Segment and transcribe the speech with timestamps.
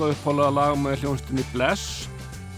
[0.00, 2.08] náttúrulega upphálega lag með hljónstinni Bless.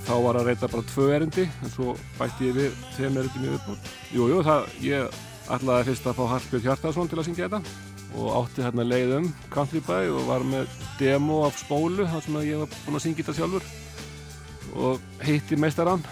[0.07, 3.55] Þá var að reyta bara tvö erindi en svo bætti ég við þeim erindum ég
[3.55, 4.43] viðbútt Jújú,
[4.83, 5.17] ég
[5.51, 7.61] ætlaði fyrst að fá Hallbjörn Hjartarsson til að syngja þetta.
[8.13, 10.70] Og átti hérna leiðum Country By og var með
[11.01, 13.67] demo af spólu þar sem ég var búin að syngja þetta sjálfur.
[14.79, 16.07] Og heitti meistarann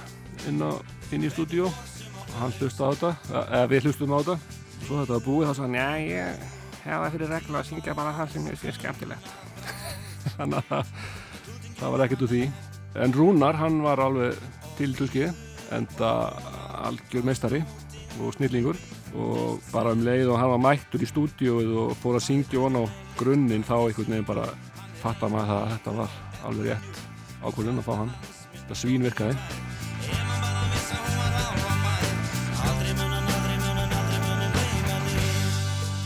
[0.51, 0.71] inn, á,
[1.15, 4.39] inn í stúdíu og hann hlusta á þetta eða við hlustum á þetta.
[4.81, 6.45] Og svo þetta var búið þá sagði hann, já ég
[6.89, 9.35] hefa fyrir regla að syngja bara það sem ég finnst skemmtilegt.
[10.37, 10.95] Þannig að
[11.81, 12.43] það, var ekkert úr því.
[13.01, 14.39] En Rúnar hann var alveg
[14.79, 15.29] til tuski
[15.75, 16.11] enda
[16.87, 17.63] algjör meistari
[18.21, 18.79] og snillingur.
[19.11, 22.79] Og bara um leið og hann var mættur í stúdíóið og fór að syngja von
[22.79, 22.85] á
[23.19, 24.47] grunninn þá einhvern veginn bara
[25.01, 27.03] fatta maður að þetta var alveg rétt
[27.41, 28.15] ákvörðun að fá hann.
[28.55, 29.11] Þetta svín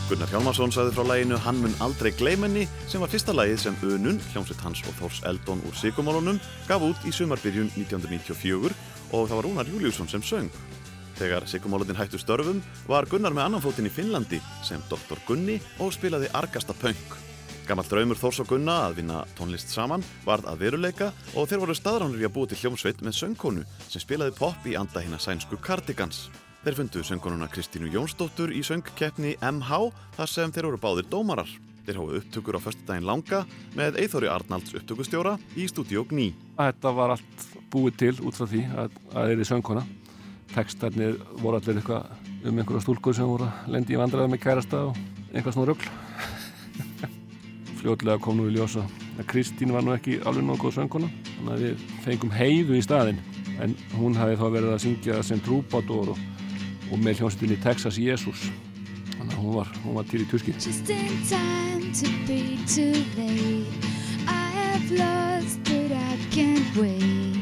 [0.05, 4.19] Gunnar Hjálmarsson saði frá læginu Hann mun aldrei gleimenni sem var fyrsta lægið sem Önun,
[4.29, 8.69] hljómsveit hans og Þors Eldon úr Sigumálunum gaf út í sumarbyrjun 1994
[9.17, 10.53] og það var Rúnar Júliusson sem söng.
[11.17, 15.25] Þegar Sigumálundin hættu störfum var Gunnar með annanfótinn í Finnlandi sem Dr.
[15.25, 17.17] Gunni og spilaði Argasta Punk.
[17.65, 21.81] Gammal draumur Þors og Gunna að vinna tónlist saman varð að veruleika og þeir voru
[21.81, 25.31] staðránur í að búa til hljómsveit með söngkonu sem spilaði pop í anda hinn að
[25.31, 26.27] sænsku Cardigans.
[26.65, 31.51] Þeir fundu söngkonuna Kristínu Jónsdóttur í söngkeppni MH þar sem þeir voru báðir dómarar.
[31.85, 33.43] Þeir hóðu upptökur á förstudaginn langa
[33.77, 36.31] með Eithóri Arnalds upptökustjóra í stúdíó Gní.
[36.57, 39.85] Þetta var allt búið til út frá því að það er í söngkona.
[40.55, 44.83] Tekstarnir voru allir eitthvað um einhverja stúlkur sem voru að lendi í vandræða með kærasta
[44.89, 44.97] og
[45.35, 45.95] einhvað svona röggl.
[47.83, 48.89] Fljóðlega kom nú í ljósa
[49.19, 51.13] að Kristín var nú ekki alveg nokkuð söngkona.
[51.35, 53.21] Þannig að við fengum heiðu í staðin
[53.61, 56.31] en hún hafi þá verið að syngja sem trúbátor og
[56.91, 58.47] og með hljómsveitinni Texas Jesus.
[59.15, 62.93] Þannig að hún var, hún var til í tuski Just in time to be too
[63.17, 63.67] late.
[64.27, 67.39] I have lost but I can't wait.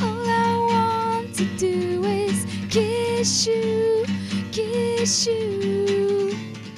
[0.00, 4.04] All I want to do is kiss you,
[4.52, 5.66] kiss you.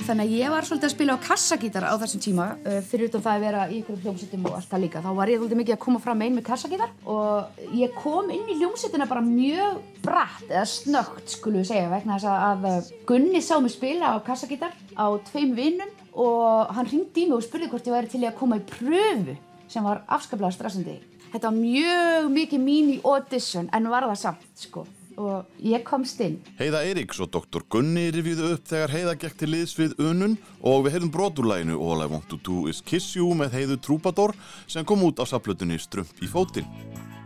[0.08, 3.20] Þannig að ég var svolítið að spila á kassagítar á þessum tíma uh, fyrir utan
[3.26, 5.02] það að vera í ykkur hljómsettum og allt það líka.
[5.04, 8.48] Þá var ég svolítið mikið að koma fram einn með kassagítar og ég kom inn
[8.48, 13.42] í hljómsettina bara mjög bratt eða snögt skulum við segja vegna þess að uh, Gunni
[13.44, 17.70] sá mig spila á kassagítar á tveim vinnum og hann ringdi í mig og spurði
[17.70, 19.36] hvort ég væri til að koma í pröfu
[19.69, 20.96] sem var afskaplega stressandi.
[21.28, 24.86] Þetta var mjög mikið mín í audition en var það samt sko
[25.18, 26.38] og ég komst inn.
[26.60, 30.86] Heiða Eiríks og doktor Gunni rivjuðu upp þegar Heiða gekk til liðs við unun og
[30.86, 34.36] við heyrðum broturlæginu All I Want To Do Is Kiss You með Heiðu Trúpador
[34.66, 36.68] sem kom út á saplutunni Strömp í fótinn.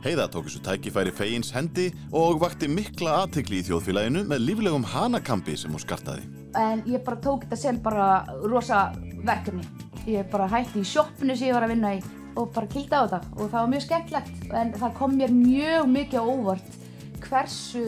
[0.02, 5.54] Heiða tók þessu tækifæri fegins hendi og vakti mikla aðtekli í þjóðfélaginu með líflegum hanakampi
[5.54, 6.26] sem hún skartaði.
[6.58, 8.08] En ég bara tók þetta sem bara
[8.42, 8.88] rosa
[9.22, 9.62] verkefni.
[10.10, 12.02] Ég bara hætti í sjóppinu sem ég var að vinna í
[12.34, 15.90] og bara kildi á þetta og það var mjög skemmtlegt en það kom mér mjög
[15.92, 16.78] mikið óvart
[17.26, 17.84] hversu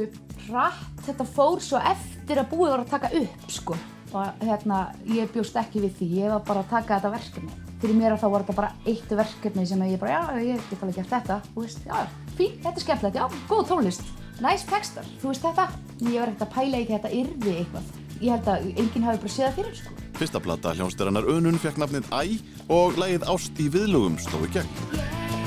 [0.49, 3.77] rætt þetta fór svo eftir að búið voru að taka upp sko.
[4.15, 6.09] og hérna ég bjóst ekki við því.
[6.21, 7.57] Ég var bara að taka þetta verkefni.
[7.83, 10.85] Fyrir mér að þá var þetta bara eitt verkefni sem ég bara, já, ég get
[10.85, 11.41] alveg gert þetta.
[11.57, 12.07] Og veist, já,
[12.39, 14.07] fín, þetta er skemmtilegt, já, góð tónlist.
[14.39, 15.67] Nice textar, þú veist þetta.
[15.99, 17.93] Ég var ekkert að pæla ekki þetta yrði eitthvað.
[18.21, 19.95] Ég held að enginn hafi bara séð það fyrir sko.
[20.15, 22.39] Fyrsta blata hljónstæranar Önun fekk nafnið Æ
[22.71, 25.44] og lægið Ást í viðlugum stóðu gegn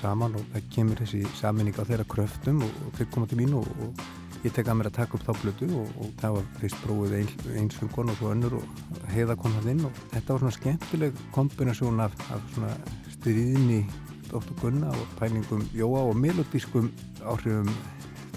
[0.00, 3.54] saman og það kemur þessi saminning á þeirra kröftum og, og þeir koma til mín
[3.60, 4.04] og, og
[4.44, 7.32] ég tek að mér að taka upp þá blödu og það var fyrst bróðið ein,
[7.62, 12.04] einsöngon og svo önnur og heiða kom það inn og þetta var svona skemmtileg kombinasjón
[12.06, 12.72] af, af svona
[13.18, 13.82] styrðinni
[14.30, 16.92] Dóttur Gunna og pælingum Jóa og melodískum
[17.26, 17.68] áhrifum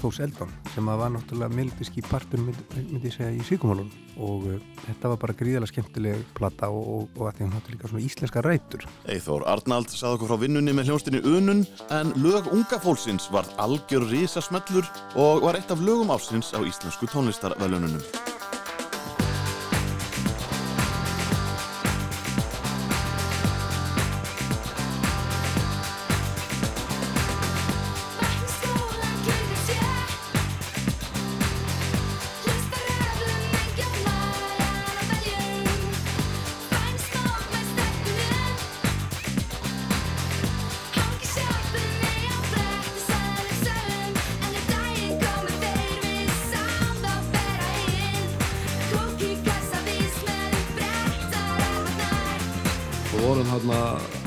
[0.03, 3.87] Þós Eldon sem var náttúrulega melodíski partur myndi ég segja í síkumálun
[4.19, 7.75] og uh, þetta var bara gríðalega skemmtileg platta og, og, og að því hann hátti
[7.77, 8.83] líka svona íslenska rætur.
[9.07, 11.63] Eithór Arnald sagði okkur frá vinnunni með hljónstinni Unun
[11.95, 17.07] en lög unga fólksins var algjör risasmellur og var eitt af lögum ásins á íslensku
[17.07, 18.03] tónlistarvelununum.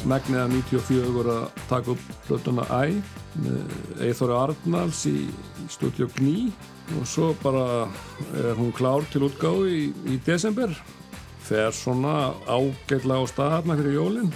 [0.09, 2.99] Megniða 94 að taka upp hlutuna Æ
[3.43, 6.51] með Eithóri Arnalds í, í stúdíu Gní
[6.97, 7.87] og svo bara
[8.39, 9.81] er hún klár til útgáðu í,
[10.13, 10.73] í desember.
[11.47, 14.31] Fer svona ágætlega á staðarna fyrir jólinn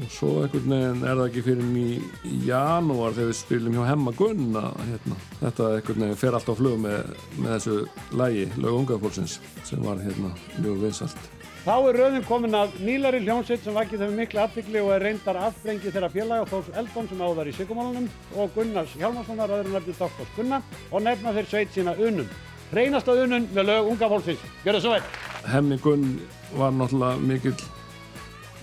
[0.00, 1.88] og svo einhvern veginn er það ekki fyrir í,
[2.24, 6.48] í janúar þegar við spilum hjá Hemma Gunn að hérna, þetta einhvern veginn fer allt
[6.48, 7.76] á flug með, með þessu
[8.22, 10.32] lægi, lög ungafólksins sem var hérna
[10.62, 14.88] mjög vinsalt Þá er rauðin komin að nýlari hljómsveit sem vakið hefur miklu afbyggli og
[14.96, 19.76] er reyndar afbrengi þeirra félaga Þórs Eldon sem áðar í Sigurmálunum og Gunnars Hjálmarssonar öðru
[19.76, 20.32] nefndu Dr.
[20.34, 20.58] Gunna
[20.90, 22.26] og nefna þeir sveit sína unum.
[22.74, 24.42] Reynasta unun með lög unga fólksins.
[24.64, 25.06] Gjör það svo vel.
[25.54, 26.10] Hemmi Gunn
[26.58, 27.54] var náttúrulega mikill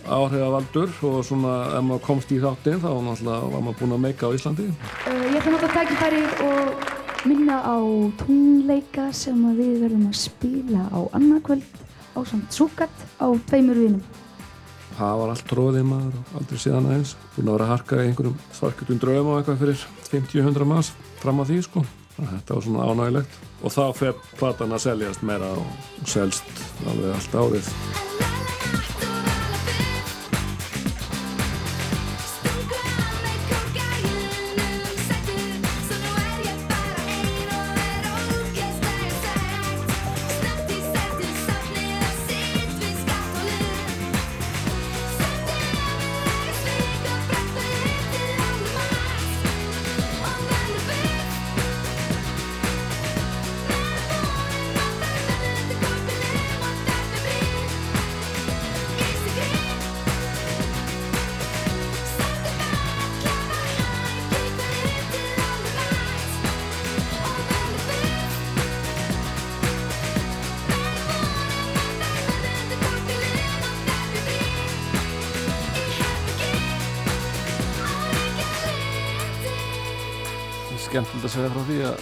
[0.03, 4.27] áhrifavaldur og svona ef maður komst í þáttinn þá náttúrulega var maður búinn að meika
[4.27, 4.71] á Íslandi.
[5.07, 6.89] Uh, ég ætla að nota tækifæri og
[7.31, 7.79] minna á
[8.25, 14.03] tónleika sem við verðum að spila á annarkvöld á samt Súkat á tveimur vinum.
[14.99, 17.13] Það var allt tróðið maður og aldrei síðan aðeins.
[17.35, 20.91] Búin að vera að harka í einhverjum svarkutum draum og eitthvað fyrir 50-100 manns
[21.21, 21.85] fram að því sko.
[22.19, 23.37] Þetta var svona ánægilegt.
[23.63, 28.28] Og þá fer platan að seljast meira og selst alveg allt árið.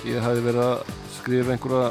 [0.08, 1.88] Ég hafi verið að skrifa einhverja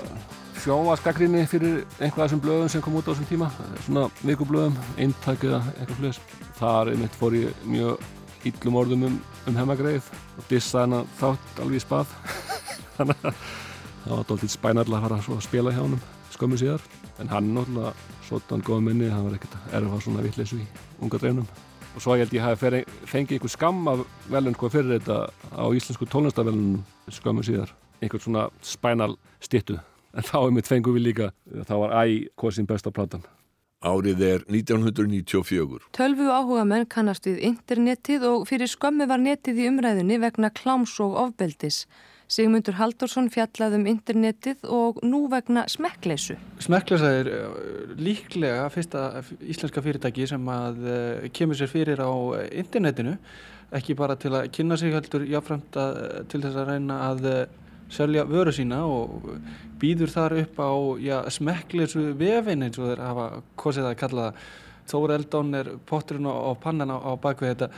[0.62, 3.48] sjóaskakrinni fyrir einhverja þessum blöðum sem kom út á þessum tíma.
[3.84, 6.20] Svona vikublöðum, eintæk eða eitthvað fleis
[6.56, 8.06] þar einmitt fór ég mjög
[8.48, 9.20] íllum orðum um,
[9.50, 10.08] um hemmagreið
[10.38, 12.16] og dissa hennar þátt alveg í spað.
[12.96, 13.38] Þannig að
[14.06, 16.00] það var doldið spænarlega að fara að spila hjá hann
[16.36, 16.90] skömmu síðar.
[17.20, 17.94] En hann náttúrulega
[18.26, 20.68] svotan góð minni, hann var ekkert erfa svona vittleysu í
[21.04, 21.48] unga dreinum
[21.96, 25.64] og svo ég held ég hafi fengið einhver skam af velun hvað fyrir þetta á
[25.72, 29.78] íslensku tónlistavelunum skömmu síðar einhvern svona spænal stittu
[30.16, 31.32] en þá einmitt fengum við líka
[31.68, 33.24] þá var æg hvað sín besta platan.
[33.86, 39.66] Árið er 1994 Tölvu áhuga menn kannast við internetið og fyrir skömmu var netið í
[39.68, 41.84] umræðinni vegna kláms og ofbeldis.
[42.26, 46.34] Sigmundur Haldursson fjallaði um internetið og nú vegna smekkleysu.
[46.64, 47.30] Smekkleysa er
[48.00, 49.04] líklega fyrsta
[49.44, 50.80] íslenska fyrirtæki sem að
[51.36, 52.10] kemur sér fyrir á
[52.48, 53.14] internetinu,
[53.76, 57.30] ekki bara til að kynna sig heldur jáfnframt að, til þess að reyna að
[57.92, 59.26] selja vöru sína og
[59.80, 60.70] býður þar upp á
[61.02, 63.26] já, smekkleysu vefin eins og þeir hafa
[63.60, 64.46] kosið að kalla það.
[64.86, 67.68] Þór Eldón er potturinn á pannan á, bakvið þetta.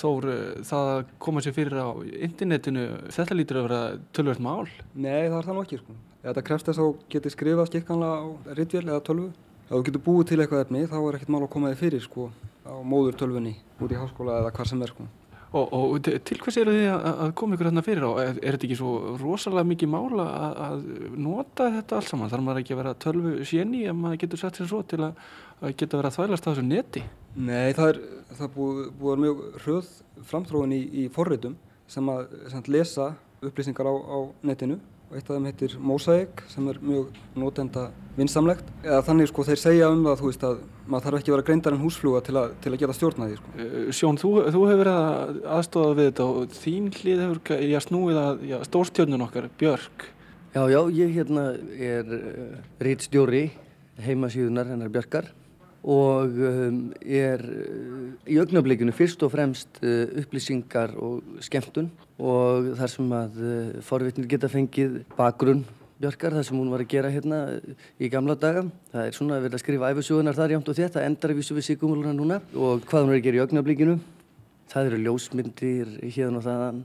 [0.00, 0.24] Þór,
[0.66, 1.94] það að koma sér fyrir á
[2.26, 3.82] internetinu, þetta lítur að vera
[4.16, 4.66] tölvöld mál?
[4.94, 5.78] Nei, það er það nú ekki.
[5.84, 5.94] Sko.
[6.24, 8.26] Þetta krefst þess að þú getur skrifað skikkanlega á
[8.58, 9.30] ritvél eða tölvu.
[9.68, 12.02] Ef þú getur búið til eitthvað efni, þá er ekkert mál að koma þig fyrir
[12.02, 12.28] sko,
[12.66, 14.90] á móður tölvunni út í háskóla eða hvað sem er.
[14.96, 15.06] Sko.
[15.50, 18.68] Og, og til hvers eru þið að, koma ykkur hérna fyrir og er, er þetta
[18.68, 20.84] ekki svo rosalega mikið mála að, að
[21.24, 22.30] nota þetta allt saman?
[22.30, 25.24] Þarf maður ekki að vera tölvu séni ef maður getur sett sér svo til að,
[25.58, 27.02] að geta verið að þvælast á þessu neti?
[27.34, 28.00] Nei, það er,
[28.38, 29.90] það búið, búið mjög hröð
[30.30, 31.58] framþróun í, í forritum
[31.90, 33.10] sem að sem lesa
[33.42, 34.78] upplýsingar á, á netinu
[35.10, 38.68] og eitt af þeim heitir Mosaic sem er mjög notenda vinsamlegt.
[38.84, 41.46] Eða þannig sko þeir segja um það þú veist að maður þarf ekki að vera
[41.48, 43.54] greindar en húsfluga til að, til að geta stjórnaði sko.
[43.56, 47.80] Eh, Sjón, þú, þú hefur verið að aðstofa við þetta og þín hlið hefur já,
[47.86, 50.06] snúið að já, stórstjörnun okkar, Björk.
[50.50, 51.44] Já, já, ég hérna
[51.78, 53.44] er uh, rítstjóri
[54.02, 55.28] heimasíðunar hennar Bjarkar
[55.80, 61.90] og um, er uh, í augnablikinu fyrst og fremst uh, upplýsingar og skemmtun
[62.20, 65.64] og þar sem að uh, forvitnir geta fengið bakgrunn
[66.00, 67.38] Bjarkar, það sem hún var að gera hérna
[68.00, 68.62] í gamla daga.
[68.88, 71.56] Það er svona að verða að skrifa æfisögunar þar jámt og þetta, endar að vísu
[71.58, 73.96] við sigumuluna núna og hvað hún er að gera í augnablikinu.
[74.72, 76.78] Það eru ljósmyndir hérna og þaðan,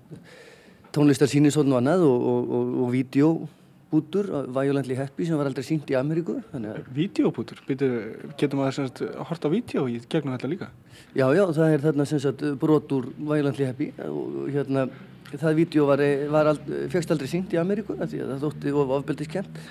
[0.97, 4.25] tónlistar sínisóðn og annað og, og, og, og vídeobútur,
[4.59, 6.35] Violently Happy sem var aldrei sínt í Ameríku.
[6.51, 6.83] Maður
[8.81, 10.67] semst að horta á vídeo í gegnum þetta líka?
[11.15, 14.89] Já, já, það er þarna sem sagt brot úr Violently Happy og hérna
[15.41, 15.89] það vídeo
[16.93, 19.61] fegst aldrei sínt í Ameríku því að það þótti of ofbeldiskent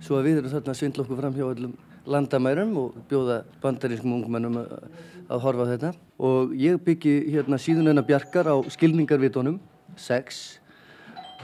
[0.00, 1.74] svo að við erum þarna að svindla okkur fram hjá öllum
[2.10, 4.72] landamærum og bjóða bandarískum ungmennum að,
[5.44, 5.90] horfa á þetta.
[6.18, 9.60] Og ég byggi hérna síðunina Bjarkar á skilningarvitunum
[10.00, 10.40] 6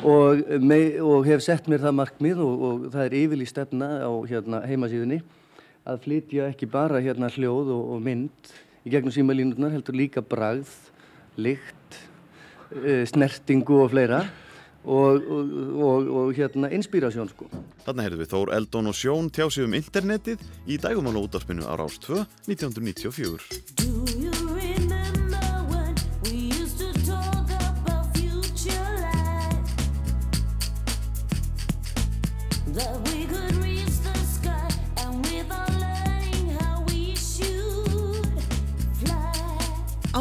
[0.03, 4.11] og, mei, og hef sett mér það markmið og, og það er yfirlí stefna á
[4.29, 5.21] hérna, heimasíðunni
[5.87, 8.55] að flytja ekki bara hérna hljóð og, og mynd
[8.87, 10.73] í gegnum símalínurnar heldur líka bragð,
[11.39, 11.86] lykt
[13.11, 14.25] snertingu og fleira
[14.87, 17.49] og, og, og, og hérna inspírasjón sko.
[17.87, 21.75] Þarna heyrðum við Þór Eldón og Sjón tjá sig um internetið í dægumála útdarpinu á
[21.75, 24.16] Rás 2 1994.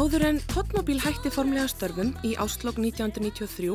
[0.06, 3.72] Áður en Hotmobil hætti formlega störfum í áslokk 1993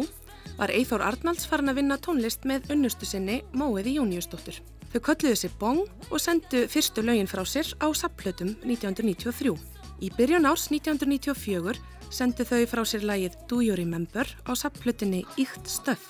[0.56, 4.62] var Eithór Arnalds farin að vinna tónlist með unnustu sinni Móiði Jóniusdóttur.
[4.94, 9.52] Þau kölluðu sér Bong og sendu fyrstu lögin frá sér á sapplötum 1993.
[10.00, 11.76] Í byrjun árs 1994
[12.08, 16.08] sendu þau frá sér lagið Do You Remember á sapplötunni Íkt Stöf.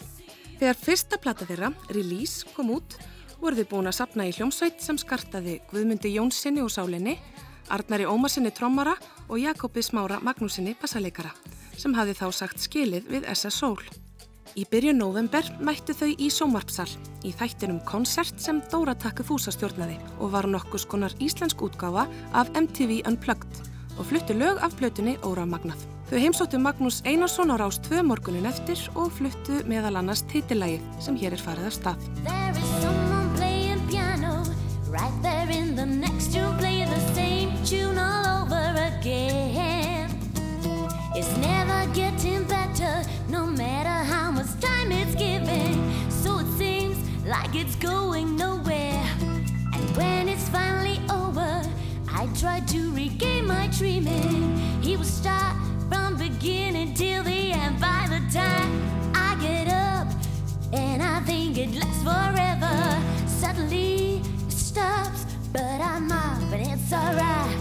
[0.61, 2.99] Þegar fyrsta plata þeirra, Release, kom út
[3.41, 7.17] voru þau búin að sapna í hljómsveit sem skartaði Guðmundi Jónssoni og Sálinni
[7.71, 8.97] Arnari Ómarsinni trommara
[9.29, 11.31] og Jakobi Smára Magnúsinni bassaleikara
[11.79, 13.79] sem hafði þá sagt skilið við SS Soul.
[14.59, 16.89] Í byrjun november mættu þau í Sómarpsal
[17.23, 22.51] í þættinum Koncert sem Dóra Takku Fúsa stjórnaði og var nokkus konar íslensk útgáfa af
[22.59, 23.63] MTV Unplugged
[23.97, 25.79] og fluttu lög af plötunni Óra Magnað.
[26.11, 31.15] Þau heimsóttu Magnús Einarsson á rás 2 morgunin eftir og fluttu meðal annars titillagið sem
[31.15, 32.70] hér er farið af stað.
[52.41, 55.55] Try to regain my dreaming He will start
[55.89, 58.71] from beginning till the end By the time
[59.13, 60.07] I get up
[60.73, 67.57] and I think it lasts forever Suddenly stops, but I'm up and it's alright.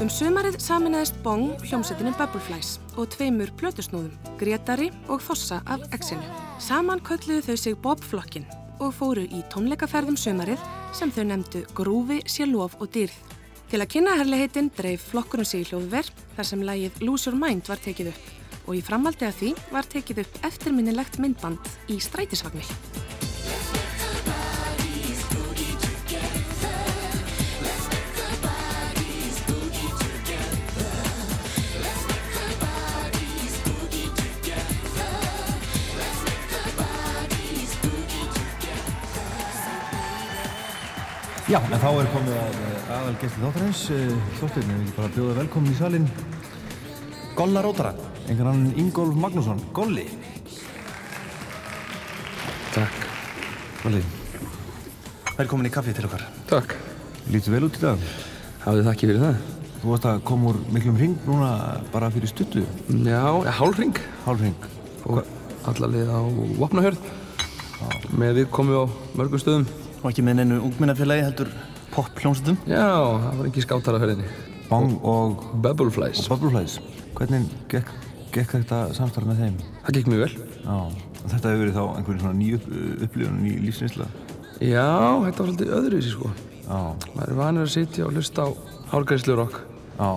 [0.00, 6.24] Um sumarið saminæðist Bong hljómsettinni Bubbleflies og tveimur plötusnúðum, Gretari og Fossa af Exinu.
[6.58, 8.48] Saman kölluðu þau sig Bobflokkin
[8.80, 10.64] og fóru í tónleikaferðum sumarið
[10.94, 13.16] sem þau nefndu Grúfi, Sérlof og Dýrð.
[13.70, 17.66] Til að kynna herliheitinn dreif flokkurinn sig í hljóðverð þar sem lægið Lose Your Mind
[17.70, 18.32] var tekið upp
[18.64, 23.23] og í framaldi að því var tekið upp eftirminnilegt myndband í strætisvagnir.
[41.44, 42.54] Já, en þá er komið að
[42.94, 43.80] aðal gæsti þáttarins,
[44.38, 46.06] Þorstein, við viljum bara bjóða velkomin í salin
[47.36, 47.90] Golla Rótara,
[48.30, 50.06] einhvern annan Ingólf Magnússon, Golli.
[52.72, 53.04] Takk.
[53.82, 54.00] Golli.
[55.36, 56.24] Velkomin í kaffið til okkar.
[56.48, 56.74] Takk.
[57.28, 58.08] Lítur vel út í dag.
[58.64, 59.44] Hafið þakki fyrir það.
[59.82, 61.52] Þú varst að koma úr miklum ring núna
[61.92, 62.64] bara fyrir stuttu.
[62.88, 63.20] Já,
[63.60, 64.00] hálfring.
[64.24, 64.68] Hálfring.
[65.04, 65.20] Og
[65.68, 66.20] allarlið á
[66.56, 67.08] Vopnahjörð.
[68.16, 68.84] Með við komum við á
[69.20, 69.83] mörgum stöðum.
[70.04, 71.48] Og ekki með neinu ungminnafélagi heldur
[71.94, 72.58] pop hljómsveitum?
[72.68, 72.84] Já,
[73.22, 74.26] það var ekki skáttar að ferðinni.
[74.68, 76.26] Bong og Bubbleflies.
[76.26, 76.74] Og Bubbleflies.
[77.16, 77.88] Hvernig gekk,
[78.34, 79.56] gekk þetta samstarf með þeim?
[79.86, 80.44] Það gekk mjög vel.
[80.66, 82.68] Já, og þetta hefur verið þá einhverjum svona ný upp,
[83.06, 84.10] upplifun, ný lífsnýsla?
[84.60, 84.84] Já,
[85.24, 86.34] þetta var svolítið öðruvísi sko.
[86.66, 86.78] Já.
[87.16, 88.48] Maður er vanur að sitja og hlusta á
[88.92, 89.60] hálgæðislu rock.
[89.96, 90.10] Já.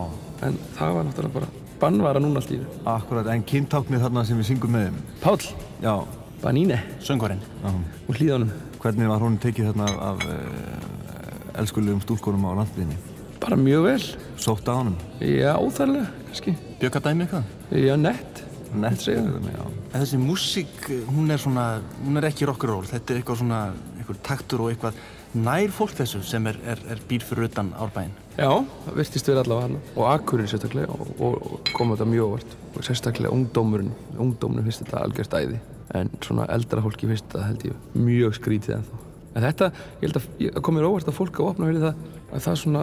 [0.44, 2.84] En það var náttúrulega bara bannvara núna allt í þessu.
[2.91, 5.03] Akkurat, en kynntáknið þarna sem við syngum með þeim?
[5.24, 5.51] Páll.
[5.79, 5.96] Já.
[6.44, 6.84] Baníne.
[7.00, 7.39] Söngvarinn.
[7.63, 7.72] Já.
[8.03, 8.51] Og hlýðanum.
[8.82, 12.98] Hvernig var hún tekið þarna af, af uh, elskulegum stúlkonum á landsbygðinni?
[13.42, 14.04] Bara mjög vel.
[14.42, 14.98] Sótt á honum?
[15.22, 16.54] Já, óþærlega, kannski.
[16.82, 17.52] Bjökkadæmi eitthvað?
[17.74, 18.44] Já, nett.
[18.78, 19.52] Nett segja það.
[19.54, 19.68] Já.
[19.68, 21.68] En þessi músík, hún er svona,
[22.04, 23.62] hún er ekki rock'n'roll, þetta er eitthvað svona,
[23.98, 25.00] eitthvað taktur og eitthvað
[25.38, 28.14] nær fólk þessu sem er, er, er býr fyrir utan árbæinn.
[28.38, 28.52] Já,
[28.86, 32.54] það virtist verið allavega hann og akkurir sérstaklega og, og, og kom þetta mjög óvart
[32.70, 35.58] og sérstaklega ungdómurinn, ungdómurinn finnst þetta algjörst æði
[35.96, 39.01] en svona eldra fólki finnst þetta held ég mjög skrítið ennþá.
[39.38, 39.67] En þetta,
[40.01, 42.58] ég held að ég kom mér óvart að fólk á opna verið það að það
[42.63, 42.82] svona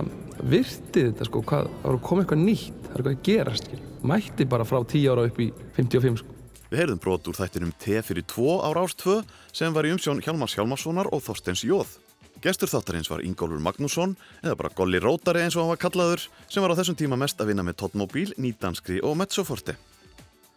[0.53, 3.81] virtið þetta sko, hvað, það að koma eitthvað nýtt, það er eitthvað að gerast, skil.
[4.05, 6.37] mætti bara frá 10 ára upp í 55 sko.
[6.71, 9.19] Við heyrðum brot úr þættinum T fyrir 2 á Rás 2
[9.55, 11.99] sem var í umsjón Hjalmars Hjalmarssonar og Þorsteins Jóð.
[12.45, 16.65] Gestur þáttarins var Ingólfur Magnússon, eða bara Golli Rótari eins og hann var kallaður, sem
[16.65, 19.79] var á þessum tíma mest að vinna með Totmobil, Nýdanskri og Mezzoforte.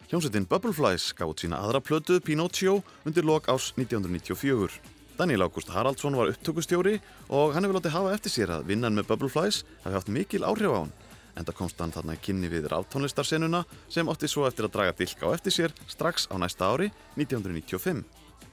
[0.08, 4.78] Hljómsveitin Bubbleflies gaf út sína aðra plötu Pinocchio undir lok ás 1994.
[5.18, 6.94] Daniel Ágúst Haraldsson var upptökustjóri
[7.28, 10.72] og hann hefur látið hafa eftir sér að vinnan með Bubbleflies hafi haft mikil áhrif
[10.72, 10.94] á hann.
[11.36, 15.28] Enda komst hann þarna í kynni við ráftónlistarsennuna sem átti svo eftir að draga dilka
[15.28, 16.88] á eftir sér strax á næsta ári
[17.20, 18.00] 1995.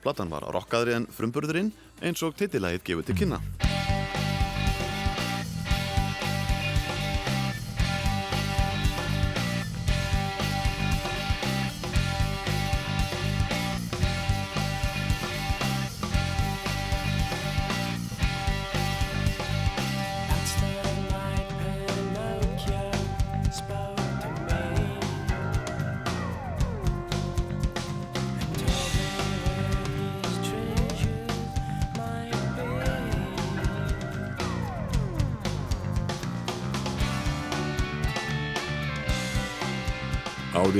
[0.03, 1.71] Platan var rockaðri en frumburðurinn
[2.03, 3.39] eins og titilægið gefið til kynna.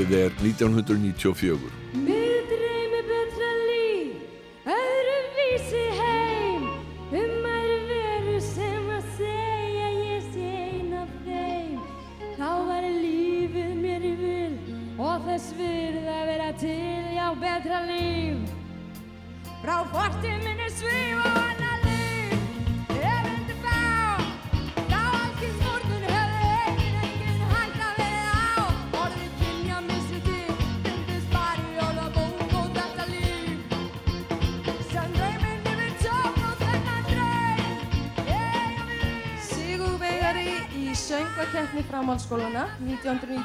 [0.06, 2.05] Árið er 1994.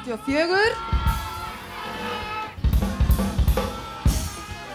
[0.04, 0.58] 1994.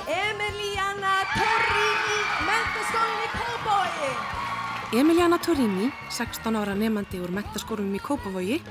[0.08, 4.12] Emiliana Torrini, mentaskólinn í Kópavogi.
[4.96, 8.62] Emiliana Torrini, 16 ára nefandi úr mentaskórum í Kópavogi,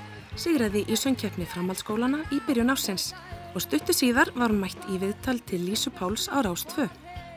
[0.41, 3.13] sigraði í söngkeppni framhaldsskólana í byrjun ásins
[3.53, 6.89] og stuttu síðar var hún mætt í viðtal til Lísu Páls á Rás 2.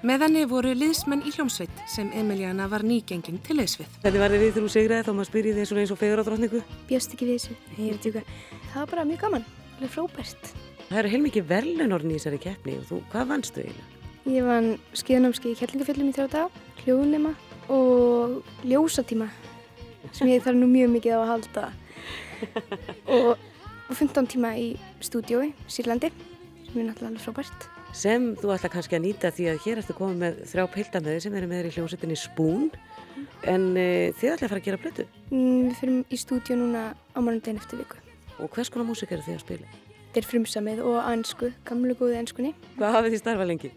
[0.08, 4.00] Með henni voru liðsmenn í hljómsveit sem Emiliana var nýgengin til liðsvið.
[4.00, 6.28] Hvernig var þið við þegar þú sigraði þá maður spyrir þið eins og fegur á
[6.30, 6.62] drotningu?
[6.88, 8.24] Bjóst ekki við þessu, ég er tjúka.
[8.70, 9.46] Það var bara mjög gaman,
[9.78, 10.52] alveg frábært.
[10.90, 13.96] Það eru heilmikið verðlunorn í þessari keppni og þú, hvað vannstu eiginlega?
[14.30, 17.32] Ég vann skíðanámski í Kjellingafjöllum í þrjá dag, hljóðnema
[17.74, 19.30] og ljósatíma
[20.14, 21.64] sem ég þarf nú mjög mikið á að halda
[23.16, 23.32] og,
[23.90, 24.68] og 15 tíma í
[25.06, 26.12] stúdiói, Sýrlandi,
[26.70, 27.68] sem er náttúrulega alveg frábært.
[27.98, 31.16] Sem þú ætla kannski að nýta því að hér ertu komið með þrjá pilda með
[31.16, 32.68] þið sem eru með þér í hljómsettinni Spoon
[33.50, 36.84] en uh, þið ætla að fara að gera plötu Mm, Við fyrir í stúdió núna
[37.14, 37.98] á mánudaginn eftir viku.
[38.40, 39.74] Og hvers konar músik eru þið að spila?
[40.10, 42.56] Þetta er frumsamið og ansku, gamlu góði anskunni.
[42.80, 43.70] Hvað hafið þið starfað lengi?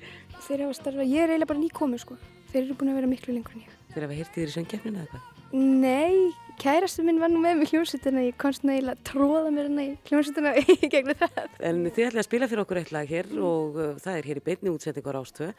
[0.47, 2.17] Þeir hafa starfað, ég er eiginlega bara nýkomið sko.
[2.53, 3.77] Þeir eru búin að vera miklu lengur en ég.
[3.93, 5.29] Þeir hafa hirtið þér í söngkeppninu eða hvað?
[5.53, 9.69] Nei, kærastu minn var nú með mig hljómsveitina, ég komst nú eiginlega að tróða mér
[9.69, 11.43] hana í hljómsveitina í gegnum það.
[11.69, 14.41] En þið ætla að spila fyrir okkur eitt lag hér og uh, það er hér
[14.41, 15.51] í beinni útsendingu á Rástvö.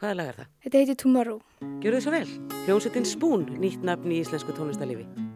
[0.00, 0.50] Hvaða lag er það?
[0.64, 1.44] Þetta heitir Tomorrow.
[1.84, 2.24] Gjör þið svo vel.
[2.64, 5.31] Hljómsettin Spoon, nýtt nafn í íslensku tónlistarlífi.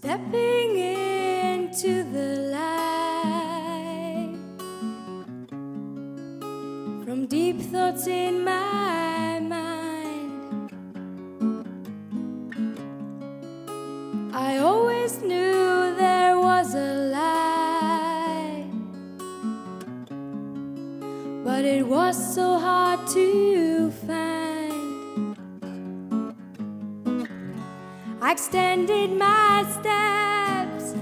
[0.00, 4.38] Stepping into the light
[7.04, 10.70] from deep thoughts in my mind.
[14.32, 18.70] I always knew there was a light,
[21.42, 23.57] but it was so hard to
[28.38, 30.94] extended my steps,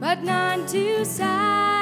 [0.00, 1.75] but none to sign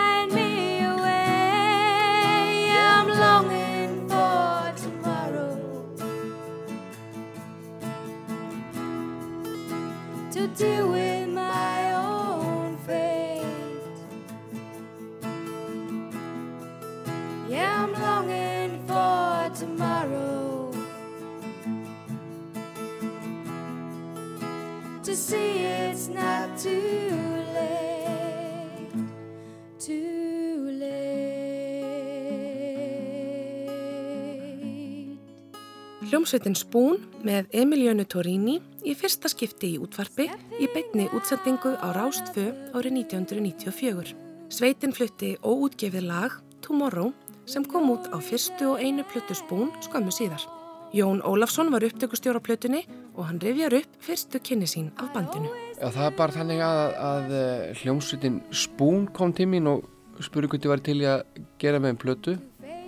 [36.35, 40.25] Hljómsveitin Spoon með Emilianu Torini í fyrsta skipti í útvarpi
[40.59, 44.16] í beinni útsendingu á Rástfö árið 1994.
[44.51, 47.12] Sveitin flutti óútgefið lag Tomorrow
[47.47, 50.42] sem kom út á fyrstu og einu plötu Spoon skömmu síðar.
[50.90, 52.83] Jón Ólafsson var upptökustjóra plötunni
[53.14, 55.55] og hann rifjar upp fyrstu kynni sín af bandinu.
[55.79, 59.87] Já, það er bara þannig að, að eh, hljómsveitin Spoon kom til mín og
[60.18, 61.23] spurði hvort ég var til að
[61.62, 62.37] gera með einn plötu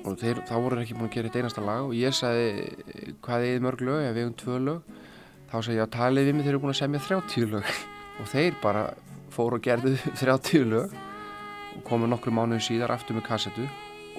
[0.07, 3.47] og þeir, þá voru ekki búin að gera eitt einasta lag og ég sagði hvað
[3.49, 4.95] er mörg lög, ef við hefum tvö lög.
[5.51, 7.73] Þá sagði ég að talið við mig þeir eru búin að semja 30 lög.
[8.21, 8.85] Og þeir bara
[9.35, 10.95] fóru og gerðu 30 lög
[11.77, 13.67] og komu nokkru mánuðu síðar aftur með kassetu.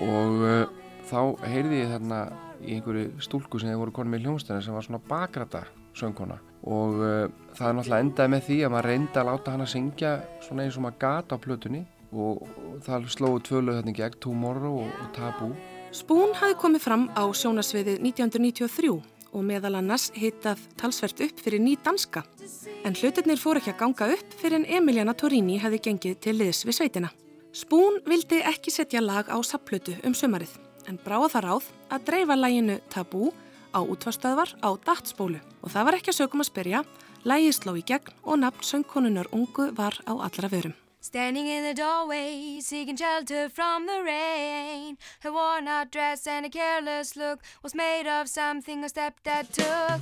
[0.03, 0.67] Og uh,
[1.09, 2.19] þá heyrði ég þarna
[2.61, 5.63] í einhverju stúlku sem þeir voru konum með hljómsdæðina sem var svona bakrata
[5.97, 6.37] söngkona.
[6.67, 7.23] Og uh,
[7.57, 10.13] það er náttúrulega endaði með því að maður reyndi að láta hana syngja
[10.45, 11.81] svona eins og maður gata á plötunni.
[12.07, 15.49] Og, og það slóðu tvö lög þarna gegn Tomorrow og, og Taboo
[15.97, 18.89] Spoon hafi komið fram á sjónasviðið 1993
[19.33, 22.21] og meðal annars hitað talsvert upp fyrir ný danska.
[22.85, 26.61] En hlutirnir fór ekki að ganga upp fyrir en Emiliana Torini hefði gengið til liðs
[26.67, 27.09] við sveitina.
[27.49, 30.53] Spoon vildi ekki setja lag á sapplötu um sömarið
[30.85, 33.31] en bráða það ráð að dreifa læginu Tabú
[33.73, 36.83] á útvarstöðvar á datsbólu og það var ekki að sögum að spyrja,
[37.25, 40.77] lægið sló í gegn og nafn söngkonunar ungu var á allra vörum.
[40.99, 44.97] Standing in the doorway, seeking shelter from the rain.
[45.21, 50.01] Her worn out dress and a careless look was made of something her stepdad took.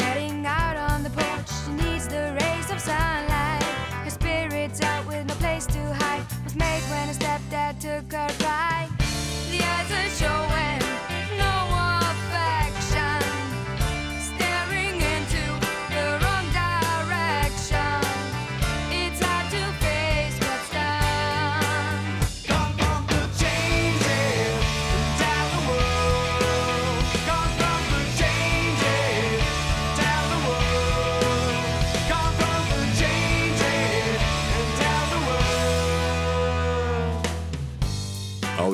[0.00, 3.62] Heading out on the porch, she needs the rays of sunlight.
[4.04, 6.24] Her spirit's out with no place to hide.
[6.44, 8.88] Was made when her stepdad took her ride.
[9.50, 10.81] The eyes are showing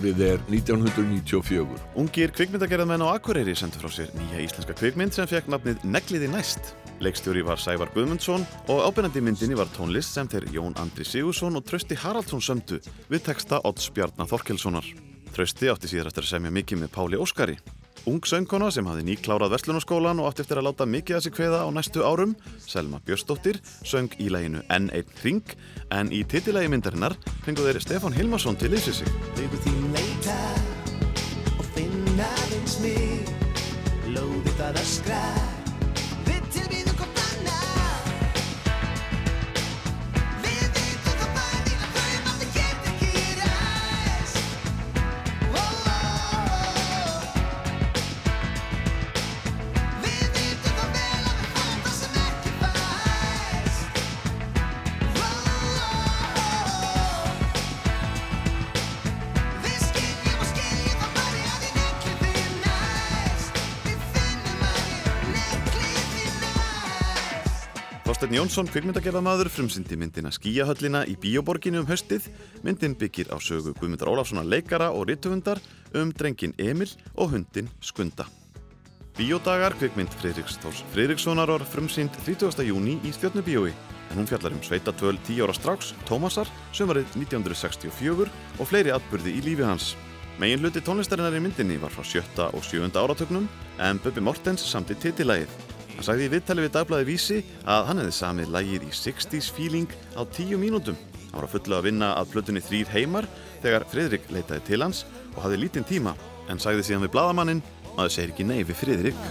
[0.09, 1.81] Árið er 1994.
[2.01, 6.71] Ungir kvikmyndagerðamenn á Akureyri sendu frá sér nýja íslenska kvikmynd sem fekk nafnið Negliði næst.
[7.05, 11.67] Leikstjóri var Sævar Guðmundsson og ábyrnandi myndinni var tónlist sem þeir Jón Andri Sigursson og
[11.69, 12.81] Trausti Haraldsson sömdu
[13.13, 14.89] við texta Odds Bjarnar Þorkelssonar.
[15.37, 17.59] Trausti átti að semja mikið með Páli Óskari.
[18.07, 21.65] Ung söngkona sem hafði nýklárað Vestlunarskólan og átti eftir að láta mikið að sig kveða
[21.65, 25.57] á næstu árum, Selma Björnsdóttir, söng í læginu N1 Ring,
[25.91, 29.13] en í titilægi myndarinnar fengu þeir Stefán Hilmarsson til lýsið sig.
[29.41, 30.39] Augu þín leita
[31.59, 33.37] og finna eins mig
[34.09, 35.48] Lóði það öskra Við
[68.29, 72.27] næst Þorsteinn Jónsson, kvikmyndagerðamaður, frumsindi myndina Skíahöllina í Bíóborginu um haustið.
[72.63, 75.59] Myndin byggir á sögu Guðmundar Ólafssonar leikara og rituhundar
[75.95, 78.27] um drengin Emil og hundin Skunda.
[79.17, 82.67] Bíódagar, kvikmynd Friðriks Þórs Friðrikssonar var frumsýnd 30.
[82.69, 83.73] júni í Stjörnubíói.
[84.11, 89.45] En hún fjallar um sveitatvöl 10 ára stráks, Tómasar, sömarið 1964 og fleiri atburði í
[89.47, 89.95] lífi hans.
[90.39, 93.49] Megin hluti tónlistarinnar í myndinni var frá sjötta og sjöunda áratögnum
[93.81, 95.68] en Bubbi Mortens samti titillægið.
[95.99, 99.97] Hann sagði í viðtali við dagblæði Vísi að hann hefði samið lægið í 60s feeling
[100.15, 100.95] á 10 mínútum.
[101.25, 103.27] Hann var að fullu að vinna að plötunni þrýr heimar
[103.65, 105.03] þegar Friðrik leitaði til hans
[105.35, 106.15] og hafði lítinn tíma
[106.47, 107.65] en sagði síðan við bladamanninn
[107.97, 109.27] maður segir ekki nei við Friðrik.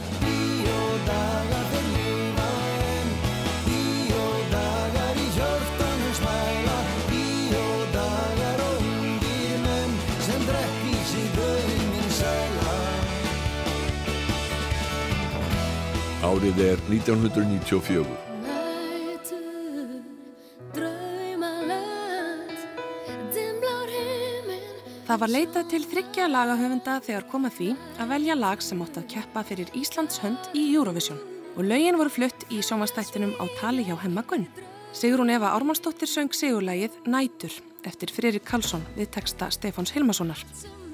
[16.27, 18.03] Árið er 1994.
[25.07, 29.07] Það var leitað til þryggja lagahöfunda þegar koma því að velja lag sem átt að
[29.13, 31.21] keppa fyrir Íslands hönd í Eurovision
[31.55, 34.49] og lögin voru flutt í sjómanstættinum á tali hjá Hemmagunn.
[34.91, 37.55] Sigrún Eva Ármannsdóttir söng sigurlægið Nætur
[37.87, 40.43] eftir Fririk Karlsson við texta Stefáns Hilmarssonar.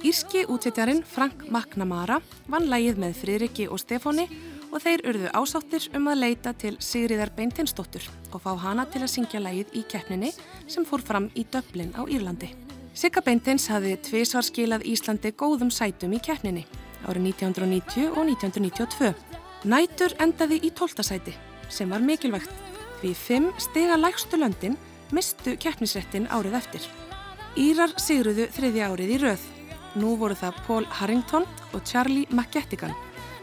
[0.06, 4.28] Írski útvittjarinn Frank McNamara vann lægið með Fririki og Stefáni
[4.74, 9.12] og þeir urðu ásáttir um að leita til Sigriðar Beintinsdóttur og fá hana til að
[9.14, 10.32] syngja lægið í keppninni
[10.66, 12.50] sem fór fram í Döblin á Írlandi.
[12.98, 16.66] Sigga Beintins hafði tvísvar skilað Íslandi góðum sætum í keppninni
[17.06, 19.14] árið 1990 og 1992.
[19.70, 21.36] Nætur endaði í tóltasæti
[21.70, 22.52] sem var mikilvægt
[23.02, 24.78] því fimm stiga lægstu löndin
[25.14, 26.90] mistu keppnisrettin árið eftir.
[27.62, 29.50] Írar sigruðu þriðja árið í röð.
[30.02, 32.96] Nú voru það Paul Harrington og Charlie McGettigan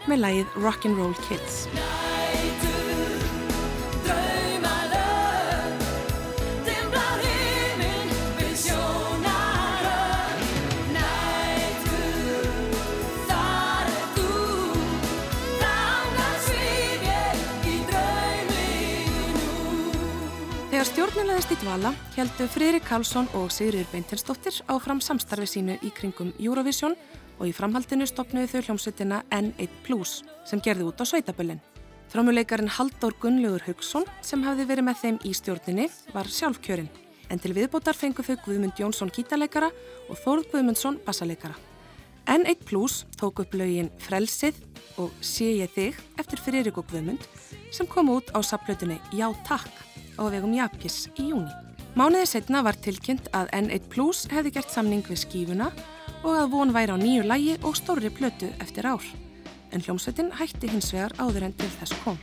[0.08, 1.64] með lægið Rock'n'Roll Kids.
[20.70, 26.30] Þegar stjórnulegðist í dvala heldu Friðrik Karlsson og Sigriður Beintinsdóttir áfram samstarfi sínu í kringum
[26.40, 26.94] Eurovision
[27.40, 30.04] og í framhaldinu stopnuðu þau hljómsveitina N1
[30.46, 31.60] sem gerði út á sveitaböllin.
[32.12, 36.90] Frámuleikarin Halldór Gunnlaugur Haugsson sem hafði verið með þeim í stjórninni var sjálfkjörinn
[37.30, 39.70] en til viðbótar fengu þau Guðmund Jónsson gítarleikara
[40.10, 41.54] og Þórð Guðmundsson bassaleikara.
[42.30, 44.58] N1 tók upp lögin Frelsið
[44.98, 47.24] og Sé ég þig eftir Friðrik og Guðmund
[47.72, 49.70] sem kom út á sapplötunni Já takk
[50.18, 51.50] á vegum Japis í júni.
[51.94, 55.70] Mánuði setna var tilkynnt að N1 Plus hefði gert samning við skífuna
[56.22, 59.04] og að von væri á nýju lægi og stórri plötu eftir ár.
[59.72, 62.18] En hljómsveitin hætti hins vegar áður en til þess kom.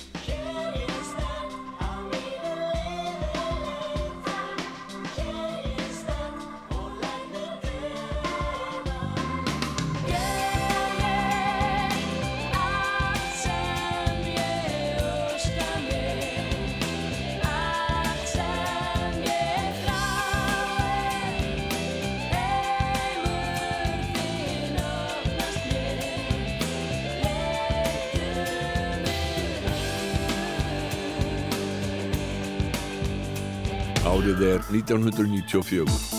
[34.83, 36.16] 1994.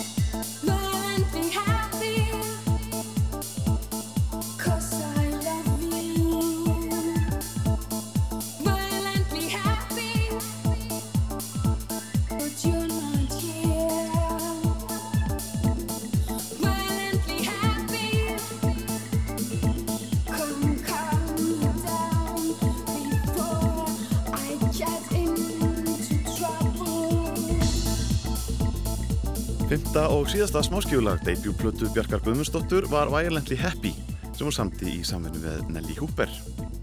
[30.29, 33.95] og síðasta smáskjöfulag debutplötu Bjarkar Guðmundsdóttur var Violently Happy
[34.37, 36.29] sem hún samti í samvinnu með Nelly Hooper.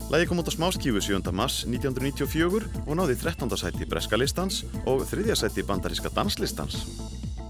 [0.10, 1.30] Lægi kom út á smáskífu 7.
[1.30, 3.52] mars 1994 og náði 13.
[3.54, 5.36] sæti breska listans og 3.
[5.38, 6.88] sæti bandaríska danslistans.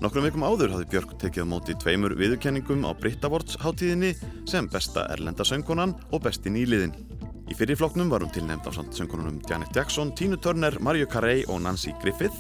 [0.04, 4.18] Nokkrum vikum áður hafði Björk tekið á móti tveimur viðurkenningum á Brit Awards hátíðinni
[4.52, 6.92] sem besta erlenda söngkonan og besti nýliðin.
[7.48, 11.64] Í fyrirfloknum var hún tilnefnd á samt söngkonunum Janet Jackson, Tina Turner, Mariah Carey og
[11.64, 12.36] Nancy Griffith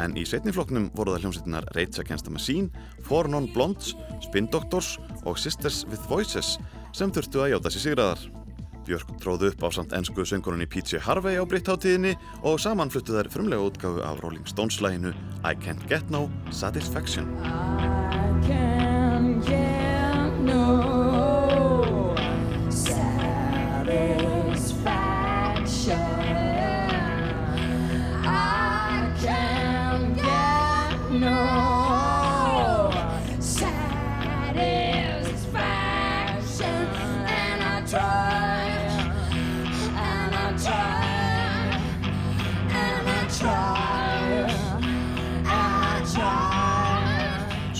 [0.00, 2.70] en í setnifloknum voru það hljómsveitinar Rage Against the Machine,
[3.06, 6.56] Four Non Blondes, Spin Doctors og Sisters with Voices
[6.96, 8.26] sem þurftu að játa sér sigraðar.
[8.86, 12.14] Björk tróðu upp á samt ennsku söngurunni PJ Harvey á Brittháttíðinni
[12.46, 15.10] og saman fluttu þær frumlega útgáfu af Rolling Stones læginu
[15.42, 17.26] I Can't Get No Satisfaction.
[18.46, 20.85] can get no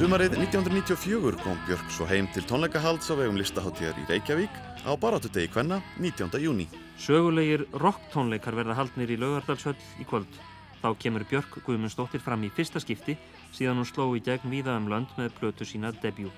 [0.06, 5.50] Sumarið 1994 kom Björk svo heim til tónleikahalds á vegum listaháttíðar í Reykjavík á baráttudegi
[5.50, 6.30] kvenna 19.
[6.38, 6.68] júni.
[6.94, 10.30] Sögulegir rocktónleikar verða haldnir í Laugardalshöll í kvöld.
[10.78, 13.18] Þá kemur Björk Guðmundsdóttir fram í fyrsta skipti
[13.50, 16.30] síðan hún sló í gegn víða um lönd með plötu sína debut.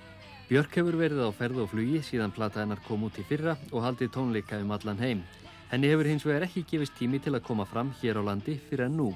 [0.48, 3.84] Björk hefur verið á ferð og flugi síðan plata hennar kom út í fyrra og
[3.84, 5.26] haldið tónleika um allan heim.
[5.68, 8.88] Henni hefur hins vegar ekki gefist tími til að koma fram hér á landi fyrir
[8.88, 9.12] en nú.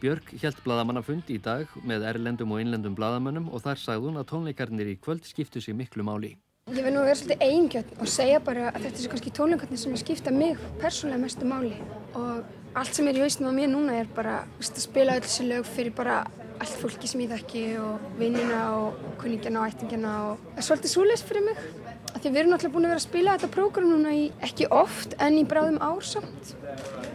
[0.00, 4.30] Björk hjælt bladamannafund í dag með erlendum og innlendum bladamönnum og þar sagði hún að
[4.30, 6.30] tónleikarnir í kvöld skiptu sig miklu máli.
[6.72, 9.98] Ég verð nú vera svolítið eigingjöld og segja bara að þetta er kannski tónleikarnir sem
[10.00, 11.74] skipta mig persónlega mestu máli
[12.14, 15.26] og allt sem er í hausnum á mér núna er bara veist, að spila öll
[15.26, 16.22] þessi lög fyrir bara
[16.60, 20.94] allt fólki sem ég þekki og vinnina og kunningjana og ættingjana og það er svolítið
[20.94, 21.60] súleis fyrir mig
[22.20, 25.16] því við erum náttúrulega búin að vera að spila þetta prógram núna í ekki oft
[25.18, 26.54] en í bráðum ár samt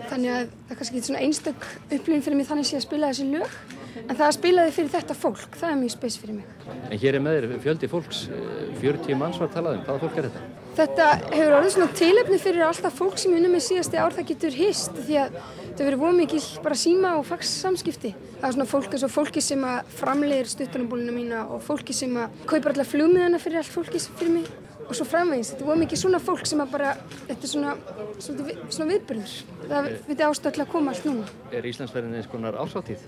[0.09, 3.11] þannig að það er kannski ekki svona einstök upplifin fyrir mig þannig sé að spila
[3.13, 3.57] þessi lög
[4.03, 6.55] en það að spila þið fyrir þetta fólk, það er mjög spes fyrir mig
[6.91, 9.83] En hér er með þér fjöldi fólks, eh, 40 manns var talað um.
[9.85, 10.43] Hvaða fólk er þetta?
[10.75, 14.57] Þetta hefur orðið svona tilefni fyrir alltaf fólk sem unna með síðasti ár það getur
[14.59, 18.11] hist því að þetta verið voru mikil bara síma og fax samskipti.
[18.41, 22.11] Það er svona fólk eins og fólki sem að framleiðir stuttunarbólina mína og fólki sem
[22.19, 24.51] að kaupar allar flugmiðana fyrir allt fólki sem fyrir mig
[24.85, 25.53] og svo framvegis.
[25.53, 26.95] Þetta voru mikið svona fólk sem að bara,
[27.27, 27.75] þetta er svona,
[28.23, 29.35] svona, svona viðbyrður.
[29.65, 31.29] Það viti ástöðlega að koma allt núna.
[31.51, 33.05] Er Íslandsverðin eins konar ásáttíð?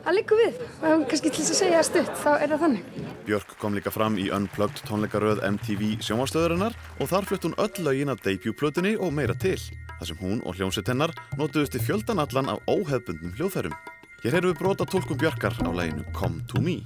[0.00, 0.62] Það liggur við.
[0.80, 2.98] Það er kannski til þess að segja stutt, þá er það þannig.
[3.26, 8.12] Björk kom líka fram í Unplugged tónleikaröð MTV sjónvarstöðurinnar og þar flutt hún öll lögin
[8.14, 9.58] af debutplötunni og meira til.
[10.00, 13.76] þar sem hún og hljómsveit hennar notuðust í fjöldan allan af óhefbundnum hljóðfærum.
[14.24, 16.80] Hér heyrðum við brota tólkum Björkar á læginu Come to me.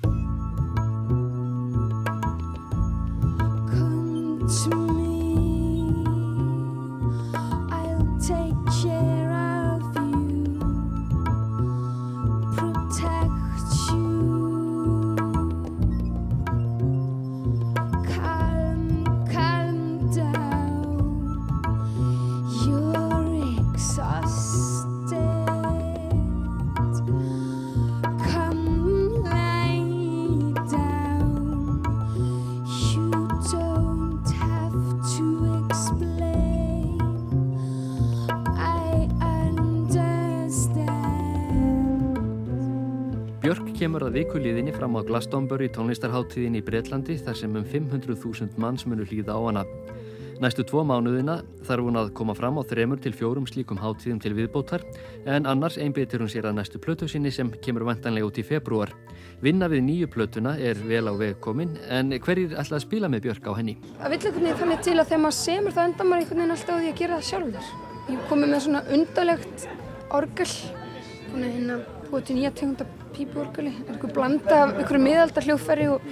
[4.46, 6.04] To me,
[7.70, 9.13] I'll take care
[43.74, 49.06] kemur að vikuliðinni fram á Glastonbury tónlistarháttíðin í Breitlandi þar sem um 500.000 manns munu
[49.08, 49.64] hlýða á hana.
[50.42, 54.34] Næstu tvo mánuðina þarf hún að koma fram á þremur til fjórum slíkum háttíðum til
[54.34, 54.82] viðbótar
[55.30, 58.92] en annars einbyttir hún sér að næstu plötu sinni sem kemur vantanlega út í februar.
[59.42, 63.26] Vinna við nýju plötuna er vel á veg komin en hverjir ætla að spila með
[63.26, 63.76] Björk á henni?
[63.98, 66.56] Það vill einhvern veginn þannig til að þegar maður semur þá endar maður einhvern veginn
[66.58, 67.74] alltaf því að gera það sjálfur.
[68.10, 69.68] Ég komið með svona undalegt
[70.14, 70.50] orgel,
[71.34, 71.78] hérna
[72.14, 73.72] búið til nýja tegunda pípuorgeli.
[73.74, 76.04] Það er einhver blanda af einhverju miðaldar hljóðfæri og,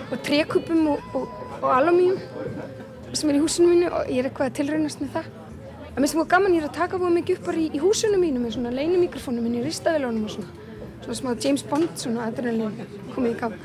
[0.00, 2.20] og trekupum og, og, og alumíum
[3.10, 5.30] sem er í húsinu mínu og ég er eitthvað að tilraunast með það.
[5.90, 8.20] Það minnst mjög gaman, ég er að taka búið mikið upp bara í, í húsinu
[8.22, 10.54] mínu með svona leinimikrofónum minn í ristavelunum og svona.
[11.00, 13.56] Svona smá James Bond, svona adrenalín komið í gang.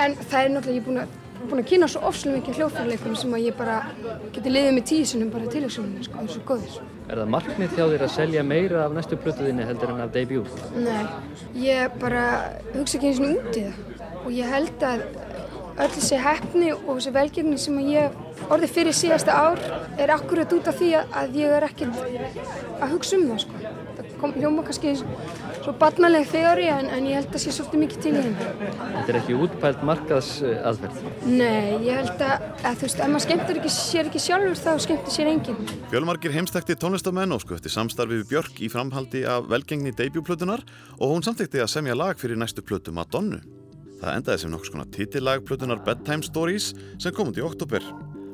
[0.00, 1.14] En það er náttúrulega, ég er búin að
[1.50, 3.76] búin að kynna svo ofslega mikið hljóðfærleikum sem að ég bara
[4.34, 6.78] geti liðið með tíu sinum bara tilhjóðsjónum, sko, það er svo góðir.
[7.06, 10.64] Er það markmið hjá þér að selja meira af næstu plötuðinni heldur en af debut?
[10.76, 11.04] Nei,
[11.62, 12.24] ég bara
[12.74, 15.04] hugsa ekki eins og út í það og ég held að
[15.76, 19.60] öll þessi hefni og þessi velgjörni sem að ég orðið fyrir síðasta ár
[20.00, 21.98] er akkurat út af því að, ég er ekkert
[22.80, 23.60] að hugsa um það, sko.
[23.96, 24.94] Það kom hljóma kannski
[25.66, 28.48] svo barnaleg þeóri en, en ég held að sé svolítið mikið til í henni.
[28.68, 30.30] Þetta er ekki útpælt markaðs
[30.70, 31.00] aðferð.
[31.26, 34.70] Nei, ég held að, að þú veist, ef maður skemmtur ekki, sér ekki sjálfur þá
[34.86, 35.74] skemmtur sér enginn.
[35.90, 40.62] Fjölmarkir heimstækti tónlistamenn og skutti samstarfi við Björk í framhaldi af velgengni debutplötunar
[41.00, 43.42] og hún samþekti að semja lag fyrir næstu plötu Madonnu.
[43.96, 47.82] Það endaði sem nokkus konar titillag plötunar Bedtime Stories sem kom út í oktober.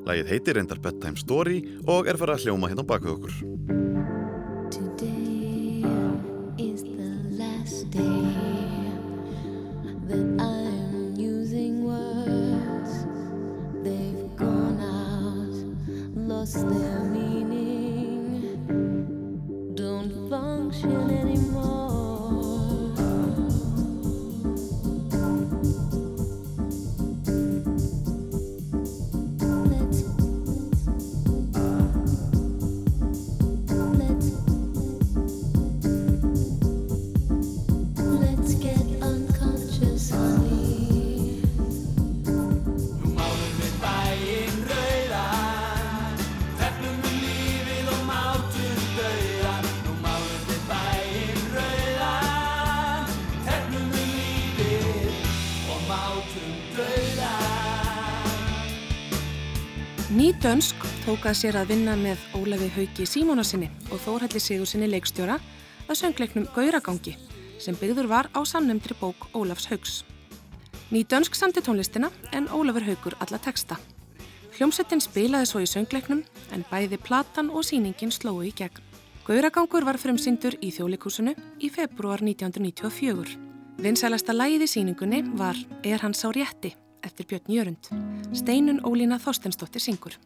[0.03, 3.82] Lagið heitir reyndar Bedtime Story og er farið að hljóma hérna á baku okkur.
[61.23, 65.37] Dönsk tók að sér að vinna með Ólafi Hauki Símónasinni og Þórhalli Sigursinni leikstjóra
[65.87, 67.13] að söngleiknum Gauragangi
[67.63, 70.03] sem byggður var á samnefndri bók Ólafs Hauks.
[70.91, 73.79] Ný dönsk samti tónlistina en Ólafur Haukur alla texta.
[74.57, 78.83] Hljómsettin spilaði svo í söngleiknum en bæði platan og síningin slói í gegn.
[79.23, 83.39] Gauragangur var frumsýndur í þjólikúsinu í februar 1994.
[83.79, 85.55] Vinsælasta lagið í síningunni var
[85.85, 86.75] Er hann sá rétti
[87.07, 87.95] eftir Björn Jörund.
[88.35, 90.19] Steinun Ólína Þorstensdóttir syngur.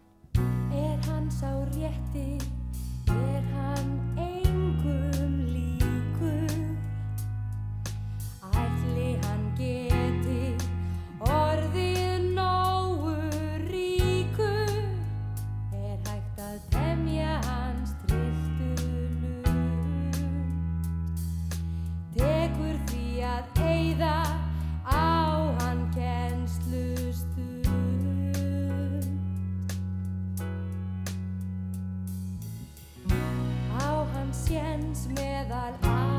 [34.61, 36.16] Hann séns meðal aðtapna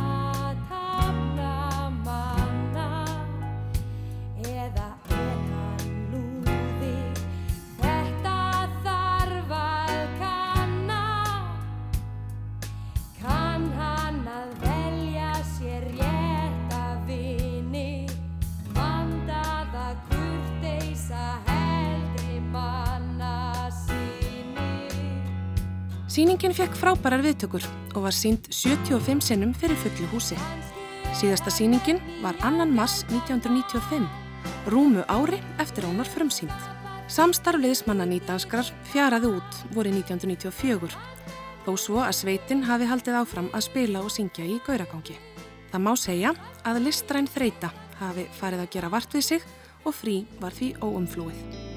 [26.17, 27.61] Sýningin fekk frábærar viðtökur
[27.93, 30.33] og var sínd 75 sinnum fyrir fullu húsi.
[31.13, 32.65] Síðasta sýningin var 2.
[32.73, 34.07] mass 1995,
[34.73, 36.65] rúmu ári eftir var frumsýnd.
[37.05, 40.89] Samstarf liðsmanna nýdanskrar fjaraði út voru 1994,
[41.67, 45.21] þó svo að sveitin hafi haldið áfram að spila og syngja í gauragangi.
[45.69, 46.33] Það má segja
[46.65, 47.69] að listræn þreita
[48.01, 49.51] hafi farið að gera vart við sig
[49.85, 51.76] og frí var því óumflúið.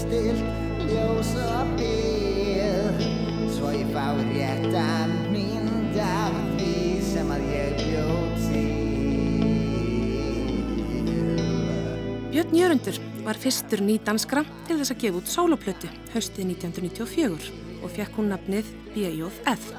[0.00, 0.42] Stilt
[0.86, 2.96] ljós og bíl
[3.56, 8.66] svo ég fái réttan mynd af því sem að ég bjóð til
[12.36, 18.20] Björn Jörundur var fyrstur nýdanskra til þess að gefa út sóloplötu haustið 1994 og fekk
[18.20, 19.72] hún nafnið B.J.F.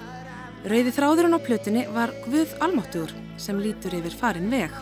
[0.68, 4.74] Rauði þráðurinn á plötunni var Guð Almáttugur sem lítur yfir farin veg.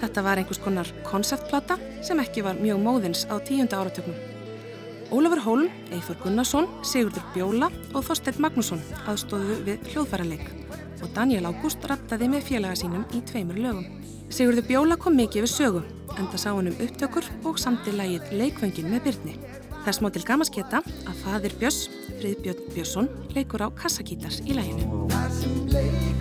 [0.00, 1.76] Þetta var einhvers konar konceptplata
[2.06, 4.35] sem ekki var mjög móðins á tíunda áratögnum.
[5.10, 10.48] Ólafur Hólm, Eithor Gunnarsson, Sigurdur Bjóla og Þorsteinn Magnússon aðstóðu við hljóðfæraleik
[11.04, 13.86] og Daniel Ágúst rattaði með félaga sínum í tveimur lögum.
[14.34, 15.84] Sigurður Bjóla kom mikið við sögu,
[16.18, 19.38] enda sá hann um upptökur og samti lægið Leikvöngin með Byrni.
[19.86, 21.86] Þess má til gamas geta að fadir Björns,
[22.18, 26.15] Friðbjörn Björnsson, leikur á kassakítar í læginu.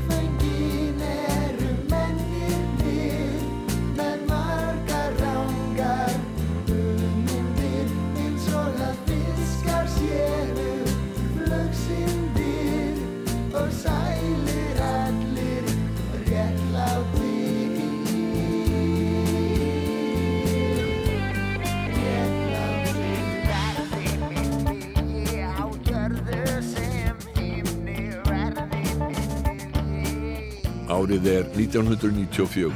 [31.06, 32.72] Árið er 1994.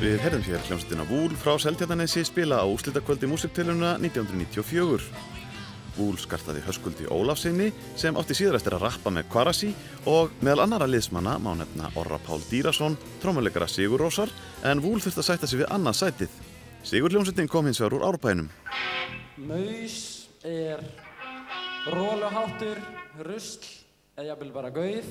[0.00, 5.35] Við herðum hér hljómsveitina Vúl frá Seltjarnanesi spila á úslitakvöldi músiktiluna 1994.
[5.96, 9.70] Vúl skartaði höskuldi Ólafsinni sem átti síðar eftir að rappa með Kvarasi
[10.12, 14.32] og meðal annara liðsmanna má nefna Orra Pál Dýrason, trómuleikara Sigur Rósar
[14.68, 16.36] en Vúl þurfti að sætta sig við annað sætið.
[16.86, 18.50] Sigur hljómsveitin kom hins vegar úr árbænum.
[19.48, 20.84] Maus er
[21.90, 22.78] róluháttur,
[23.24, 23.66] rusl
[24.16, 25.08] eða jafnvel bara gauð.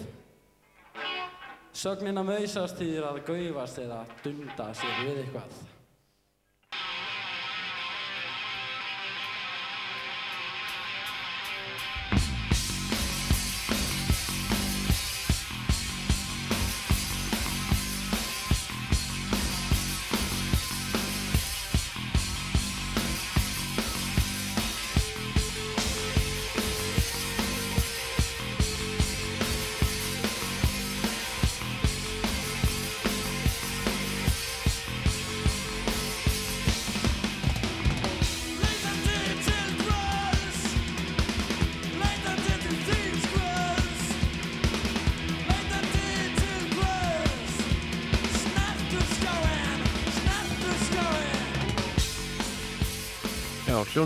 [1.76, 5.64] Sögnin að mausast þýðir að gaufast eða dunda sér við eitthvað.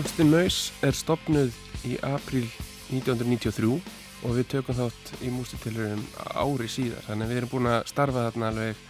[0.00, 2.46] Já, hljónstin Maus er stopnuð í april
[2.88, 3.66] 1993
[4.24, 6.00] og við tökum þátt í músitilurum
[6.40, 7.02] ári síðar.
[7.04, 8.80] Þannig að við erum búin að starfa þarna alveg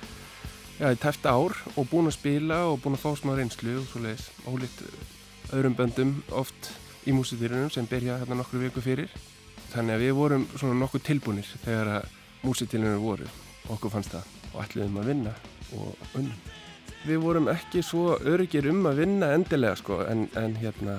[0.86, 4.28] í tæft ár og búin að spila og búin að fá smá reynslu og svoleiðis
[4.46, 4.84] ólíkt
[5.50, 6.70] öðrum böndum oft
[7.02, 9.10] í músitilunum sem byrja þarna nokkru viku fyrir.
[9.74, 13.26] Þannig að við vorum svona nokkuð tilbúinir þegar að músitilunir voru.
[13.66, 15.38] Okkur fannst það og ætluðum að vinna
[15.74, 16.59] og unnum.
[17.06, 20.98] Við vorum ekki svo öryggir um að vinna endilega sko en, en hérna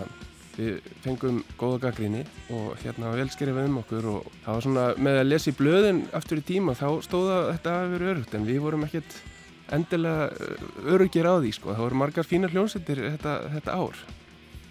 [0.56, 5.20] við fengum góða gaggríni og hérna vel skrifað um okkur og það var svona með
[5.20, 8.60] að lesa í blöðin aftur í tíma þá stóða þetta að vera örugt en við
[8.66, 9.20] vorum ekkert
[9.72, 10.28] endilega
[10.91, 14.02] öryggir á því sko það voru margar fínar hljónsettir þetta, þetta ár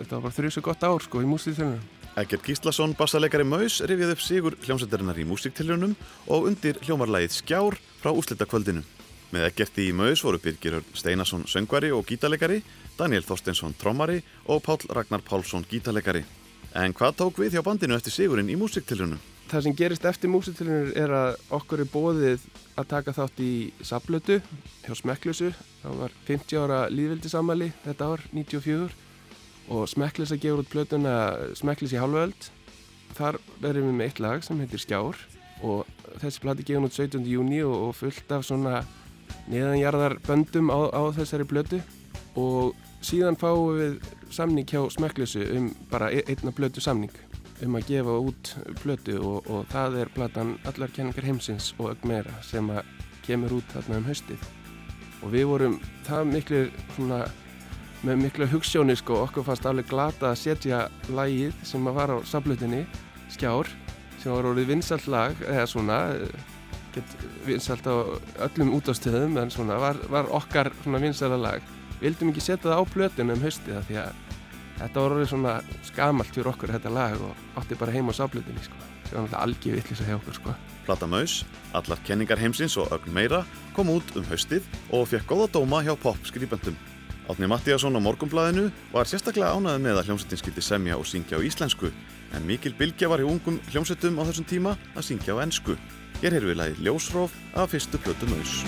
[0.00, 1.80] þetta var bara þrjusu gott ár sko í músitilunum.
[2.20, 5.94] Egert Gíslason, bassalegari Maus, rifjaði upp sigur hljómsveitarinnar í músiktilunum
[6.26, 8.82] og undir hljómarlægið Skjár frá úslitakvöldinu.
[9.30, 12.64] Með Egerti í Maus voru Birgir Steinarsson söngvari og gítalegari,
[12.98, 14.18] Daniel Þorstensson trommari
[14.50, 16.24] og Pál Ragnar Pálsson gítalegari.
[16.74, 19.20] En hvað tók við hjá bandinu eftir sigurinn í músiktilunum?
[19.50, 22.44] Það sem gerist eftir músitilunum er að okkur er bóðið
[22.78, 23.52] að taka þátt í
[23.86, 24.40] Sablötu
[24.84, 25.50] hjá Smekklusu.
[25.82, 28.90] Það var 50 ára líðvildisamali þetta ár, 94
[29.70, 31.16] og Smekklis að gefa út plötuna
[31.58, 32.50] Smekklis í halvöld
[33.18, 35.18] þar verðum við með eitt lag sem heitir Skjár
[35.66, 35.86] og
[36.22, 37.26] þessi plati gefur út 17.
[37.26, 38.80] júni og fullt af svona
[39.48, 41.80] neðanjarðar böndum á, á þessari plötu
[42.38, 43.98] og síðan fáum við
[44.30, 47.12] samning hjá Smekklisu um bara e, einna plötu samning
[47.64, 52.06] um að gefa út plötu og, og það er platan Allar kenningar heimsins og ögg
[52.08, 52.88] meira sem að
[53.26, 54.48] kemur út þarna um höstið
[55.20, 56.64] og við vorum það miklu
[56.94, 57.24] svona
[58.06, 62.18] með miklu hugssjóni sko, okkur fannst alveg glata að setja lagið sem að var á
[62.24, 62.84] sablutinni,
[63.30, 63.68] Skjár,
[64.22, 65.98] sem var orðið vinsalt lag, eða svona,
[66.94, 67.14] gett
[67.46, 67.94] vinsalt á
[68.46, 71.64] öllum útástöðum, en svona var, var okkar svona vinsala lag.
[72.00, 74.20] Vildum ekki setja það á plötinu um haustið það því að
[74.80, 78.64] þetta var orðið svona skamalt fyrir okkur þetta lag og átti bara heima á sablutinni
[78.64, 78.78] sko.
[79.10, 80.54] Það var náttúrulega algjör vittlis að hjá okkur sko.
[80.86, 81.34] Plata Maus,
[81.76, 83.42] allar kenningar heimsins og ögn meira
[83.76, 84.66] kom út um haustið
[84.96, 86.78] og fekk góða dóma hjá pop-skrýböndum.
[87.30, 91.46] Átni Mattíasson á Morgonblæðinu var sérstaklega ánæðið með að hljómsettin skildi semja og syngja á
[91.46, 91.92] íslensku
[92.34, 95.76] en mikil bylgja var í ungum hljómsettum á þessum tíma að syngja á ennsku.
[96.20, 98.58] Hér heyrðu við lagið Ljósróf af fyrstu plötu Maus.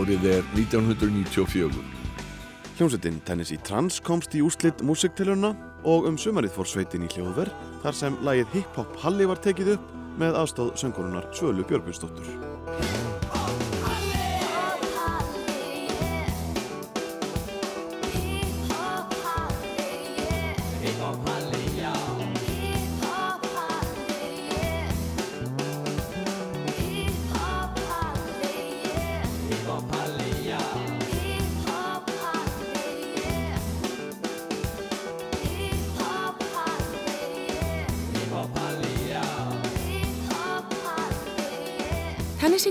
[0.00, 1.68] Árið er 1994.
[2.78, 5.50] Hljómsveitin Tennessee Trans komst í úslitt músiktilurna
[5.84, 9.74] og um sumarið fór sveitin í hljóðverð þar sem lagið Hip Hop Halli var tekið
[9.76, 9.92] upp
[10.22, 13.09] með aðstáð söngurunar Svölu Björgvinsdóttur.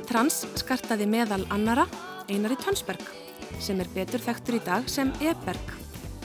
[0.09, 1.83] Trans skartaði meðal annara
[2.33, 3.03] Einari Tönsberg
[3.61, 5.73] sem er betur þekktur í dag sem E-Berg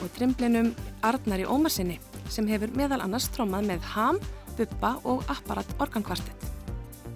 [0.01, 0.71] og trimblinum
[1.05, 1.99] Arnari Ómarsinni
[2.33, 4.17] sem hefur meðal annars trómað með Ham,
[4.57, 6.47] Bubba og Apparat organkvartett.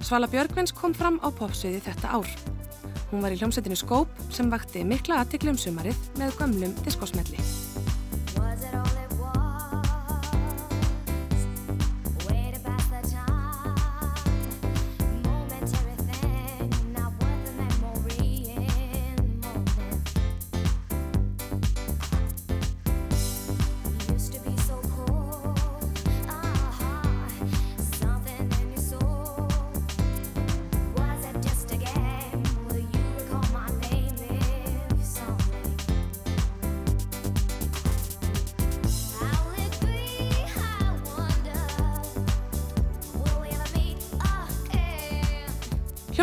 [0.05, 2.29] Svala Björgvins kom fram á popsviði þetta ár.
[3.09, 7.68] Hún var í hljómsveitinu Skóp sem vakti mikla aðtikli um sumarið með gömlum diskosmelli.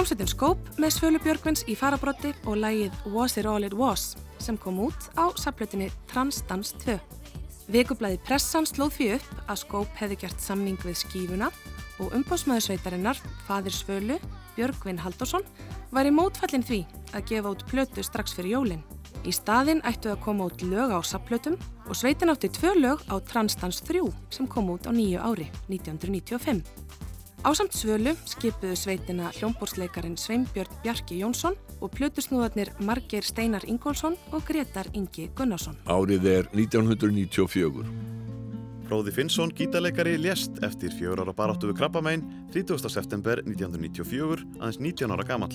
[0.07, 4.54] Hljómsveitin Skóp með Svölu Björgvins í farabrotti og lægið Was It All It Was sem
[4.54, 6.94] kom út á saplutinni Transdans 2.
[7.74, 11.48] Vikublaði Pressan slóð fyrir upp að Skóp hefði gert samning við skífuna
[11.98, 14.20] og umbósmaðursveitarinnar, fadir Svölu,
[14.54, 15.42] Björgvin Haldursson,
[15.90, 18.84] var í mótfallin því að gefa út plötu strax fyrir jólinn.
[19.26, 23.18] Í staðinn ættu að koma út lög á sapplötum og sveitin átti tvö lög á
[23.26, 26.62] Transdans 3 sem kom út á nýju ári, 1995.
[27.47, 34.88] Ásamt Svölu skipuðu sveitina hljómbórsleikarin Sveinbjörn Bjarki Jónsson og plötusnúðarnir Margeir Steinar Ingólfsson og Gretar
[34.99, 35.76] Ingi Gunnarsson.
[35.86, 37.84] Árið er 1994.
[38.88, 42.82] Fróði Finnsson, gítarleikari, lést eftir fjör ára baráttu við krabbamein 30.
[42.90, 45.55] september 1994, aðeins 19 ára gamall.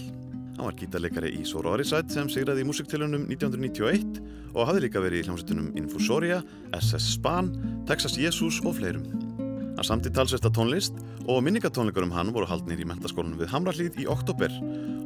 [0.56, 4.24] Hann var gítarleikari í Sororisætt sem sigraði í músiktilunum 1991
[4.54, 6.40] og hafði líka verið í hljómsveitunum Infusoria,
[6.80, 7.52] SS Span,
[7.90, 9.31] Texas Jesus og fleirum.
[9.78, 10.98] Hann samti talsvesta tónlist
[11.30, 14.52] og minningatónleikar um hann voru haldnir í mentaskólanum við Hamrallíð í oktober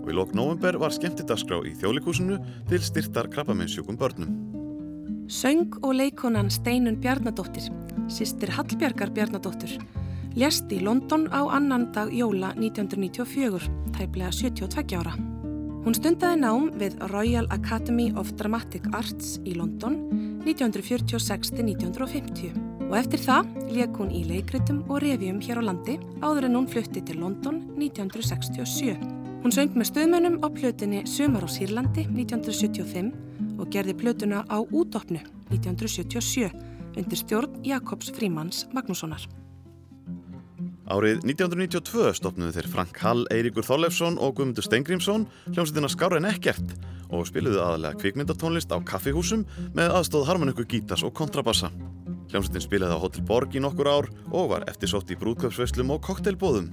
[0.01, 2.35] og í lok november var skemmtidaskrá í þjólikúsinu
[2.69, 4.29] til styrtar krabbameinsjúkum börnum.
[5.29, 7.65] Söng og leikonan Steinun Bjarnadóttir,
[8.09, 9.79] sýstir Hallbjargar Bjarnadóttir,
[10.37, 15.13] lést í London á annan dag jóla 1994, tæplega 72 ára.
[15.85, 19.95] Hún stundaði nám við Royal Academy of Dramatic Arts í London
[20.45, 26.57] 1946-1950 og eftir það leik hún í leikritum og revjum hér á landi áður en
[26.59, 28.97] hún flutti til London 1967.
[29.45, 33.11] Hún söng með stöðmönnum á plötunni Sumar á Sýrlandi 1975
[33.59, 35.21] og gerði plötuna á Útopnu
[35.53, 36.49] 1977
[36.95, 39.25] undir stjórn Jakobs Frímans Magnússonar.
[40.85, 46.75] Árið 1992 stopnuðu þeir Frank Hall, Eiríkur Þorlefsson og Guðmundur Steingrímsson hljómsveitina Skára en ekkert
[47.09, 51.71] og spiluðu aðalega kvikmyndatónlist á kaffihúsum með aðstóð harmoniku gítars og kontrabassa.
[52.35, 56.65] Hljómsveitin spilaði á Hotel Borg í nokkur ár og var eftirsótt í brúðköpsveislum og koktelbóðum.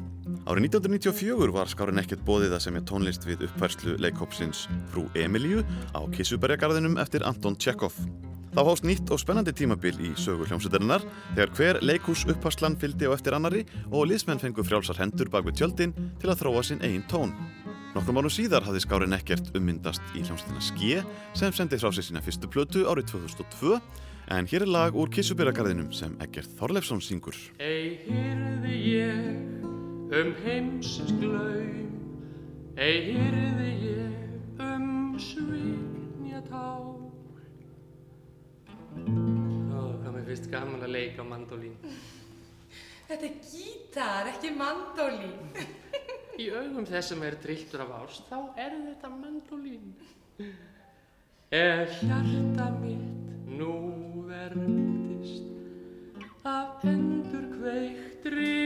[0.43, 5.63] Árið 1994 var Skára en ekkert bóðið að semja tónlist við uppfærslu leikópsins Frú Emilju
[5.95, 7.95] á Kissuberjagarðinum eftir Anton Tjekov.
[8.57, 11.07] Þá hóst nýtt og spennandi tímabil í sögu hljómsveitarinnar
[11.37, 15.63] þegar hver leikús upphastlan fylgdi á eftir annari og liðsmenn fengu frjálsar hendur bak við
[15.63, 17.37] tjöldin til að þróa sinn eigin tón.
[17.95, 21.05] Nokkrum árum síðar hafði skárin ekkert ummyndast í hljómsveitina Ske
[21.39, 23.79] sem sendi frá sig sína fyrstu plötu árið 2002
[24.29, 27.37] en hér er lag úr Kissuberagarðinum sem Egert Þorleifsson syngur.
[27.59, 29.65] Ei hyrði ég
[30.13, 31.83] um heimsins glaum
[32.77, 36.63] Ei hyrði ég um sviknja tá
[38.93, 41.77] Ó, hvað mér finnst gaman að leika á mandolín.
[43.09, 45.35] Þetta er gítar, ekki mandólín.
[46.41, 49.93] Í augum þess sem er trilltur af ást, þá er þetta mandolín.
[51.53, 53.75] Ef hjarta mitt nú
[54.29, 55.45] verndist
[56.45, 58.62] af endur kveiktri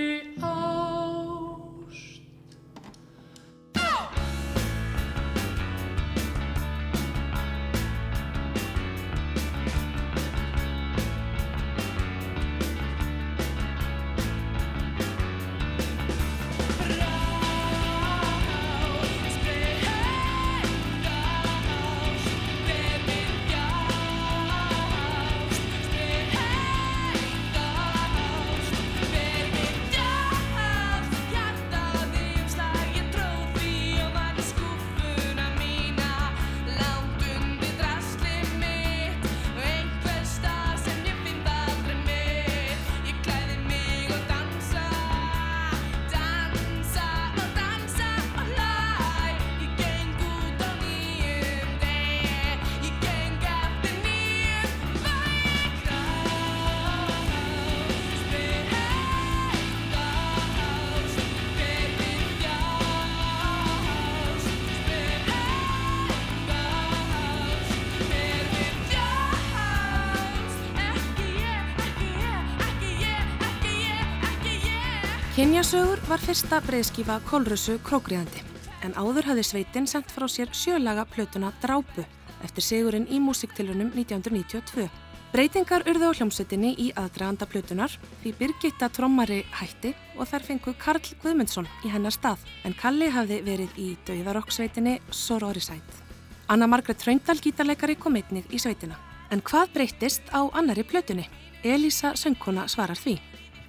[75.67, 78.39] Kynjasögur var fyrsta breiðskífa Kolrössu krókriðandi
[78.87, 82.05] en áður hafði sveitin sendt frá sér sjölaga plötuna Drápu
[82.47, 84.87] eftir sigurinn í músiktilunum 1992.
[85.33, 87.91] Breytingar urðu á hljómsveitinni í aðdraganda plötunar
[88.23, 93.43] því Birgitta trommari hætti og þær fengu Karl Guðmundsson í hennar stað en Kalli hafði
[93.51, 96.03] verið í dauðarokksveitinni Sororisætt.
[96.47, 99.03] Anna Margret Tröndal gítarleikari kom einnig í sveitina.
[99.35, 101.27] En hvað breytist á annari plötunni?
[101.67, 103.19] Elisa Söngkona svarar því.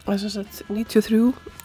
[0.08, 1.18] Það er sem sagt 93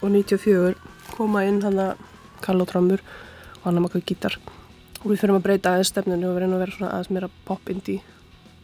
[0.03, 0.73] og 94
[1.13, 2.01] koma inn hann að
[2.43, 4.35] Karl og Trammur og hann að makka gítar.
[4.99, 8.01] Og við fyrir að breyta aðeins stefninu og reynum að vera svona aðeins meira pop-indie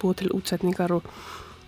[0.01, 1.07] búið til útsetningar og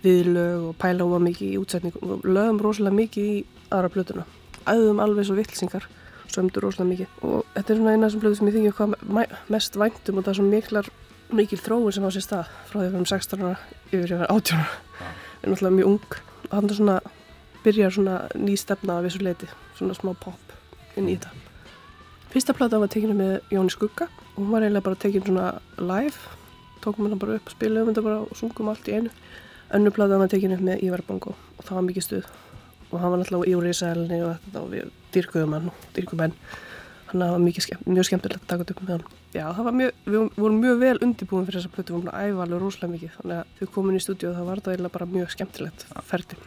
[0.02, 3.38] viðlög og pæla óa mikið í útsetningu og lögum rosalega mikið í
[3.72, 4.26] aðra plötuna.
[4.68, 5.88] Æðum alveg svo vittlsingar
[6.36, 7.16] sömdur rosalega mikið.
[7.24, 10.34] Og þetta er svona eina sem plötu sem ég þingi hvað mest væntum og það
[10.34, 10.92] er svo miklar
[11.32, 13.56] mikil þróun sem á sér stað frá því að við erum 16 ára
[13.88, 14.78] yfir ég var 18 ára.
[15.00, 16.20] Við erum alltaf mjög ung.
[16.50, 17.00] Og hann er svona
[17.64, 19.48] byrjar svona ný stefna af þessu leiti,
[19.78, 20.54] svona smá pop
[20.96, 21.32] inn í þetta.
[22.32, 25.48] Fyrsta plata var tekinu með Jóni Skugga og hún var eiginlega bara tekin svona
[25.78, 26.36] live,
[26.80, 29.12] tókum hennar bara upp og spilum þetta bara og sungum allt í einu.
[29.72, 32.30] Önnu plata var tekinu með Ívar Bongo og það var mikið stuð
[32.92, 35.84] og hann var alltaf í úr í sælni og þetta og við dyrkuðum hann og
[35.96, 36.38] dyrkuðum henn.
[37.12, 39.06] Þannig að það var skemmt, mjög skemmtilegt að taka þetta upp með hann.
[39.32, 42.24] Já, það var mjög, við vorum mjög vel undirbúin fyrir þessa plötu, við vorum að
[42.30, 43.14] æfa alveg rosalega mikið.
[43.18, 46.40] Þannig að þau komin í stúdíu og það var það eiginlega bara mjög skemmtilegt ferdi.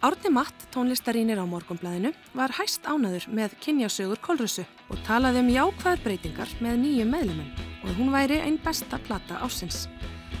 [0.00, 6.00] Árni Matt, tónlistarínir á Morgonblæðinu, var hæst ánaður með kynjasögur Kolrössu og talaði um jákvæðar
[6.06, 7.50] breytingar með nýjum meðlumum
[7.84, 9.90] og hún væri einn besta plata ásins.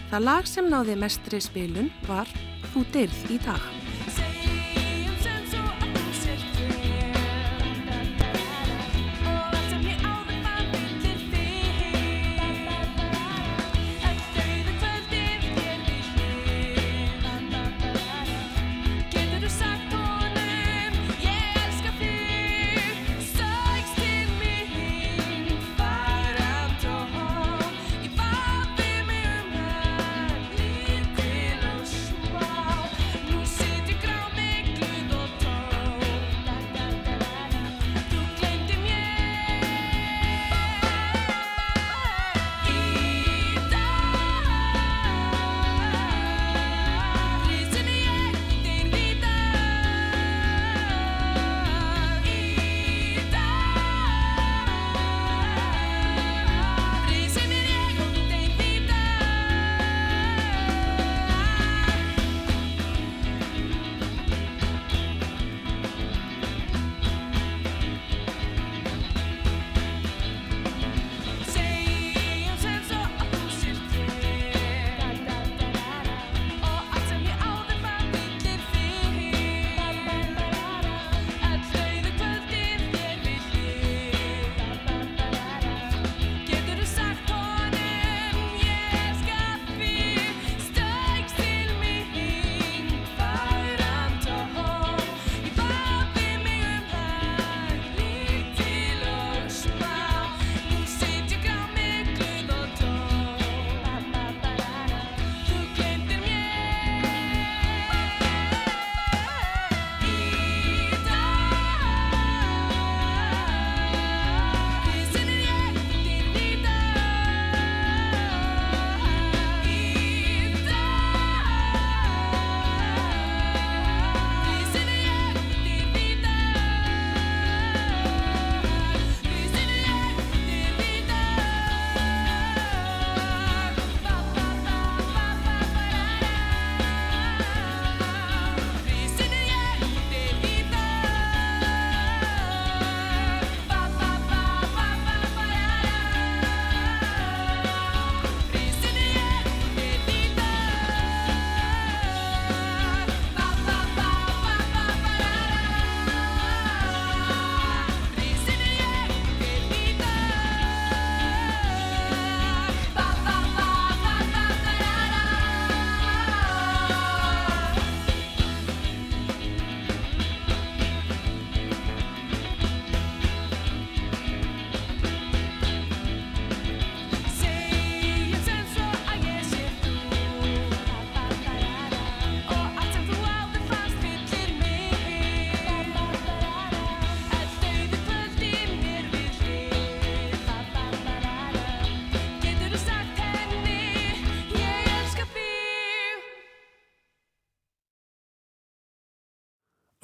[0.08, 2.32] Það lag sem náði mestri spilun var
[2.72, 3.89] Þú dyrð í dag.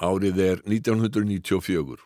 [0.07, 1.97] Árið er 1994.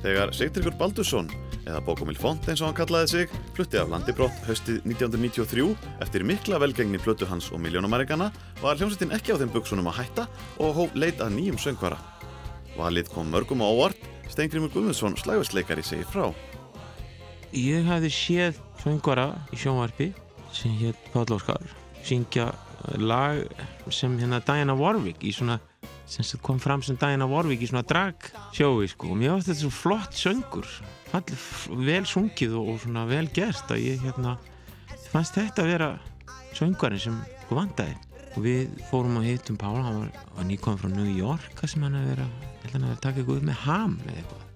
[0.00, 1.26] Þegar Sigtryggur Baldursson,
[1.66, 5.66] eða Bókomil Font eins og hann kallaði sig, flutti af landi brott haustið 1993
[6.06, 8.30] eftir mikla velgengni plötu hans og miljónamærikana
[8.62, 10.24] var hljómsveitin ekki á þeim buksunum að hætta
[10.56, 12.00] og hóf leit að nýjum söngvara.
[12.78, 16.30] Valið kom mörgum á óvart, Steingrimur Guðmundsson slægvistleikari segir frá.
[17.52, 20.12] Ég hafði séð söngvara í sjónvarpi
[20.54, 21.68] sem hétt Páll Óskar
[22.06, 22.48] syngja
[23.00, 23.44] lag
[23.92, 25.58] sem hérna Diana Warwick í svona
[26.10, 29.12] sem kom fram sem Diana Warwick í svona drag sjói sko.
[29.12, 30.68] Og mér finnst þetta svo flott söngur.
[31.10, 31.36] Fall,
[31.86, 34.36] vel sungið og, og svona vel gert að ég hérna
[35.10, 35.90] fannst þetta að vera
[36.54, 37.18] söngarinn sem
[37.50, 37.96] okkur vandaði
[38.30, 41.98] og við fórum að hittum Pála hann var, var nýkominn frá New York sem hann
[41.98, 42.22] ég
[42.70, 44.46] held að takka eitthvað upp með ham eða eitthvað.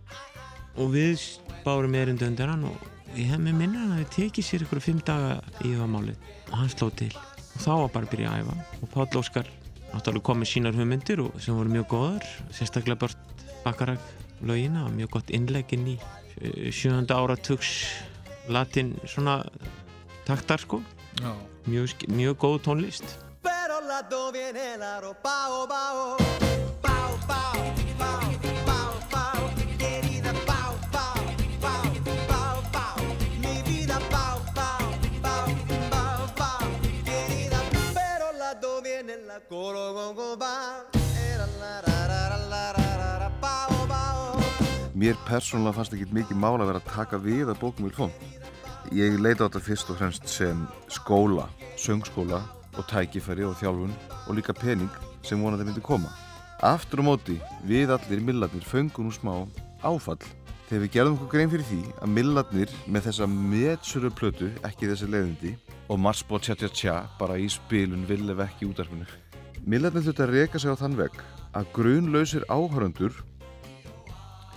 [0.78, 1.24] Og við
[1.66, 4.82] bárum erindu undir hann og ég hef með minna hann að við tekið sér ykkur
[4.82, 7.10] fimm daga í það málið og hann sló til
[7.54, 9.50] og þá var bara að byrja að æfa og Páll Óskar
[9.92, 14.12] náttúrulega kom með sínar hugmyndir og sem voru mjög góðar sérstaklega Bört Bakarak
[14.44, 17.72] lögina og mjög gott innlegin í eh, sjönda áratugs
[18.48, 19.42] latin svona
[20.26, 20.82] taktar sko
[21.20, 21.32] Já.
[21.66, 26.16] mjög, mjög góð tónlist Pero lato viene la ropa, oh, bao.
[26.18, 26.43] Bao,
[44.94, 48.26] Mér persónulega fannst ekki mikið mála að vera að taka við að bókum vil fónt.
[48.92, 51.48] Ég leita á þetta fyrst og fremst sem skóla,
[51.80, 52.42] söngskóla
[52.76, 53.96] og tækifæri og þjálfun
[54.28, 54.92] og líka pening
[55.24, 56.12] sem vonandi myndi koma.
[56.60, 59.34] Aftur á móti, við allir millarnir föngum nú smá
[59.80, 60.20] áfall
[60.68, 65.08] þegar við gerðum okkur grein fyrir því að millarnir með þessa metsuru plötu, ekki þessi
[65.08, 65.56] leiðindi,
[65.88, 69.08] og Marsbó tja tja tja bara í spilun villef ekki útarfinu.
[69.64, 71.14] Millarnir þurfti að reka sig á þann vegg
[71.56, 73.14] að grunlausir áhöröndur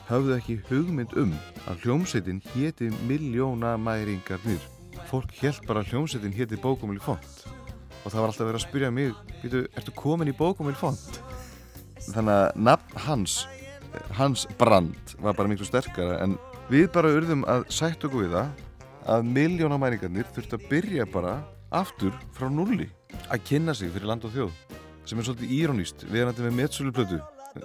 [0.10, 1.32] höfðu ekki hugmynd um
[1.64, 4.60] að hljómsveitin héti miljónamæringarnir.
[5.08, 7.45] Fólk held bara að hljómsveitin héti bókumil font
[8.03, 11.22] og það var alltaf verið að spyrja mig, býtu, ertu komin í bókumil font?
[12.10, 13.38] Þannig að nafn hans,
[14.20, 16.36] hans brand var bara miklu sterkara en
[16.68, 18.66] við bara urðum að sætt okkur við það
[19.16, 21.38] að miljónamæringarnir þurfti að byrja bara
[21.72, 22.89] aftur frá nulli
[23.32, 26.58] að kynna sig fyrir land og þjóð sem er svolítið íróníst, við erum þetta með
[26.58, 27.20] metsöluplötu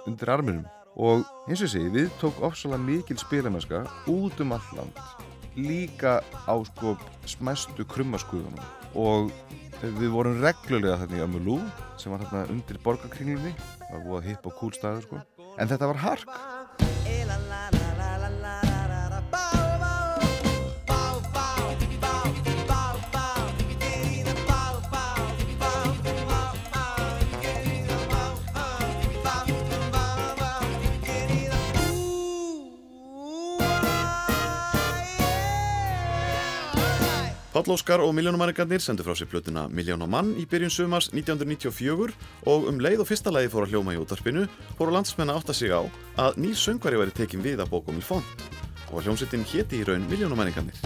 [0.07, 0.67] undir arminum.
[0.93, 5.01] Og eins og ég segi, við tók ofsalega mikil spilamennska út um all land.
[5.57, 6.95] Líka á sko
[7.29, 8.57] smæstu krummaskuðunum
[8.97, 9.33] og
[9.83, 11.59] við vorum reglulega þarna í Ömulú
[11.99, 13.53] sem var þarna undir borgarkringlunni.
[13.83, 15.23] Það var búið hipp og cool staður sko.
[15.59, 16.37] En þetta var hark
[37.53, 42.15] Páll Óskar og Miljónumæringarnir sendu frá sér plötuna Miljón á mann í byrjun sumars 1994
[42.49, 45.53] og um leið og fyrsta lagi fór að hljóma í útarpinu fóru landsmenn að átta
[45.53, 45.85] sig á
[46.17, 48.25] að nýr söngvari væri tekin við að bókum í font.
[48.89, 50.81] Og að hljómsettin héti í raun Miljónumæringarnir.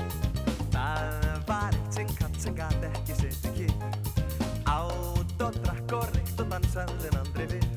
[0.76, 3.72] Það var eitt sinn katt sem gat ekki sitt ekki
[4.68, 7.68] Átt og drakk og reykt og dansaði en aldrei fyrr.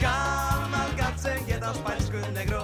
[0.00, 2.57] Gammal katt sem get á spænsku negro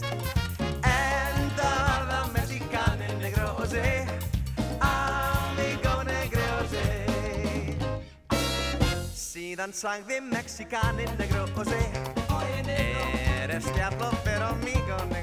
[0.00, 0.32] hefur ekki sést
[0.82, 4.06] Enda var það mexikanin negro og sé
[4.80, 6.86] Amigo negro og sé
[9.12, 11.82] Síðan sagði Mexikanin negro og sé
[13.42, 15.21] Eres diablo pero amigo negro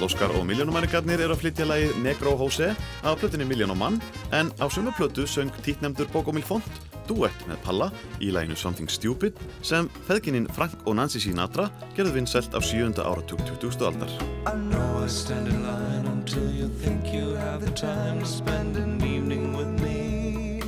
[0.00, 2.70] Páll Óskar og Miljónumæringarnir eru að flytja lagið Negro Jose
[3.04, 3.98] af plötunni Miljón á mann
[4.32, 6.64] en á sömu plötu söng títnemdur Bókomil Font
[7.04, 12.56] duett með Palla í laginu Something Stupid sem feðgininn Frank og Nancy Sinatra gerðu vinsælt
[12.56, 12.96] af 7.
[12.96, 13.84] áratug 20.
[13.84, 14.08] aldar.
[14.48, 18.78] I know I stand in line until you think you have the time to spend
[18.78, 20.62] an evening with me.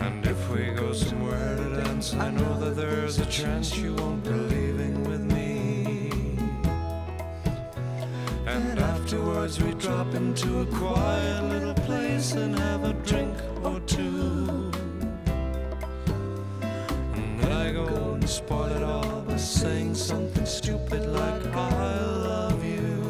[0.00, 4.24] And if we go somewhere to dance, I know that there's a chance you won't
[4.24, 4.57] be
[9.08, 13.34] afterwards we drop into a quiet little place and have a drink
[13.64, 14.70] or two.
[17.40, 23.00] And I go and spoil it all by saying something stupid like I love you.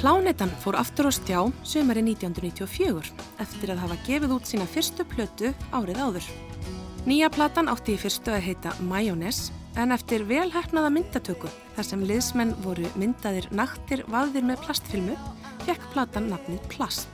[0.00, 3.12] Plánetan fór aftur á stjá sömari 1994
[3.44, 6.24] eftir að hafa gefið út sína fyrstu plötu árið áður.
[7.04, 12.54] Nýja platan átti í fyrstu að heita Mayonnaise en eftir velhæfnaða myndatöku þar sem liðsmenn
[12.64, 15.16] voru myndaðir naktir vaðir með plastfilmu
[15.66, 17.10] fekk platan nafnið Plast.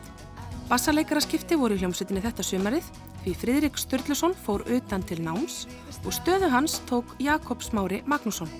[0.70, 2.86] Bassaleikaraskipti voru hljómsutinni þetta sömarið
[3.24, 5.66] því Friðrik Sturluson fór utan til náms
[6.02, 8.50] og stöðu hans tók Jakob Smári Magnússon.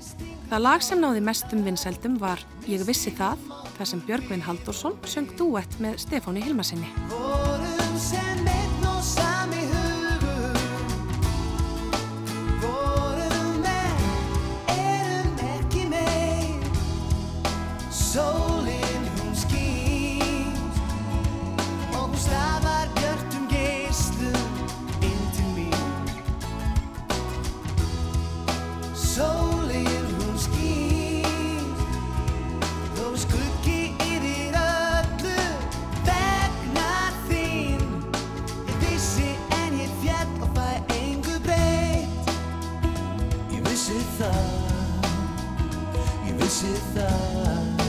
[0.50, 3.40] Það lag sem náði mestum vinsældum var Ég vissi það,
[3.78, 6.90] þar sem Björgvin Halldórsson söng duett með Stefáni Hilmasinni.
[46.62, 47.80] Vissi það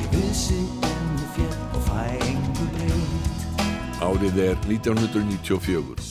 [0.00, 6.08] Ég vissi en ég fjall og fæ engu breytt Árið er 1994.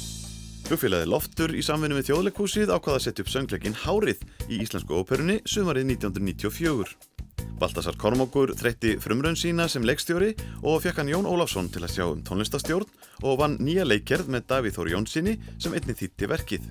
[0.70, 5.40] Flugfélagið Loftur í samvinnu með þjóðleikúsið ákvaða að setja upp söngleikin Hárið í Íslensku óperunni
[5.50, 7.19] sumarið 1994.
[7.60, 10.32] Baltasar Kormokur þreytti frumraun sína sem leikstjóri
[10.64, 12.88] og fekk hann Jón Ólafsson til að sjá um tónlistastjórn
[13.28, 16.70] og vann nýja leikgerð með Davíð Þór Jónssoni sem einni þýtti verkið.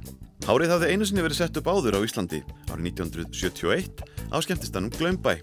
[0.48, 2.40] Hárið hafði einu sinni verið sett upp áður á Íslandi
[2.72, 5.36] árið 1971 á skemmtistanum Glömbæ.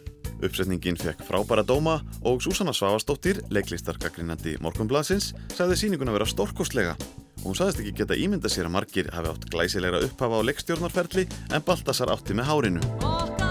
[0.43, 6.98] Uppsetningin fekk frábæra dóma og Súsanna Svavastóttir, leiklistarkakrinandi Morgonblasins, sagði síninguna vera stórkostlega
[7.46, 11.28] og hún sagðist ekki geta ímynda sér að margir hafi átt glæsilegra upphafa á leikstjórnarferli
[11.54, 13.45] en Baltasar átti með hárinu.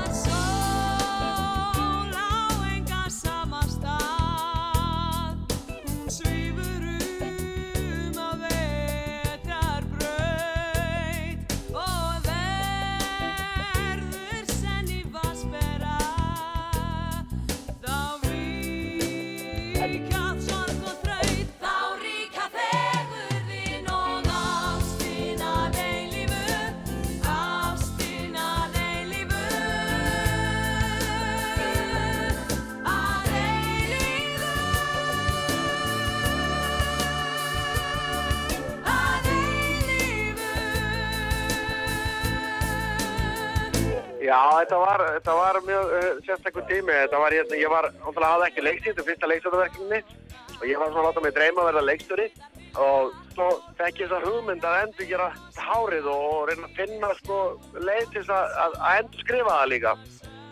[44.35, 46.91] Já, þetta var, þetta var mjög uh, sérstakur tími.
[46.91, 50.01] Þetta var, ég, ég var, náttúrulega hafði ekki leiksýnd, þetta er fyrsta leikstjóðaverkefni
[50.55, 52.27] og ég var svona að láta mig dreyma að verða leikstjóri
[52.85, 53.47] og svo
[53.79, 57.39] fekk ég þessa hugmynd að endur gera hárið og reyna að finna sko
[57.79, 59.95] leið til þess að, að, að endur skrifa það líka.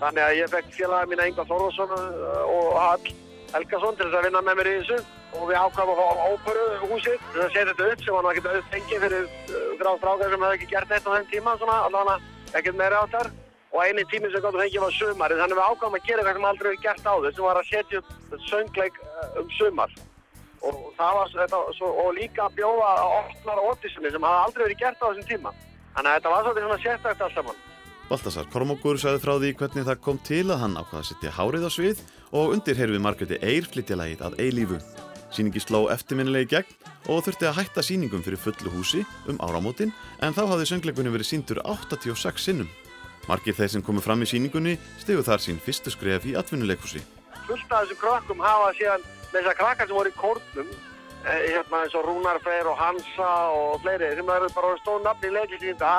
[0.03, 3.13] Þannig að ég fekk félagið mína Inga Þorvarsson og Hall
[3.53, 4.99] Helgason til þess að vinna með mér í þessu
[5.33, 8.39] og við ákvæmum að fá óperu húsið til að setja þetta upp sem var náttúrulega
[8.39, 11.79] ekkert auðfengið fyrir uh, gráð strákar sem hefði ekki gert neitt á þenn tíma svona,
[11.89, 13.31] allavega ekkert meira áttar
[13.73, 16.49] og eini tími sem gott fengið var sumarið þannig við ákvæmum að gera eitthvað sem
[16.53, 19.99] aldrei hefur gert áður sem var að setja upp söngleik uh, um sumar
[20.63, 24.83] og var þetta, svo, og líka að bjóða að opnar ótísinni sem hafði aldrei verið
[24.85, 25.55] gert á þessum tíma
[25.97, 27.63] þannig að þetta var svolítið svona sérstækt allt saman
[28.13, 31.65] Baltasar Kormokur sagði frá því hvernig það kom til að hann ákvaða að setja hárið
[31.65, 32.03] á svið
[32.37, 34.81] og undirherfi Margreti Eyr flytja lagið að eilífu.
[35.33, 39.01] Sýningi sló eftirminnilegi gegn og þurfti að hætta sýningum fyrir fullu húsi
[39.33, 42.69] um áramótin en þá hafði söngleikunni verið síndur 86 sinnum.
[43.29, 47.03] Margir þeir sem komu fram í sýningunni stigu þar sín fyrstu skref í atvinnuleikhúsi.
[47.47, 51.99] Fullt af þessum krökkum hafa síðan þessar krakkar sem voru í kórnum eh, hérna eins
[51.99, 55.93] og Rúnar Freyr og Hansa og fleiri sem eru bara stóð nafn í leiklisíðinda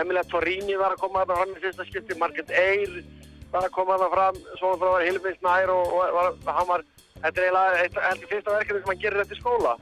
[0.00, 2.96] Emilia Torrini var að koma þarna fram í fyrsta skipti, Margret Eyr
[3.52, 6.84] var að koma þarna fram, svo það var Hilmi Snær og, og var, hann var,
[7.20, 9.74] þetta er eiginlega eitt heldur fyrsta verkefni sem hann gerir eftir skóla.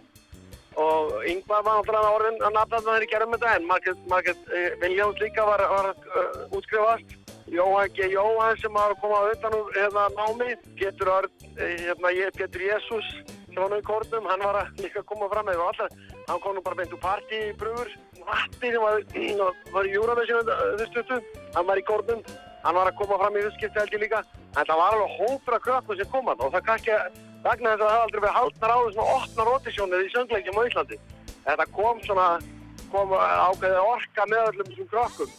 [0.80, 3.66] Og Yngvar var náttúrulega orðin að nafna þarna þegar ég gerði með þetta en
[4.12, 7.18] Margret eh, Viljáns líka var, var uh, útskrifast.
[7.52, 8.06] Jóhann G.
[8.08, 10.54] Jóhann sem var að koma utan úr hérna námi,
[11.02, 13.08] Örn, eh, hérna Jésús
[13.52, 15.96] sem var nú í kórnum, hann var að líka koma fram með alltaf,
[16.28, 17.90] hann kom nú bara beint úr partíbrúur
[18.22, 19.02] Matti sem var,
[19.74, 20.48] var í Júravision
[20.80, 21.18] þurftu,
[21.56, 22.22] hann var í kórnum,
[22.62, 24.22] hann var að koma fram í þusskipti held ég líka,
[24.56, 26.96] en það var alveg hópra krökkur sem kom hann og það kannski
[27.42, 30.66] vegna þess að það hafði aldrei verið haldnar á þessum opnar rotisjónið í söngleikjum á
[30.68, 30.98] Íslandi.
[31.46, 32.26] Þetta kom svona,
[32.92, 35.32] kom ákveðið orka með öllum þessum krökkum.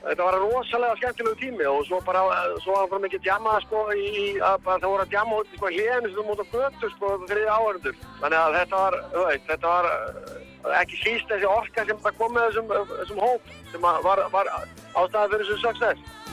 [0.00, 2.22] Þetta var rosalega skemmtilegu tími og svo bara,
[2.64, 5.72] svo var það mikið djama sko í, að það voru að djama út í sko
[5.74, 7.98] hliðinu sem út á götu sko þriði áhörndur.
[8.22, 12.48] Þannig að þetta var, þú veit, þetta var ekki síst þessi orka sem kom með
[12.48, 16.29] þessum, þessum hóp sem var, var ástæði fyrir þessum success.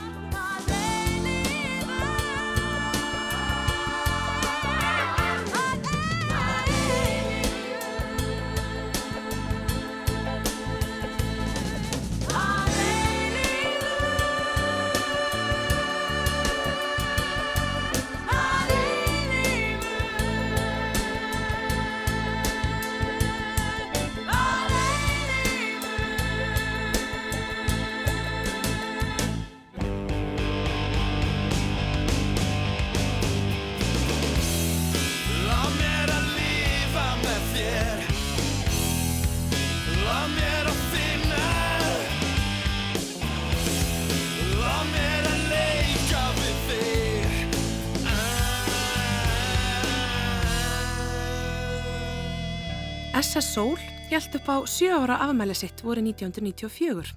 [53.18, 53.78] SS Soul
[54.12, 57.08] hjælt upp á sjö ára afmæli sitt voru 1994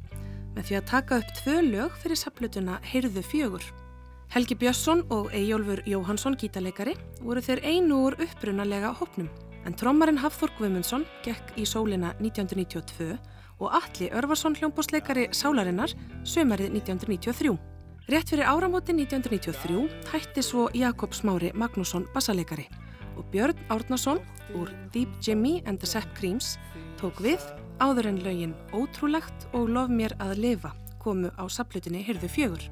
[0.55, 3.61] með því að taka upp tvö lög fyrir saplutuna Heyrðu fjögur.
[4.33, 9.29] Helgi Björnsson og Eyjólfur Jóhansson gítarleikari voru þeir einu úr upprunalega hópnum
[9.67, 13.13] en trommarinn Hafþór Guðmundsson gekk í sólina 1992
[13.59, 15.93] og Alli Örvarsson hljómbósleikari Sálarinnar
[16.25, 17.59] sömarið 1993.
[18.09, 22.71] Rétt fyrir áramóti 1993 hætti svo Jakob Smári Magnússon bassaleikari
[23.17, 24.21] og Björn Árnason
[24.57, 26.57] úr Deep Jimmy and the Sepp Creams
[26.99, 27.41] tók við
[27.81, 32.63] áður en lögin Ótrúlegt og Lof mér að lifa komu á saplutinni Hyrðu fjögur.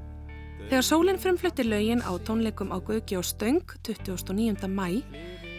[0.69, 4.69] Þegar sólinn frumflutti lögin á tónleikum á Gauki og Stöng 29.
[4.69, 5.01] mæ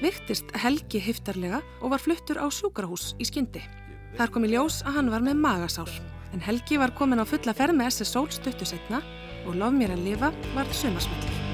[0.01, 3.65] viktist Helgi hiftarlega og var fluttur á sjúkrahús í skyndi.
[4.17, 5.93] Þar kom í ljós að hann var með magasár
[6.31, 9.03] en Helgi var komin á fulla ferð með SS Sól stuttu setna
[9.47, 11.50] og Lof mér að lifa var sumarsmöllur.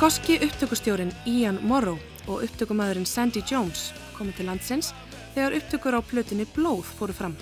[0.00, 4.94] Skoski upptökustjórin Ian Morrow og upptökumæðurinn Sandy Jones komu til landsins
[5.34, 7.34] þegar upptökur á plötunni Blóð fóru fram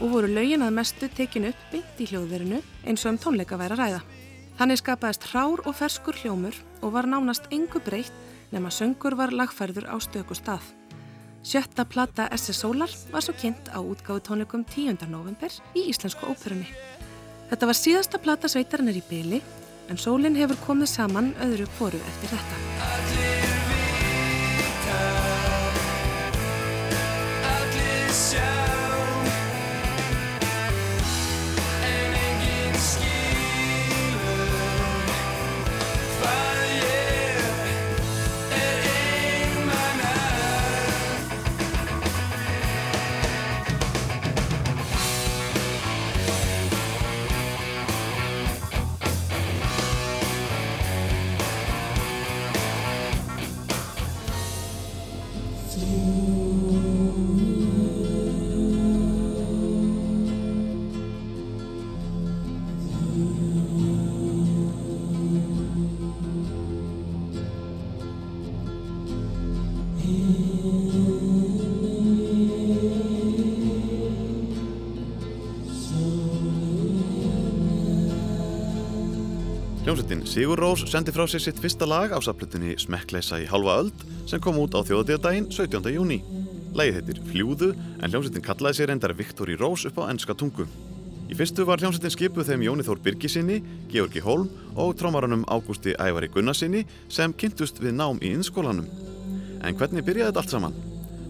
[0.00, 3.76] og voru lögin að mestu tekin upp beint í hljóðverinu eins og um tónleika væri
[3.76, 4.02] að ræða.
[4.58, 8.10] Þannig skapaðist hrár og ferskur hljómur og var nánast engu breytt
[8.50, 10.66] nema söngur var lagfærður á stöku stað.
[11.46, 15.06] Sjötta plata SS Solar var svo kynnt á útgáðu tónleikum 10.
[15.06, 16.66] november í Íslensku óperunni.
[17.46, 19.44] Þetta var síðasta plata sveitarinnar í byli
[19.90, 22.56] en sólinn hefur komið saman öðru kvoru eftir þetta.
[27.52, 28.61] Allir sjá
[80.32, 84.40] Sigur Rós sendi frá sér sitt fyrsta lag á saplutinni Smekkleisa í halva öld sem
[84.40, 85.90] kom út á þjóðatíðadaginn 17.
[85.92, 86.22] júni.
[86.72, 90.64] Lægið heitir Fljúðu en hljómsveitin kallaði sér endar Viktori Rós upp á ennska tungu.
[91.28, 93.58] Í fyrstu var hljómsveitin skipuð þeim Jóni Þór Birgisinni,
[93.92, 98.88] Georgi Holm og trómaranum Ágústi Ævari Gunnarsinni sem kynntust við nám í innskólanum.
[99.60, 100.80] En hvernig byrjaði þetta allt saman?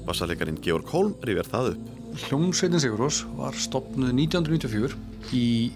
[0.06, 1.90] Bassalegarinn Georg Holm rifjar það upp.
[2.28, 4.94] Hljómsveitin Sigurós var stopnuð 1994
[5.34, 5.72] í,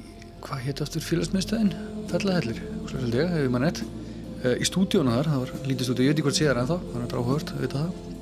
[0.47, 1.73] hvað hétt aftur félagsmiðstöðin?
[2.11, 3.81] Fellahellir, svolítið ég, ef ég maður rétt.
[4.45, 7.03] Eh, Í stúdíónu þar, það var lítið stúdíó, ég veit ekki hvort séðar ennþá, það
[7.03, 8.13] er dráhört að vita það.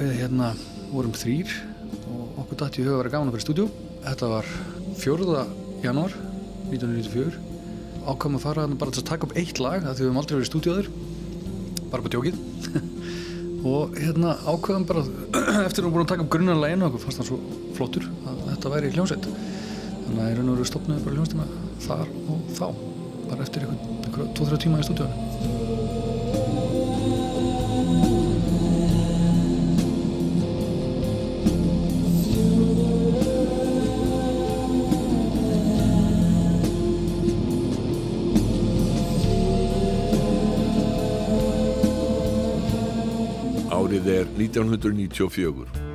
[0.00, 0.48] Við hérna
[0.90, 1.54] vorum þrýr
[2.14, 3.66] og okkur dætti vera gaman að vera í stúdíó.
[4.06, 4.50] Þetta var
[5.02, 5.44] 4.
[5.84, 6.16] janúar
[6.70, 7.40] 1994.
[8.08, 10.52] Ákvæmum að fara bara að taka upp eitt lag, því við höfum aldrei verið í
[10.54, 10.90] stúdíóður,
[11.92, 12.40] bara på djókið.
[13.70, 15.04] og hérna ákveðum bara
[15.66, 17.40] eftir að við búin að taka upp grunnanleginu og okkur fannst það svo
[17.76, 19.26] flottur að þetta væri hljómsveit
[20.10, 21.46] þannig að í raun og veru stopnaði bara hljómsveitina
[21.86, 22.66] þar og þá
[23.30, 25.14] bara eftir einhverja 2-3 tíma í stúdíónu
[43.70, 45.89] Árið er 1994.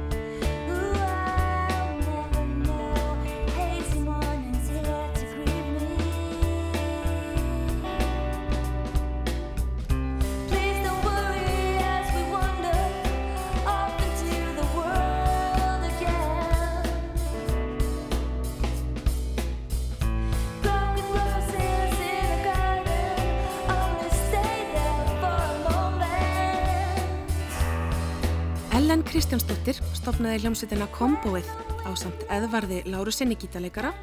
[30.35, 31.49] stopnaði hljómsveitina Komboið
[31.87, 33.93] á samt Eðvarði Lárusinni gítarleikara,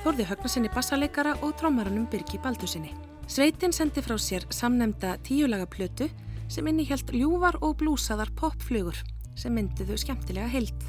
[0.00, 2.94] Þórði Högnasinni bassaleikara og trómaranum Birgi Baldusinni.
[3.28, 6.08] Sveitin sendi frá sér samnemda tíulaga plötu
[6.48, 8.96] sem innihjalt ljúvar og blúsaðar popflugur
[9.36, 10.88] sem myndiðu skemmtilega heild.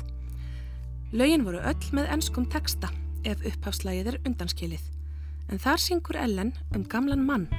[1.11, 2.87] Lögin voru öll með enskum texta
[3.27, 4.87] ef upphafslægið er undanskilið.
[5.51, 7.49] En þar syngur Ellen um gamlan mann.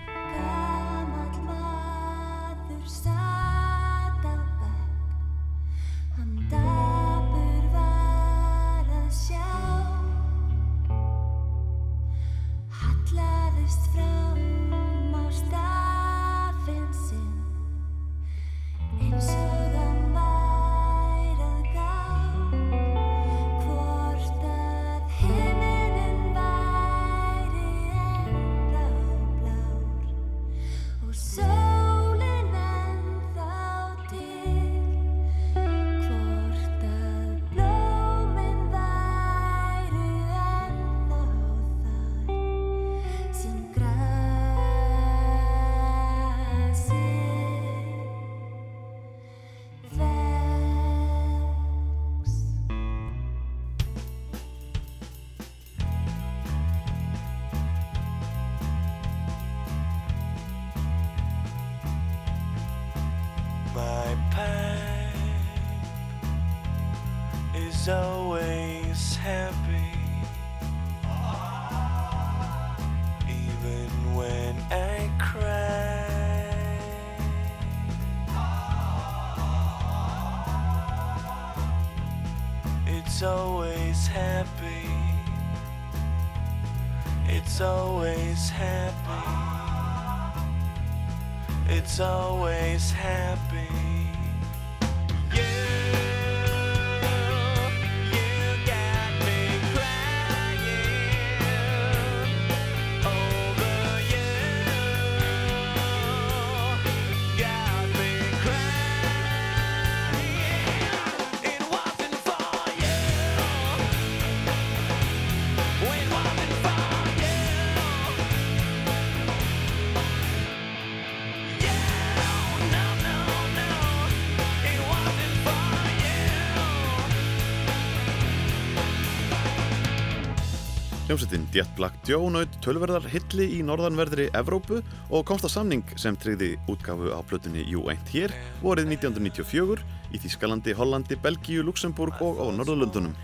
[131.15, 134.81] Hljómsveitin Jet Black Joe naut tölverðar hilli í norðanverðri Evrópu
[135.15, 138.35] og komst á samning sem tryggði útgafu á plötunni You Ain't Here
[138.65, 143.15] vorið 1994 í Þískalandi, Hollandi, Belgíu, Luxemburg og á Norðurlundunum.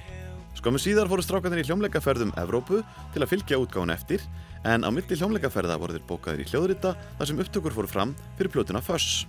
[0.55, 4.23] Skömmu síðar fóru strákanir í hljómleikaferðum Evrópu til að fylgja útgáfun eftir
[4.62, 8.55] en á milli hljómleikaferða voru þeir bókaðir í hljóðrita þar sem upptökur fóru fram fyrir
[8.55, 9.27] plötuna Fuss.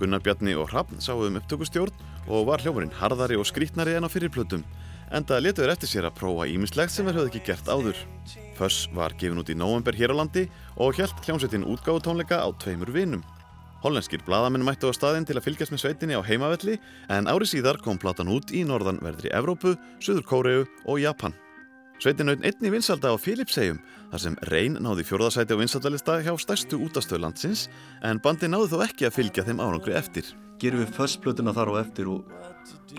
[0.00, 1.92] Gunnar Bjarni og Hrafn sáu um upptökustjórn
[2.24, 4.64] og var hljómurinn harðari og skrítnari en á fyrir plötum
[5.14, 7.98] enda letu þeir eftir sér að prófa ímislegt sem þeir höfðu ekki gert áður.
[8.58, 12.48] Fuss var gefin út í november hér á landi og hjælt hljómsveitin útgáðu tónleika á
[12.60, 13.24] tveimur vinum.
[13.82, 16.78] Hollenskir bladamenn mættu á staðinn til að fylgjast með sveitinni á heimavelli
[17.14, 21.36] en ári síðar kom platan út í norðanverðri Evrópu, Suður Kóreu og Japan.
[22.02, 23.78] Sveitin naut einni vinsalda á Filipsegjum
[24.10, 27.64] þar sem Reyn náði fjórðasæti á vinsaldalista hjá stærstu útastöð landsins
[28.06, 30.26] en bandi náði þó ekki að fylgja þeim árangri eftir.
[30.62, 32.26] Gerum við fössplötuna þar á eftir og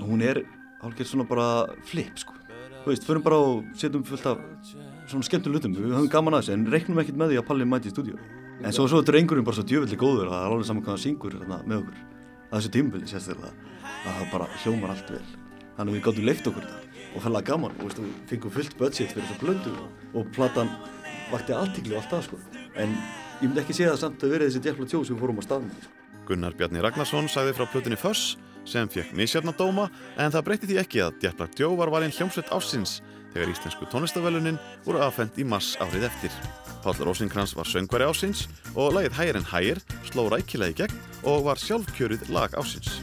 [0.03, 0.43] hún er
[0.83, 1.47] hálfgerð svona bara
[1.87, 2.35] flip sko.
[2.83, 4.39] Þú veist, förum bara og setjum fullt af
[5.09, 7.67] svona skemmtum lutum, við höfum gaman að þessu en reiknum ekkert með því að Palli
[7.67, 8.19] mæti í stúdíu.
[8.63, 11.03] En svo, svo drengurinn bara svo djöfelli góður að það er alveg saman hvað hann
[11.03, 11.99] syngur þarna með okkur.
[12.49, 13.51] Er þessu tímbili sérstaklega
[13.89, 15.21] að það bara hljómar allt vel.
[15.77, 19.13] Þannig að við gáttum leikt okkur þetta og fæla gaman og veist, fengum fullt budget
[19.13, 19.75] fyrir þessu blöndu
[20.13, 20.73] og platan
[21.31, 22.41] vakti alltíkli og allt það sko.
[22.75, 22.93] En
[23.39, 25.43] ég myndi ekki segja það samt að verið þessi djæfla tjó sem við fórum á
[25.47, 25.79] staðnum.
[25.79, 25.95] Sko.
[26.27, 28.35] Gunnar Bjarni Ragnarsson sagði frá plötunni Fuss
[28.69, 32.99] sem fekk misjarnadóma en það breytti því ekki að Black Joe var valinn hljómsveit ásins
[33.33, 36.33] þegar íslensku tónlistavelunin voru aðfend í mars árið eftir.
[36.83, 41.49] Páll Rósinkrans var söngvari ásins og lagið Higher and Higher sló rækilega í gegn og
[41.49, 43.01] var sjálfkjörið lag ásins.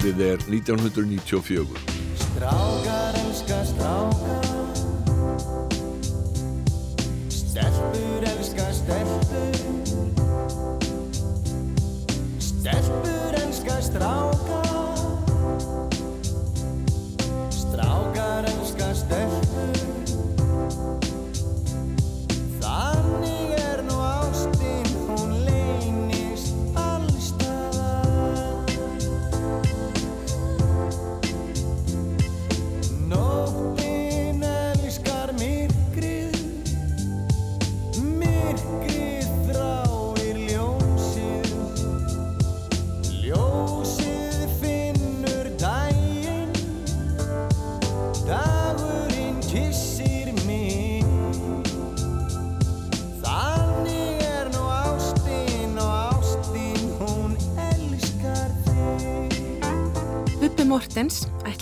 [0.00, 1.99] Árið er 1994.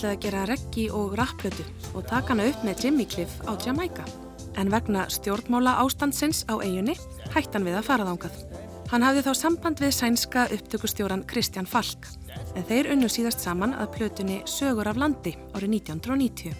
[0.08, 4.04] ætlaði að gera reggi og rapplötu og taka hana upp með Jimmy Cliff á Jamaica.
[4.56, 6.94] En vegna stjórnmála ástandsins á eiginni
[7.34, 8.38] hætti hann við að fara þángað.
[8.88, 12.08] Hann hafði þá samband við sænska upptökustjóran Kristján Falk
[12.56, 16.56] en þeir unnu síðast saman að plötunni Sögur af landi árið 1990.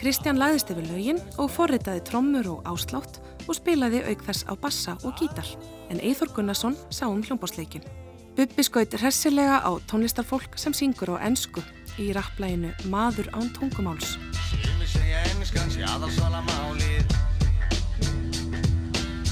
[0.00, 4.96] Kristján lagðist yfir lögin og forritaði trommur og áslátt og spilaði auk þess á bassa
[5.06, 5.46] og gítar
[5.90, 7.86] en Eithor Gunnarsson sá um hljómbásleikin.
[8.34, 11.62] Bubbi skaut hressilega á tónlistarfólk sem syngur á ennsku
[12.00, 14.16] í rapplæginu Maður án tungumáls.
[14.62, 17.16] Sumi segja ennskan sé aðalsvala málið.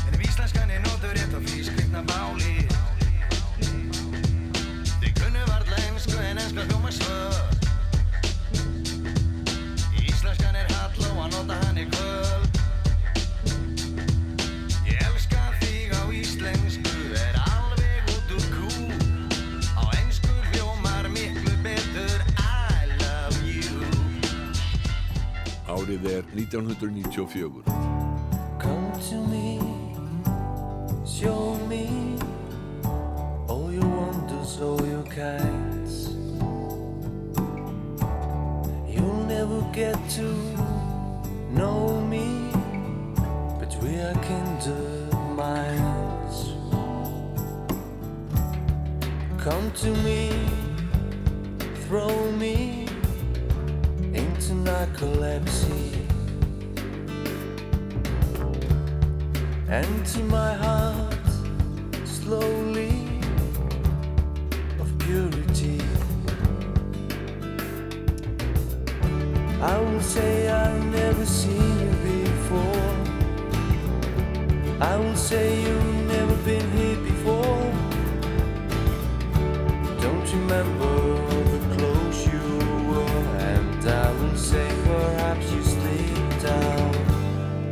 [0.06, 2.68] En ef íslenskan er nótur rétt á því skrifna málið
[5.00, 7.38] Þið kunnu varla ennsku en ennska hljóma svör
[10.04, 12.29] Íslenskan er hall og að nota hann er kvöld
[25.90, 27.64] Árið er 1994.
[28.60, 29.58] Come to me,
[31.04, 32.14] show me
[33.48, 36.14] all your wonders, all your kinds.
[38.86, 40.30] You'll never get to
[41.58, 42.52] know me,
[43.58, 46.54] but we are kindred minds.
[49.42, 50.30] Come to me,
[51.88, 52.79] throw me
[54.40, 56.06] into narcolepsy.
[59.68, 61.14] And to my heart,
[62.04, 63.20] slowly,
[64.80, 65.80] of purity.
[69.60, 71.92] I will say I've never seen you
[72.24, 72.86] before.
[74.80, 77.72] I will say you've never been here before.
[80.00, 81.49] Don't remember
[84.50, 86.94] say perhaps you slipped out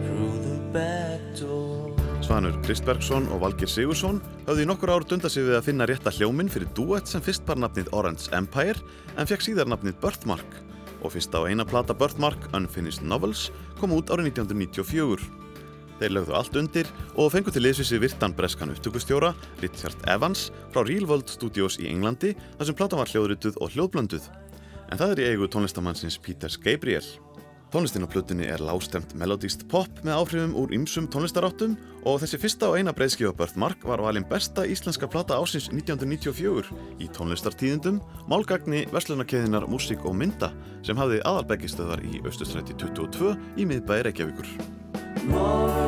[0.05, 1.91] through the back door.
[2.23, 6.13] Svanur Kristbergsson og Valgir Sigursson höfðu í nokkur ár dunda sig við að finna rétta
[6.15, 8.79] hljóminn fyrir duett sem fyrst bar nafnið Orange Empire
[9.17, 10.59] en fekk síðar nafnið Birthmark
[11.03, 13.49] og fyrsta og eina plata Birthmark, Unfinished Novels,
[13.79, 15.27] kom út árið 1994.
[15.99, 19.33] Þeir lögðu allt undir og fengu til liðsvísi virtan breskan upptökustjóra,
[19.63, 24.31] Richard Evans, frá Real World Studios í Englandi þar sem platan var hljóðrituð og hljóðblönduð.
[24.89, 27.05] En það er í eigu tónlistamannsins Peters Gabriel.
[27.69, 31.75] Tónlistin á plötunni er lágstemt melodíst pop með áhrifum úr ymsum tónlistaráttum
[32.09, 36.73] og þessi fyrsta og eina breyðskifa Birthmark var valin besta íslenska plata ásins 1994
[37.05, 38.01] í tónlistartíðindum,
[38.33, 40.49] málgagni verslunarkeðinar Músík og Mynda
[40.81, 45.88] sem hafði aðalbeggistöðar í Östustræti 22 í miðbæri Reykjavíkur.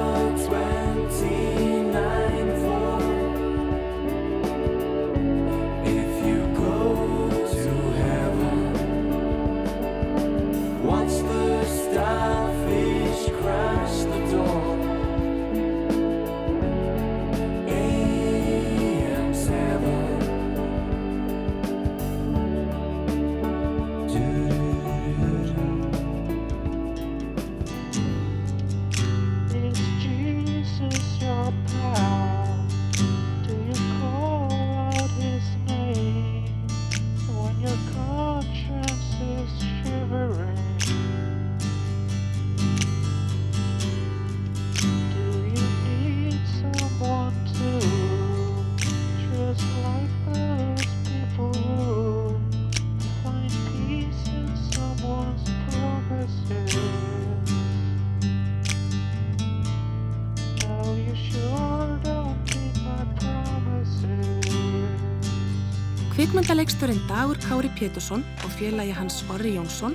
[67.47, 69.95] Kári Pétursson og félagi hans Orri Jónsson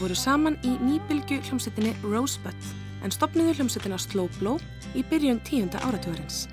[0.00, 2.68] voru saman í nýbylgu hljómsettinni Rosebud
[3.04, 4.60] en stopniðu hljómsettina Slow Blow
[4.96, 6.46] í byrjun tíunda áratugurins.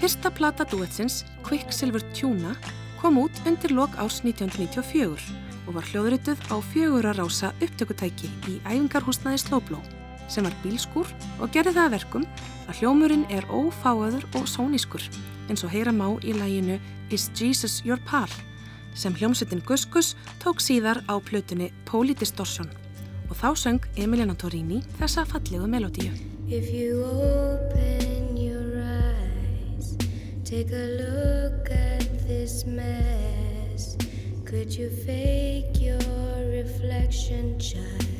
[0.00, 2.54] Fyrsta plata duetsins, Quicksilver Tuna,
[3.00, 5.30] kom út undir lok ás 1994
[5.66, 9.82] og var hljóðrituð á fjögura rása upptökutæki í æfingarhúsnaði Slow Blow
[10.30, 11.08] sem var bílskúr
[11.42, 12.28] og gerði það að verkum
[12.68, 15.02] að hljómurinn er ófáaður og sónískur
[15.50, 16.78] eins og heyra má í læginu
[17.10, 18.30] Is Jesus Your Pal
[18.94, 22.70] sem hljómsveitin Gus Gus tók síðar á plötunni Polydistortion
[23.30, 26.10] og þá söng Emiliana Torini þessa fallegu melodíu.
[26.50, 29.96] If you open your eyes,
[30.44, 33.96] take a look at this mess.
[34.44, 36.00] Could you fake your
[36.50, 38.10] reflection, child?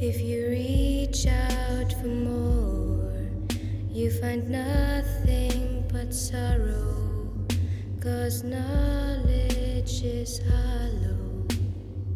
[0.00, 2.99] If you reach out for more,
[4.00, 6.96] you find nothing but sorrow.
[8.00, 9.50] Cause knowledge
[9.90, 11.46] Bridges hollow.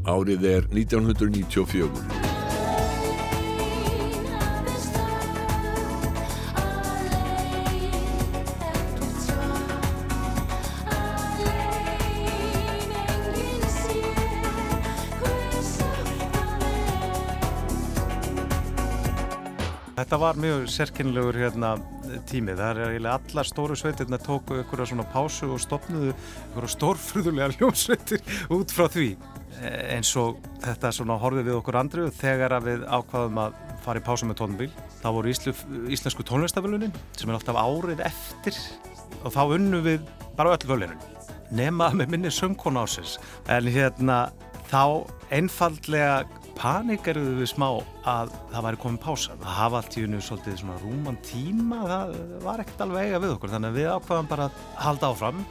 [0.04, 2.33] Árið er 1994.
[20.04, 21.68] Þetta var mjög sérkennilegur hérna,
[22.28, 22.52] tími.
[22.52, 28.20] Það er eiginlega allar stóru sveitirna tóku ykkur svona pásu og stopnuðu ykkur stórfröðulega hljómsveitir
[28.52, 29.06] út frá því.
[29.62, 33.56] Eh, Eins og þetta svona horfið við okkur andru þegar að við ákvaðum að
[33.86, 34.68] fara í pásu með tónbíl.
[35.00, 35.56] Það voru íslu,
[35.96, 38.60] íslensku tónlistafölunin sem er alltaf árið eftir
[39.24, 40.04] og þá unnum við
[40.36, 41.00] bara öll völunin.
[41.48, 43.16] Nema með minni söngkona ásins.
[43.48, 44.26] En hérna
[44.68, 46.26] þá einfaldlega
[46.58, 47.66] panikaruðu við smá
[48.08, 49.36] að það væri komin pása.
[49.40, 52.14] Það hafa allt í unnu svolítið svona rúman tíma, það
[52.44, 55.42] var ekkert alveg eiga við okkur, þannig að við ákvaðum bara að halda áfram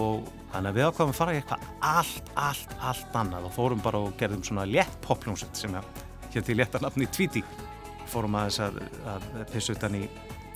[0.00, 3.84] og þannig að við ákvaðum að fara í eitthvað allt, allt, allt annað og fórum
[3.84, 5.78] bara og gerðum svona létt popljónsett sem
[6.30, 7.44] hér til létta nafni Tweety.
[8.10, 10.04] Fórum aðeins að, að pissu utan í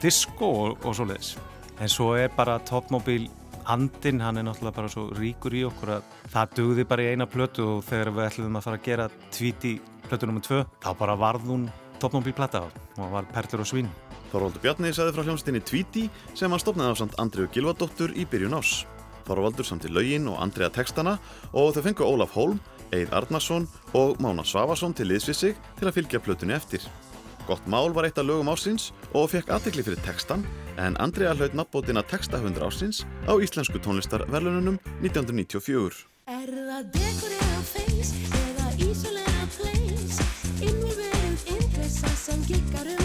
[0.02, 1.36] disco og, og svoleiðis.
[1.82, 3.28] En svo er bara Topmobil
[3.70, 7.26] andinn, hann er náttúrulega bara svo ríkur í okkur að það dugði bara í eina
[7.30, 9.74] plötu og þegar við ætlum að fara að gera Tweety
[10.08, 10.42] plötu nr.
[10.44, 11.68] 2, þá bara varð hún
[12.02, 12.64] Topmobil-plata
[12.98, 13.88] og var Perlur og Svín.
[14.32, 18.58] Þorvaldur Bjarni sagði frá hljómsdynni Tweety sem hann stopnaði á samt Andriu Gilvardóttur í byrjun
[18.58, 18.82] ás.
[19.28, 21.16] Þorvaldur samt í laugin og Andrea textana
[21.52, 22.58] og þau fengu Ólaf Hólm,
[22.92, 26.82] Eid Arnarsson og Mána Svavarsson til liðs við sig til að fylgja plötunni eftir.
[27.46, 30.44] Gott mál var eitt af lögum ásins og fekk aðtekli fyrir textan
[30.80, 36.08] en Andrea hlaut nafnbótina textahundra ásins á Íslensku tónlistarverlununum 1994.
[42.24, 43.03] sen kickar du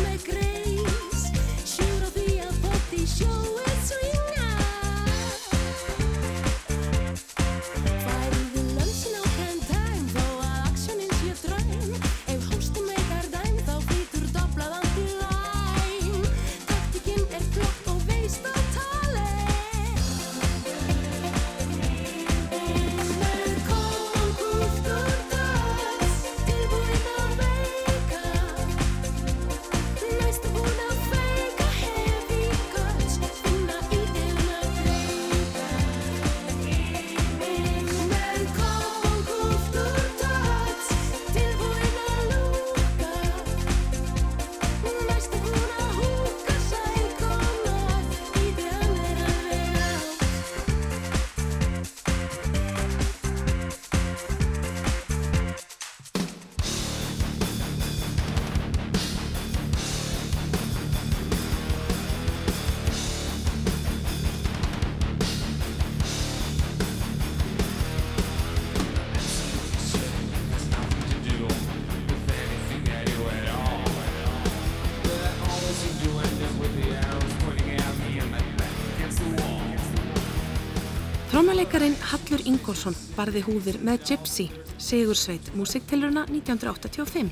[81.70, 84.48] Trómaleikarin Hallur Ingólfsson barði húðir með Gypsy,
[84.82, 87.30] Sigursveit, músiktilruna 1985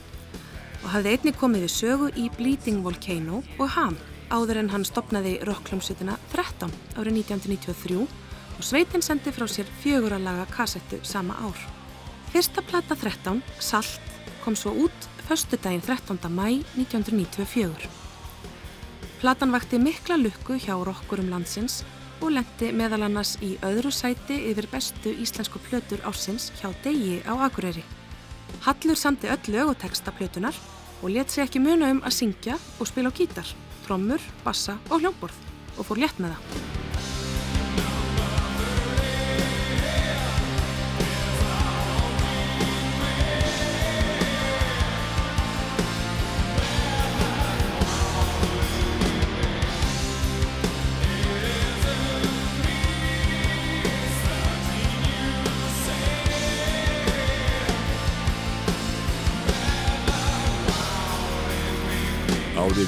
[0.84, 3.98] og hafði einni komið við sögu í Bleeding Volcano og Ham
[4.30, 6.70] áður en hann stopnaði rockljómsveitina 13
[7.02, 11.58] árið 1993 og sveitin sendi frá sér fjöguralaga kassettu sama ár.
[12.30, 16.22] Fyrsta plata 13, Salt, kom svo út föstudaginn 13.
[16.30, 17.90] mæ 1994.
[19.18, 21.82] Platan vakti mikla lukku hjá rockurum landsins
[22.22, 27.34] og lendi meðal annars í öðru sæti yfir bestu íslensku plötur ársins hjá Degi á
[27.48, 27.84] Akureyri.
[28.66, 30.56] Hallur samti öll lög og texta plötunar
[31.04, 33.54] og let sig ekki muna um að syngja og spila á gítar,
[33.86, 35.38] trommur, bassa og hljómborð
[35.78, 36.87] og fór létt með það.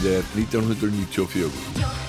[0.09, 2.08] Er 1994.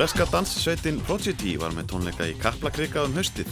[0.00, 3.50] Breska danssveitin Prodigy var með tónleika í Kaplakrika um haustið.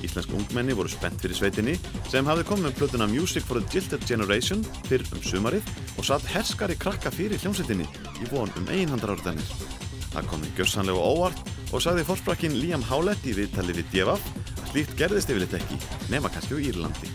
[0.00, 1.74] Íslensk ungmenni voru spennt fyrir sveitinni
[2.08, 5.68] sem hafði komið með plötuna Music for the Gilded Generation fyrr um sumarið
[6.00, 7.84] og satt herskari krakka fyrir hljómsveitinni
[8.16, 9.52] í von um einhandrarðanir.
[10.14, 14.24] Það komið gjörsanlega óvart og sagði fórsprakkin Liam Howlett í viðtali við Djefaf
[14.56, 17.12] að slíkt gerðist yfirleitt ekki, nema kannski á Írlandi.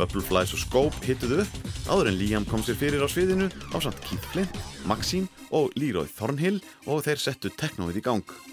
[0.00, 4.00] Bubbleflies og Scope hittuðu upp áður en Liam kom sér fyrir á sviðinu á samt
[4.08, 4.56] Keith Flint,
[4.88, 8.51] Maxine og Leroy Thornhill og þeir settu teknóið í gang.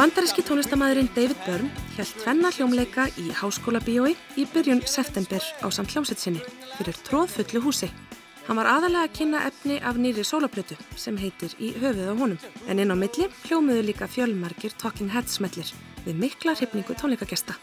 [0.00, 5.92] Bandaríski tónlistamæðurinn David Byrne held tvenna hljómleika í Háskóla Bíói í byrjun september á samt
[5.92, 6.40] hljómsett sinni
[6.78, 7.90] fyrir tróðfullu húsi.
[8.46, 12.40] Hann var aðalega að kynna efni af nýri sólaplötu sem heitir Í höfuð á honum.
[12.64, 15.68] En inn á milli hljómuðu líka fjölmarkir Talking Heads smellir
[16.08, 17.60] við mikla hrifningu tónleikagesta.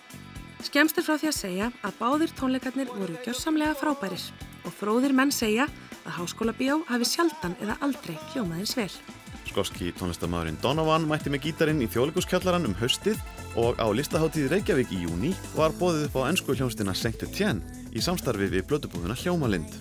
[0.62, 4.30] Skemst er frá því að segja að báðir tónleikarnir voru gjörsamlega frábærir
[4.62, 5.66] og fróðir menn segja
[6.06, 8.94] að Háskóla Bíó hafi sjaldan eða aldrei hljómaðins vel.
[9.58, 13.18] Skoski tónlistamæðurinn Donovan mætti með gítarinn í þjóðleikuskjallaran um haustið
[13.58, 18.04] og á listaháttíð Reykjavík í júni var bóðið upp á ennsku hljómsdina Saint Etienne í
[18.06, 19.74] samstarfi við blödubúðuna Hljómalind.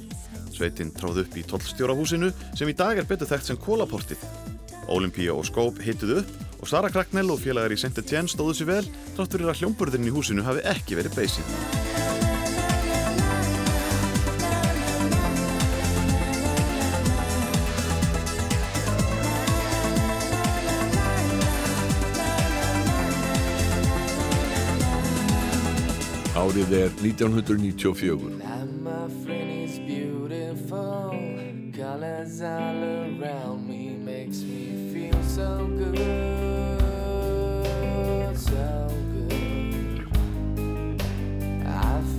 [0.49, 4.23] Sveitin tróð upp í tollstjórahúsinu sem í dag er betur þekkt sem kólaportið.
[4.89, 8.73] Olympia og Skóp hittuðu upp og Sara Kraknell og félagar í Saint Etienne stóðu sér
[8.73, 12.26] vel trátt fyrir að hljómburðurinn í húsinu hafi ekki verið beysið.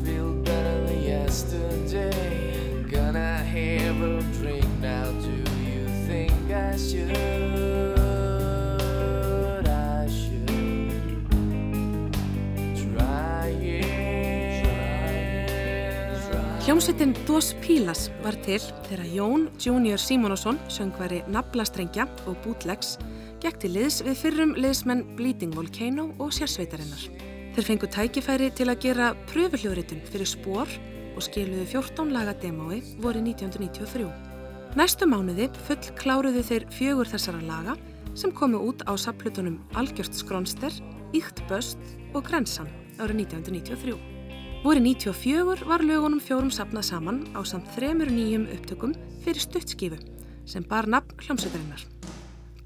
[0.04, 2.84] Feel better than yesterday.
[2.92, 5.10] Gonna have a drink now.
[5.12, 5.32] Do
[5.64, 7.47] you think I should?
[16.68, 22.98] Hljómsveitin Dos Pilas var til þegar Jón Junior Simonosson, söngvari Nablastrengja og Bootlegs,
[23.40, 27.06] gekk til liðs við fyrrum liðsmenn Bleeding Volcano og sérsveitarinnar.
[27.56, 30.76] Þeir fengu tækifæri til að gera pröfuhljóðritun fyrir spór
[31.14, 34.12] og skiluðu 14 laga demói voru 1993.
[34.76, 37.78] Næstu mánuði full kláruðu þeir fjögur þessara laga
[38.12, 40.76] sem komu út á saplutunum Algjörst Skronster,
[41.16, 41.80] Íkt Böst
[42.12, 42.68] og Grensan
[43.00, 44.17] árið 1993.
[44.68, 48.92] Voru 94 var lögunum fjórum sapnað saman á samt þremur nýjum upptökum
[49.24, 49.96] fyrir stuttskifu
[50.44, 51.86] sem bar nafn hljómsveitarinnar.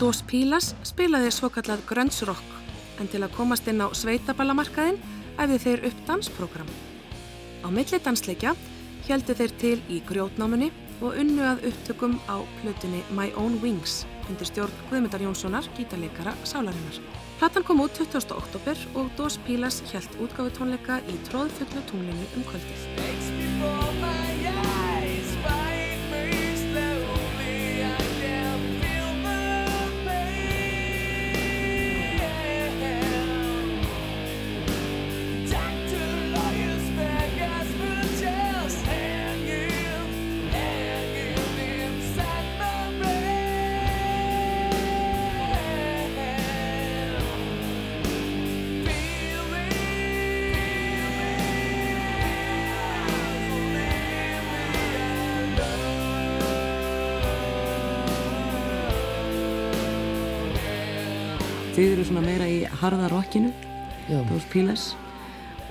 [0.01, 2.57] Dos Pilas spilaði svokallað grönnsrock
[2.97, 4.97] en til að komast inn á sveitaballamarkaðin
[5.37, 6.73] æfðu þeir upp dansprogram.
[7.61, 8.55] Á milli dansleikja
[9.05, 10.71] heldu þeir til í grjótnámunni
[11.05, 16.97] og unnu að upptökum á plötunni My Own Wings undir stjórn Guðmyndar Jónssonar, gítarleikara Sálarinnar.
[17.41, 18.35] Platan kom út 20.
[18.37, 23.40] oktober og Dos Pilas hjælt útgáfu tónleika í tróðfullu tunglinu um kvöldið.
[61.81, 63.47] Þið eru svona meira í harða rockinu,
[64.29, 64.81] Dos Pilas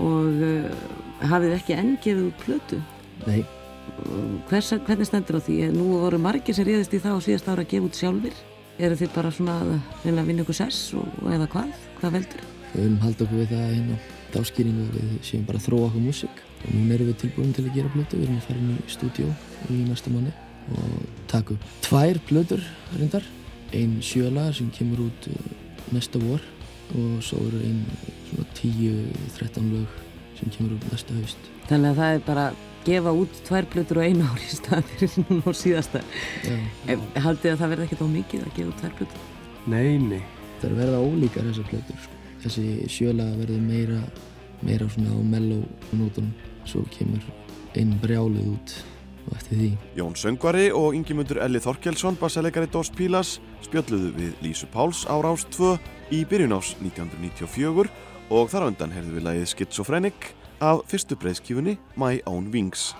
[0.02, 0.64] og uh,
[1.30, 2.78] hafið ekki enn gefið plötu.
[3.28, 3.44] Nei.
[4.48, 5.68] Hvers, hvernig stendur á því?
[5.70, 8.42] Nú voru margir sem réðist í það á síðast ára að gefa út sjálfur.
[8.82, 9.70] Eru þið bara svona að
[10.02, 11.70] reyna að vinna ykkur sess og, og eða hvað?
[12.02, 12.44] Hvað veldur?
[12.72, 14.02] Við viljum halda okkur við það hérna
[14.34, 17.72] dáskýringu við séum bara að þróa okkur músík og núna erum við tilbúin til að
[17.78, 19.30] gera plötu, við erum að fara inn í stúdíó
[19.70, 20.34] í næsta manni
[20.74, 21.00] og
[21.30, 22.68] taka upp tvær plötur
[22.98, 23.34] reyndar,
[23.70, 25.59] ein sjölagar sem kemur út uh,
[25.94, 26.42] næsta vor
[26.90, 27.84] og svo eru ein
[28.30, 30.00] svona 10-13 lög
[30.38, 31.50] sem kemur út næsta haust.
[31.68, 34.88] Þannig að það er bara að gefa út tvær plötur á einu ári í stað
[34.94, 36.02] fyrir núna á síðasta.
[37.26, 39.26] Haldið að það verði ekkert á mikið að gefa út tvær plötur?
[39.70, 40.22] Nei, nei.
[40.60, 42.00] Það er verða ólíkar þessar plötur.
[42.04, 42.22] Sko.
[42.40, 44.00] Þessi sjölaga verður meira,
[44.64, 45.62] meira svona á mellow
[45.92, 46.32] nótunum.
[46.68, 47.24] Svo kemur
[47.78, 48.74] inn brjálið út
[49.30, 49.70] og eftir því.
[49.96, 55.46] Jón Söngvari og Ingimundur Elli Þorkelsson, bassaleikari Dos Pilas, spjölluðu við Lísu Páls á Rás
[55.56, 55.76] 2
[56.12, 57.90] í byrjun ás 1994
[58.30, 62.92] og þar á undan heyrðu við lagið Schizophrenic af fyrstu breyðskífunni My Own Wings.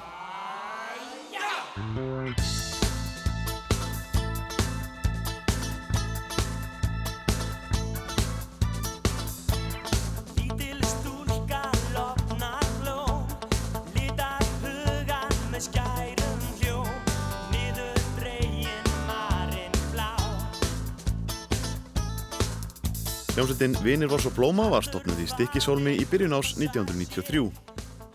[23.31, 27.45] Hljómsveitin Vinir Voss og Blóma var stopnuð í Stikkisólmi í byrjun ás 1993.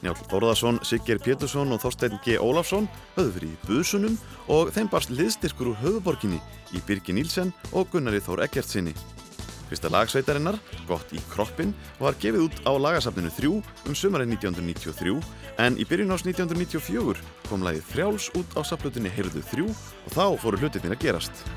[0.04, 2.36] Njál Þórðarsson, Sigger Pétursson og Þorstein G.
[2.36, 4.18] Ólafsson höfðu fyrir í busunum
[4.52, 6.42] og þeim barst liðstyrkur úr höfuborginni
[6.76, 8.92] í Birgi Nílsen og Gunnari Þór Eggertsinni.
[9.70, 10.60] Fyrsta lagsveitarinnar,
[10.90, 15.16] Gott í kroppin, var gefið út á lagasafninu 3 um sumarið 1993
[15.64, 20.26] en í byrjun ás 1994 kom lagið Frjáls út á saflutinni Heyrðu 3 og þá
[20.44, 21.48] fóru hlutirnir að gerast.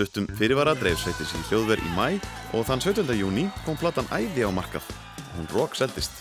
[0.00, 2.06] Stuttum fyrirvara dreif sveitis í hljóðver í mæ
[2.56, 3.10] og þann 17.
[3.18, 4.86] júni kom platan Æði á markað.
[5.36, 6.14] Hún rock seldist.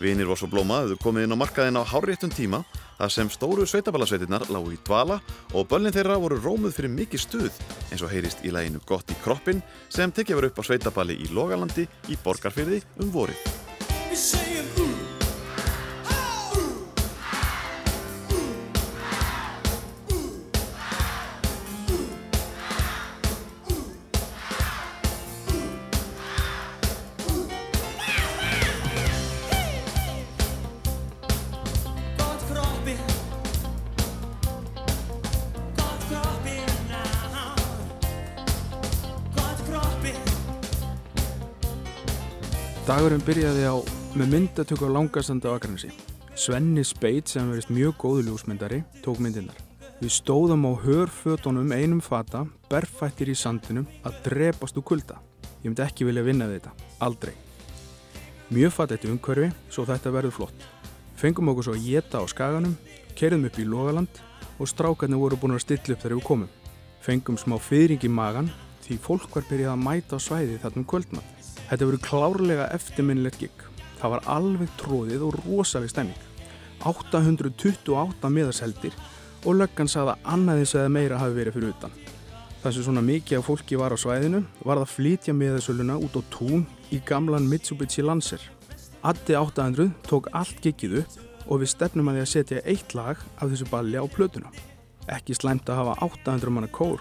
[0.00, 2.62] Vinir Voss og Blóma höfðu komið inn á markaðin á háréttum tíma
[2.96, 5.18] þar sem stóru sveitaballasveitirnar lágu í dvala
[5.52, 9.18] og börnin þeirra voru rómuð fyrir mikið stuð eins og heyrist í læginu Gott í
[9.24, 9.60] kroppin
[9.92, 13.42] sem tekið var upp á sveitaballi í Logalandi í Borgarfyrði um vorið.
[42.98, 43.78] Dagurinn byrjaði á
[44.18, 45.92] með myndatöku á langasandi á Akranesi.
[46.34, 49.54] Svenni Speit sem verist mjög góðu ljósmyndari tók myndirnar.
[50.00, 55.20] Við stóðum á hörfötunum einum fata, berfættir í sandinum að drepast úr kulda.
[55.62, 56.74] Ég myndi ekki vilja vinna við þetta.
[57.06, 57.36] Aldrei.
[58.50, 60.68] Mjög fatt eitt umhverfi, svo þetta verður flott.
[61.22, 62.74] Fengum okkur svo að geta á skaganum,
[63.14, 64.22] kerðum upp í Logaland
[64.58, 66.50] og strákarnir voru búin að stilla upp þegar við komum.
[67.06, 68.50] Fengum smá fyrring í magan
[68.82, 71.37] því fólk var byrjað að mæta á svæði þarna um kvöldmatt.
[71.68, 73.64] Þetta voru klárlega eftirminnilegt gig.
[73.98, 76.26] Það var alveg tróðið og rosaleg stemming.
[76.86, 78.94] 828 miðarseldir
[79.44, 81.96] og löggan sagði að annaðins eða meira hafi verið fyrir utan.
[82.62, 86.22] Það sem svona mikið af fólki var á svæðinu var að flytja miðarsöluna út á
[86.34, 88.42] tún í gamlan Mitsubishi Lancer.
[89.06, 93.20] Addi 800 tók allt giggið upp og við stefnum að því að setja eitt lag
[93.38, 94.50] af þessu balli á plötuna.
[95.08, 97.00] Ekki slæmt að hafa 800 manna kór.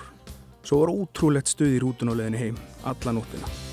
[0.64, 3.67] Svo var ótrúlegt stuð í rútun og leðinni heim alla nóttina.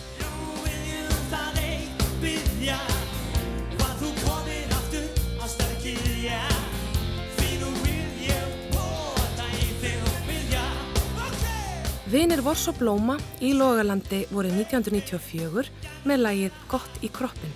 [2.65, 2.81] Byrja
[3.77, 5.05] Var þú komin aftur
[5.37, 6.39] á sterkirja
[7.37, 10.63] Því nú vil ég bóta í þig og vilja
[12.09, 15.69] Vinir Voss og Blóma í Logalandi voru 1994
[16.09, 17.53] með lagið Gott í kroppin.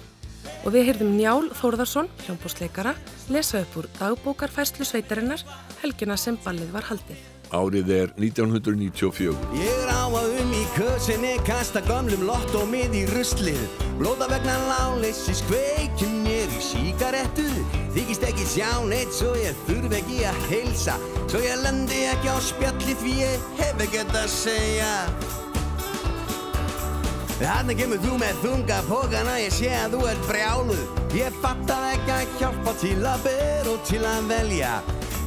[0.66, 2.92] Og við heyrðum Njál Þórðarsson, hljómbúsleikara,
[3.32, 5.46] lesa upp úr dagbókarfæslu sveitarinnar
[5.80, 7.37] helgina sem ballið var haldið.
[7.48, 9.32] Árið er 1994.
[9.56, 13.62] Ég ráfa um í kösinni, kasta gömlum lott og mið í ruslið.
[13.96, 17.46] Blóta vegna láleysis, kveikjum mér í síkarettu
[17.96, 20.98] Þykist ekki sjá neitt svo ég þurf ekki að heilsa.
[21.24, 24.92] Svo ég lendi ekki á spjalli því ég hef ekkert að segja.
[27.38, 30.86] Þarna kemur þú með þunga pókana, ég sé að þú ert brjáluð.
[31.16, 34.76] Ég fattar ekki að hjálpa til að bera og til að velja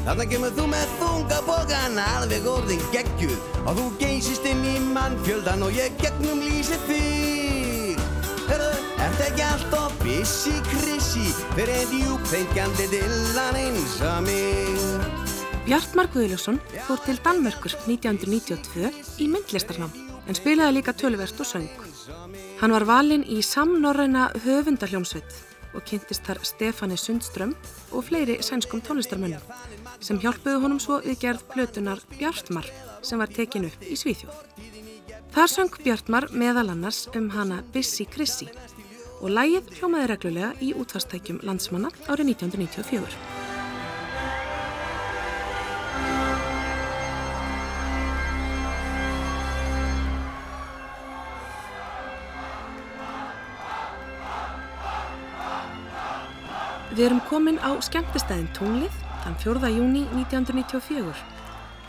[0.02, 3.52] Þarna kemur þú með þunga pókana, alveg orðin geggjuð.
[3.62, 8.00] Og þú geysist inn í mannfjöldan og ég gegnum lýsi þig
[8.50, 8.72] Hörðu,
[9.06, 15.06] ert ekki alltaf bissi krissi Fyrir einn djúpfengjandi dillan eins og mig
[15.68, 16.58] Bjartmar Guðljósson
[16.88, 18.90] fór til Danmörkur 1992
[19.22, 19.94] í myndlistarnám
[20.26, 21.70] en spilaði líka tölverst og söng.
[22.60, 25.38] Hann var valinn í samnorræna höfundarhljómsveit
[25.78, 27.54] og kynntist þar Stefani Sundström
[27.94, 29.46] og fleiri sænskum tónlistarmönnum
[30.02, 32.68] sem hjálpuðu honum svo við gerð plötunar Bjartmar
[33.06, 34.40] sem var tekin upp í Svíþjóð.
[35.32, 38.50] Þar sang Bjartmar meðal annars um hana Bissi Krissi
[39.22, 43.42] og lægið hljómaði reglulega í útvastækjum landsmanna árið 1994.
[56.92, 59.72] Við erum komin á skemmtistæðin Tunglið þann 4.
[59.78, 61.14] júni 1994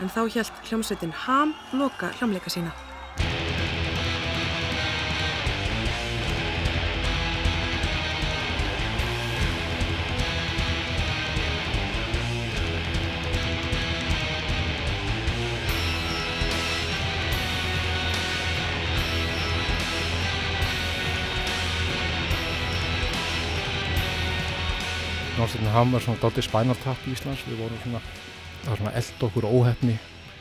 [0.01, 2.73] en þá hjælt hljómsveitin Ham loka hljómleika sína.
[25.53, 27.41] Hljómsveitin Ham er svona dálítið Spinal Tap í Íslands.
[27.45, 27.99] Við vorum svona,
[28.63, 29.97] það var svona eld okkur óhefni.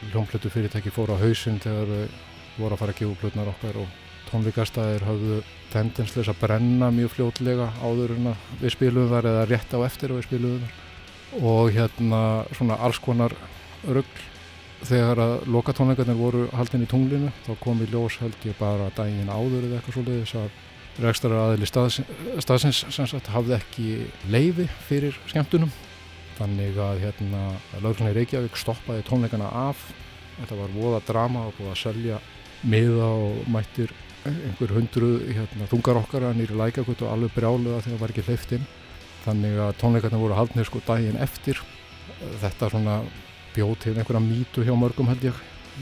[0.09, 2.15] Hljómplötu fyrirtæki fóru á hausinn þegar við
[2.57, 3.99] voru að fara að gefa plötunar okkar og
[4.31, 5.37] tónleikastæðir hafðu
[5.75, 8.31] tendensleis að brenna mjög fljótlega áður en
[8.63, 10.81] við spilum þar eða rétt á eftir og við spilum þar.
[11.43, 12.23] Og hérna
[12.57, 13.37] svona alls konar
[13.85, 14.27] rugg
[14.81, 19.29] þegar að lokatónleikarnir voru haldin í tunglinu þá kom í ljós held ég bara daginn
[19.29, 20.61] áður eða eitthvað svolítið að
[21.01, 22.11] Rekstar aðili staðsins,
[22.45, 23.87] staðsins sagt hafði ekki
[24.29, 25.73] leiði fyrir skemmtunum.
[26.37, 29.81] Þannig að hérna í Reykjavík stoppaði tónleikana af.
[30.37, 32.21] Þetta var voða drama og búið að selja
[32.63, 33.93] miða og mættir
[34.29, 38.69] einhver hundru hérna, þungarokkara nýri lækakut og alveg brjáluða þegar það var ekki hleyftinn
[39.25, 41.61] þannig að tónleikarna voru haldnir sko daginn eftir.
[42.43, 43.01] Þetta svona
[43.57, 45.39] bjóð til einhverja mýtu hjá mörgum held ég.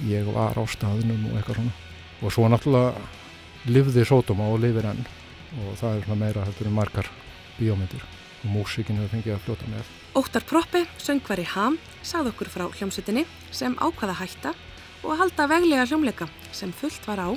[0.07, 1.75] Ég var á staðinum og eitthvað svona.
[2.21, 3.20] Og svo náttúrulega
[3.69, 5.03] lifði sótuma og lifir enn
[5.61, 7.11] og það er svona meira heldur en margar
[7.59, 8.05] bíómyndir
[8.41, 9.89] og músikin hefur fengið að fljóta með.
[10.17, 14.55] Óttar Proppi, söngvari Ham, sagði okkur frá hljómsveitinni sem ákvaða hætta
[15.03, 17.29] og að halda veglega hljómleika sem fullt var á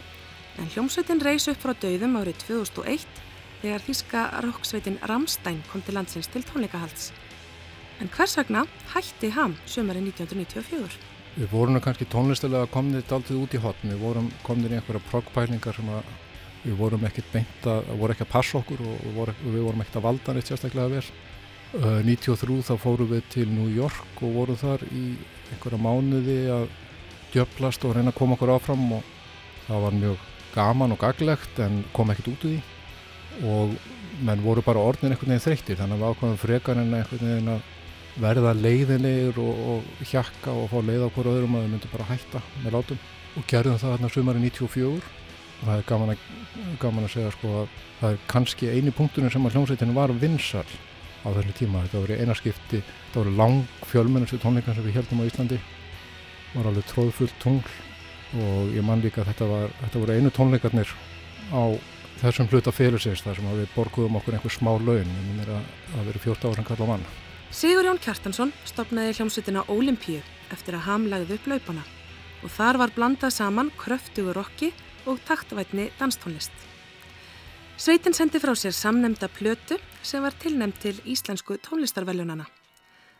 [0.62, 3.24] en hljómsveitin reys upp frá döðum árið 2001
[3.64, 7.12] þegar þíska roksveitin Ramstein kom til landsins til tónleikahalds.
[8.02, 11.12] En hvers vegna hætti Ham sömari 1994?
[11.34, 15.78] Við vorum kannski tónlistilega komnið daldið út í hotn, við vorum komnið í einhverja proggpælingar
[15.80, 16.12] sem að
[16.64, 19.82] við vorum ekkert beint að, voru ekki að passa okkur og við vorum, við vorum
[19.84, 21.08] ekkert að valda neitt sérstaklega vel.
[21.74, 25.04] Uh, 93 þá fórum við til New York og vorum þar í
[25.50, 26.68] einhverja mánuði að
[27.34, 29.10] djöplast og reyna að koma okkur áfram og
[29.66, 32.62] það var mjög gaman og gaglegt en kom ekkert út úr því
[33.50, 33.74] og
[34.24, 37.54] menn voru bara orðin einhvern veginn þreyttir þannig að við ákvæmum frekar en einhvern veginn
[37.56, 37.72] að
[38.22, 42.07] verða leiðinlegur og, og hjakka og fá leið á hverju öðrum að þau myndu bara
[42.11, 43.03] hætta með látum.
[43.34, 46.26] Og gerðum það þarna sumari 94 og það er gaman að,
[46.81, 50.68] gaman að segja sko að það er kannski eini punkturinn sem að hljómsveitinu var vinsal
[51.23, 51.85] á þessu tíma.
[51.88, 55.60] Þetta voru einaskipti, þetta voru lang fjölmennastu tónleikar sem við heldum á Íslandi.
[56.53, 57.73] Var alveg tróðfullt tungl.
[58.34, 60.94] Og ég man líka að þetta, var, þetta voru einu tónleikarnir
[61.53, 61.64] á
[62.22, 65.69] þessum hluta félagsins þar sem við borguðum okkur einhver smá laun, ég minn er að
[65.91, 67.06] það veri 14 ára kall á mann
[67.54, 71.84] Sigur Jón Kjartansson stopnaði hljómsveitina Ólimpíu eftir að ham lagði upp laupana
[72.42, 74.72] og þar var blandað saman kröftugur rocki
[75.06, 76.54] og taktvætni danstónlist.
[77.78, 82.48] Sveitin sendi frá sér samnemda plötu sem var tilnemd til íslensku tónlistarveljunana.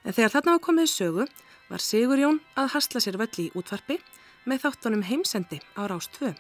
[0.01, 1.27] En þegar þarna var komið sögu
[1.69, 3.99] var Sigur Jón að hasla sér völl í útvarpi
[4.49, 6.31] með þáttunum heimsendi á Rás 2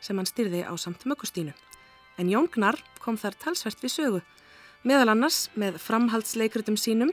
[0.00, 1.52] sem hann styrði á samt mögustínu.
[2.16, 4.22] En Jón Gnar kom þar talsvert við sögu,
[4.88, 7.12] meðal annars með framhaldsleikrutum sínum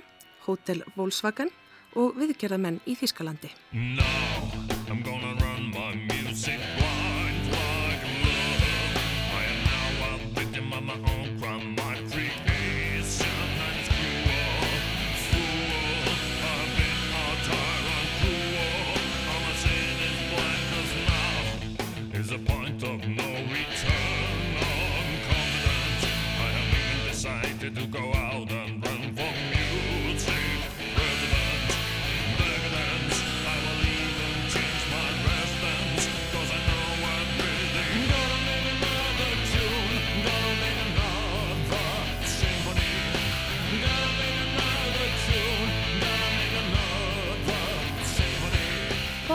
[0.50, 1.54] Hotel Volkswagen
[2.00, 3.54] og viðgerðamenn í Þískalandi.
[3.72, 4.49] To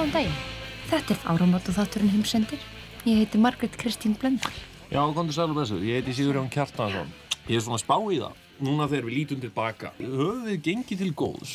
[0.05, 0.41] Góðan daginn.
[0.91, 2.65] Þetta er áramót og þátturinn heimsendir.
[3.09, 4.51] Ég heiti Margret Kristín Blöndal.
[4.93, 7.09] Já, kontur sælu bessu, ég heiti Sigurjón Kjartansson.
[7.49, 8.35] Ég er svona spá í það.
[8.61, 11.55] Núna þegar við lítum tilbaka, höfum við gengið til góðs?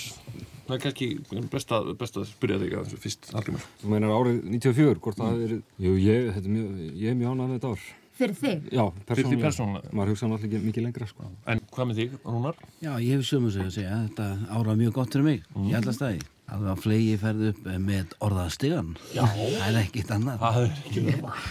[0.65, 1.09] Það er kannski
[1.53, 3.67] best að, best að spyrja þig að þessu fyrst Hallgrímur.
[3.83, 5.53] Þú meinar árið 94, hvort það er,
[5.85, 7.85] jú, ég, þetta er mjög, ég er mjög ánægð með þetta ár.
[8.19, 8.65] Fyrir þig?
[8.73, 9.93] Já, Fyrir því persónulega?
[9.93, 11.29] Maður hugsa náttúrulega ekki mikið lengra, sko.
[11.53, 12.59] En hvað með þig, Rúnar?
[12.81, 14.27] Já, ég hef sömu sig að segja, þetta
[14.57, 15.69] ára mjög gott fyrir mig, Mm.
[15.69, 16.27] ég held að stæði.
[16.49, 18.93] Alveg að flegi ferði upp með orðastigan.
[19.13, 19.23] Já.
[19.29, 20.39] Það er ekkit annað.
[20.41, 21.47] Það er ekki verið.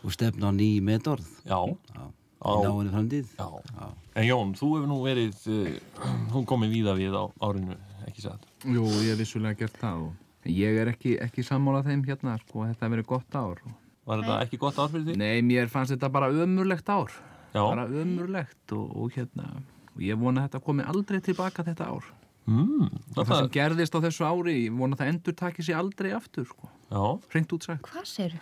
[0.00, 1.26] Og stefna á ný metorð.
[1.44, 1.58] Já.
[1.96, 2.04] Já.
[2.40, 3.32] Á- Í náinni framtíð.
[3.36, 3.88] Já.
[4.16, 7.76] En Jón, þú hefur nú verið, uh, hún komið víða við á árinu,
[8.08, 8.46] ekki satt?
[8.64, 12.64] Jú, ég hef vissulega gert það og ég er ekki, ekki sammálað þeim hérna, sko,
[12.64, 13.60] þetta hefur verið gott ár.
[14.08, 15.16] Var þetta ekki gott ár fyrir því?
[15.20, 17.12] Nei, mér fannst þetta bara ömurlegt ár.
[17.52, 17.60] Já.
[17.66, 19.50] Bara ömurlegt og, og hérna,
[19.94, 22.08] og ég vona að þetta komi aldrei tilbaka þetta ár
[22.50, 25.78] mm, og það sem gerðist á þessu ári ég vona að það endur taki sér
[25.80, 26.70] aldrei aftur sko.
[27.30, 28.36] hreint útsagt Hvað segir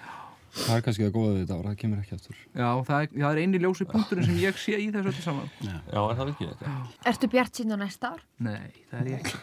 [0.48, 2.36] Það er kannski að góða við þetta ára, það kemur ekki aftur.
[2.56, 5.51] Já, það er, það er eini ljósi punkturinn sem ég sé í þessu öllu saman
[5.60, 6.76] Já, er það ekki þetta?
[7.10, 8.22] Ertu bjart sín á næsta ár?
[8.47, 9.43] Nei, það er ég ekki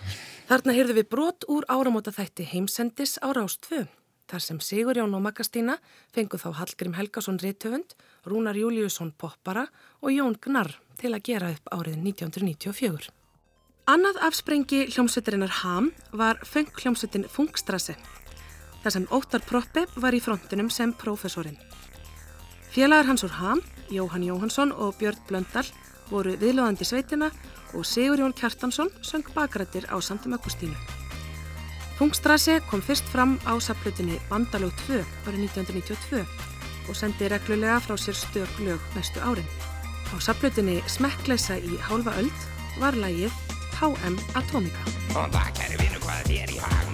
[0.50, 3.86] Þarna heyrðu við brot úr áramóta þætti heimsendis á Rás 2.
[4.30, 5.78] Þar sem Sigurjón og Magastína
[6.14, 7.94] fengu þá Hallgrim Helgason Rithöfund,
[8.26, 9.68] Rúnar Júliusson Poppara
[10.02, 13.14] og Jón Gnarr til að gera upp árið 1994.
[13.86, 17.94] Annað afsprengi hljómsveitarinnar Ham var feng hljómsveitin Fungstrase.
[18.82, 21.58] þar sem Óttar Proppe var í frontinum sem prófessorinn.
[22.74, 25.70] Félagar hans úr Ham, Jóhann Jóhansson og Björn Blöndal
[26.10, 27.30] voru viðlóðandi sveitina
[27.74, 30.76] og Sigurjón Kjartansson söng bakrættir á samtum Augustínu.
[31.98, 36.26] Fungstrase kom fyrst fram á saplutinni Bandalög 2 árið 1992
[36.90, 39.50] og sendi reglulega frá sér stök lög næstu árin.
[40.10, 42.50] Á saplutinni Smekkleisa í hálfa öld
[42.82, 43.45] var lagið
[43.76, 44.90] HM Atomica.
[45.12, 46.86] Góðan dag, kæri vinnu, hvað er þér í hag?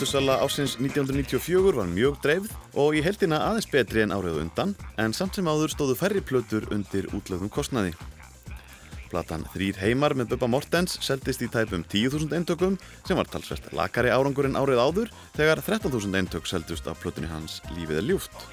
[0.00, 5.12] Plötusala ásins 1994 var mjög dreifð og í heldina aðeins betri en árið undan en
[5.12, 7.92] samt sem áður stóðu færri plötur undir útlöfum kostnaði.
[9.10, 14.08] Platan Þrýr heimar með Bubba Mortens seldist í tæpum 10.000 eintökum sem var talsvert lakari
[14.08, 18.48] árangur en árið áður þegar 13.000 eintök seldust af plötunni hans Lífið er ljúft.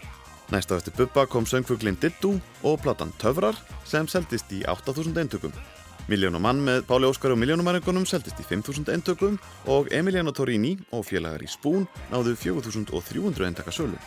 [0.52, 3.56] Næst á eftir Bubba kom söngfuglinn Dittu og platan Töfrar
[3.88, 5.56] sem seldist í 8.000 eintökum.
[6.08, 9.34] Miljónum mann með Páli Óskar og miljónumæringunum seldist í 5.000 eintökum
[9.68, 14.00] og Emiliano Torrini og félagar í Spún náðu 4.300 eintaka sölu.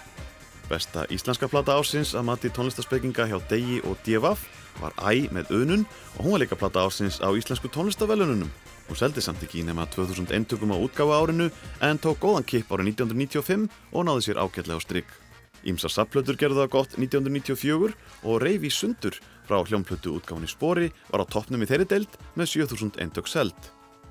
[0.70, 4.47] Besta íslenska plata ásins að mati tónlistarspekinga hjá Degi og Devaf
[4.81, 5.85] var Æ með Unun
[6.16, 8.48] og hún var líka plata ásins á íslensku tónlistavelununum.
[8.89, 11.51] Hún seldi samt ekki í nema 2000 eintökum á útgáfa árinu
[11.85, 15.10] en tók góðan kipp árið 1995 og náði sér ágætlega á strikk.
[15.68, 17.93] Ímsar sapplötur gerðu það gott 1994
[18.24, 19.20] og Reyfi Sundur
[19.51, 23.59] frá hljómplötu útgáfan í spori var á toppnum í þeirri deild með 7000 eintök seld.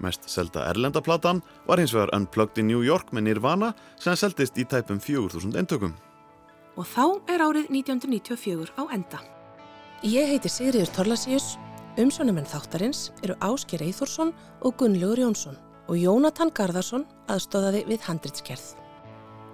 [0.04, 4.68] Mest selda erlendaplatan var hins vegar Unplugged in New York með Nirvana sem seldist í
[4.68, 5.96] tæpum 4000 eintökum.
[6.76, 9.24] Og þá er árið 1994 á enda.
[10.04, 11.56] Ég heiti Sigriður Torlasíus,
[12.00, 14.32] umsjónumenn þáttarins eru Ásker Eithórsson
[14.64, 15.60] og Gunnlaugur Jónsson
[15.90, 18.76] og Jónatan Garðarsson aðstóðaði við handritskerð.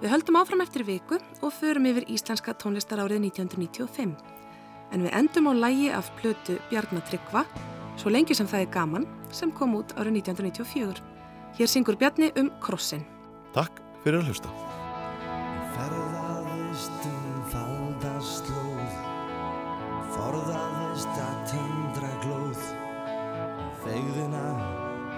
[0.03, 4.34] Við höldum áfram eftir viku og förum yfir íslenska tónlistarárið 1995.
[4.95, 7.43] En við endum á lægi af plötu Bjarnatryggva,
[7.99, 11.03] svo lengi sem það er gaman, sem kom út árið 1994.
[11.59, 13.03] Hér syngur Bjarni um krossin.
[13.51, 14.53] Takk fyrir að hlusta.
[15.75, 18.95] Ferðaðist um faldaslóð
[20.15, 22.61] Forðaðist að tindra glóð
[23.83, 24.45] Fegðina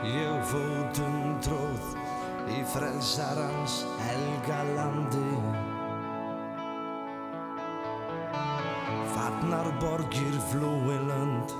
[0.10, 1.94] ég fótum tróð
[2.58, 5.36] Í frelsarans helga landi
[9.28, 11.52] Farnar borgir flúi lönd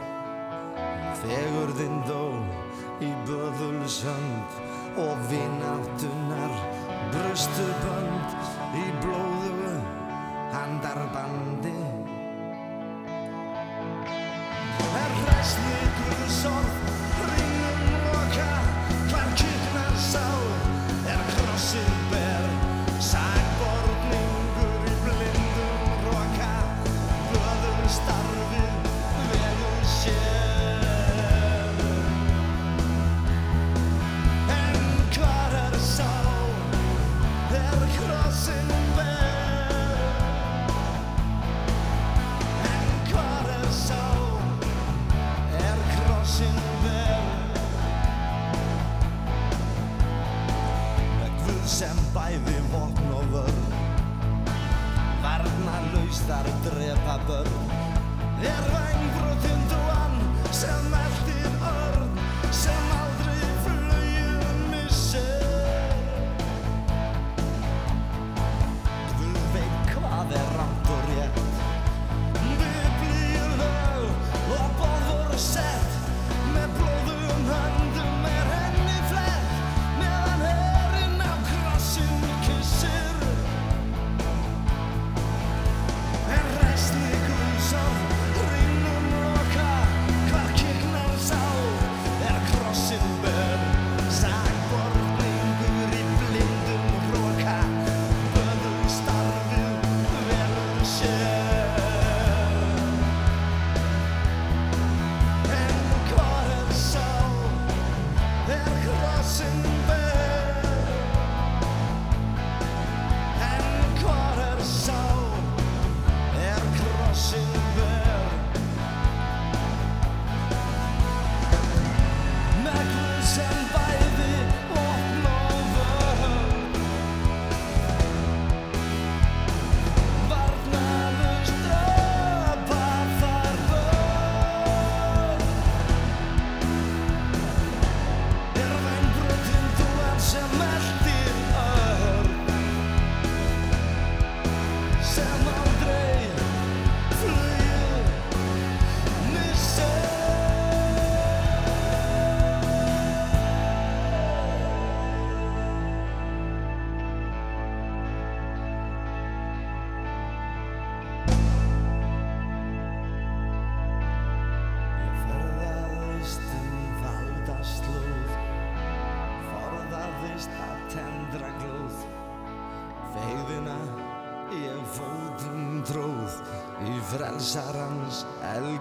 [1.20, 2.22] Fegurðin dó
[3.04, 4.54] í böðulsönd
[5.04, 6.54] Og vináttunar
[7.12, 8.38] brustu bönd
[8.72, 9.74] í blóðugu
[10.54, 11.76] handarbandi.
[15.04, 16.82] Er hræsnigur sorg,
[17.28, 17.84] ringum
[18.14, 18.52] loka,
[19.12, 20.26] hvar kyrnar sá,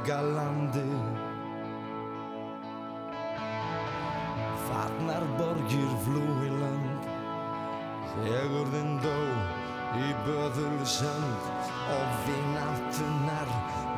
[0.07, 0.87] elgalandi
[4.67, 7.03] Farnar borgir flúi land
[8.15, 9.19] Fegurðin dó
[9.99, 11.51] í böðul sönd
[11.97, 13.51] og vináttunar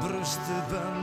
[0.02, 0.97] brustu bönd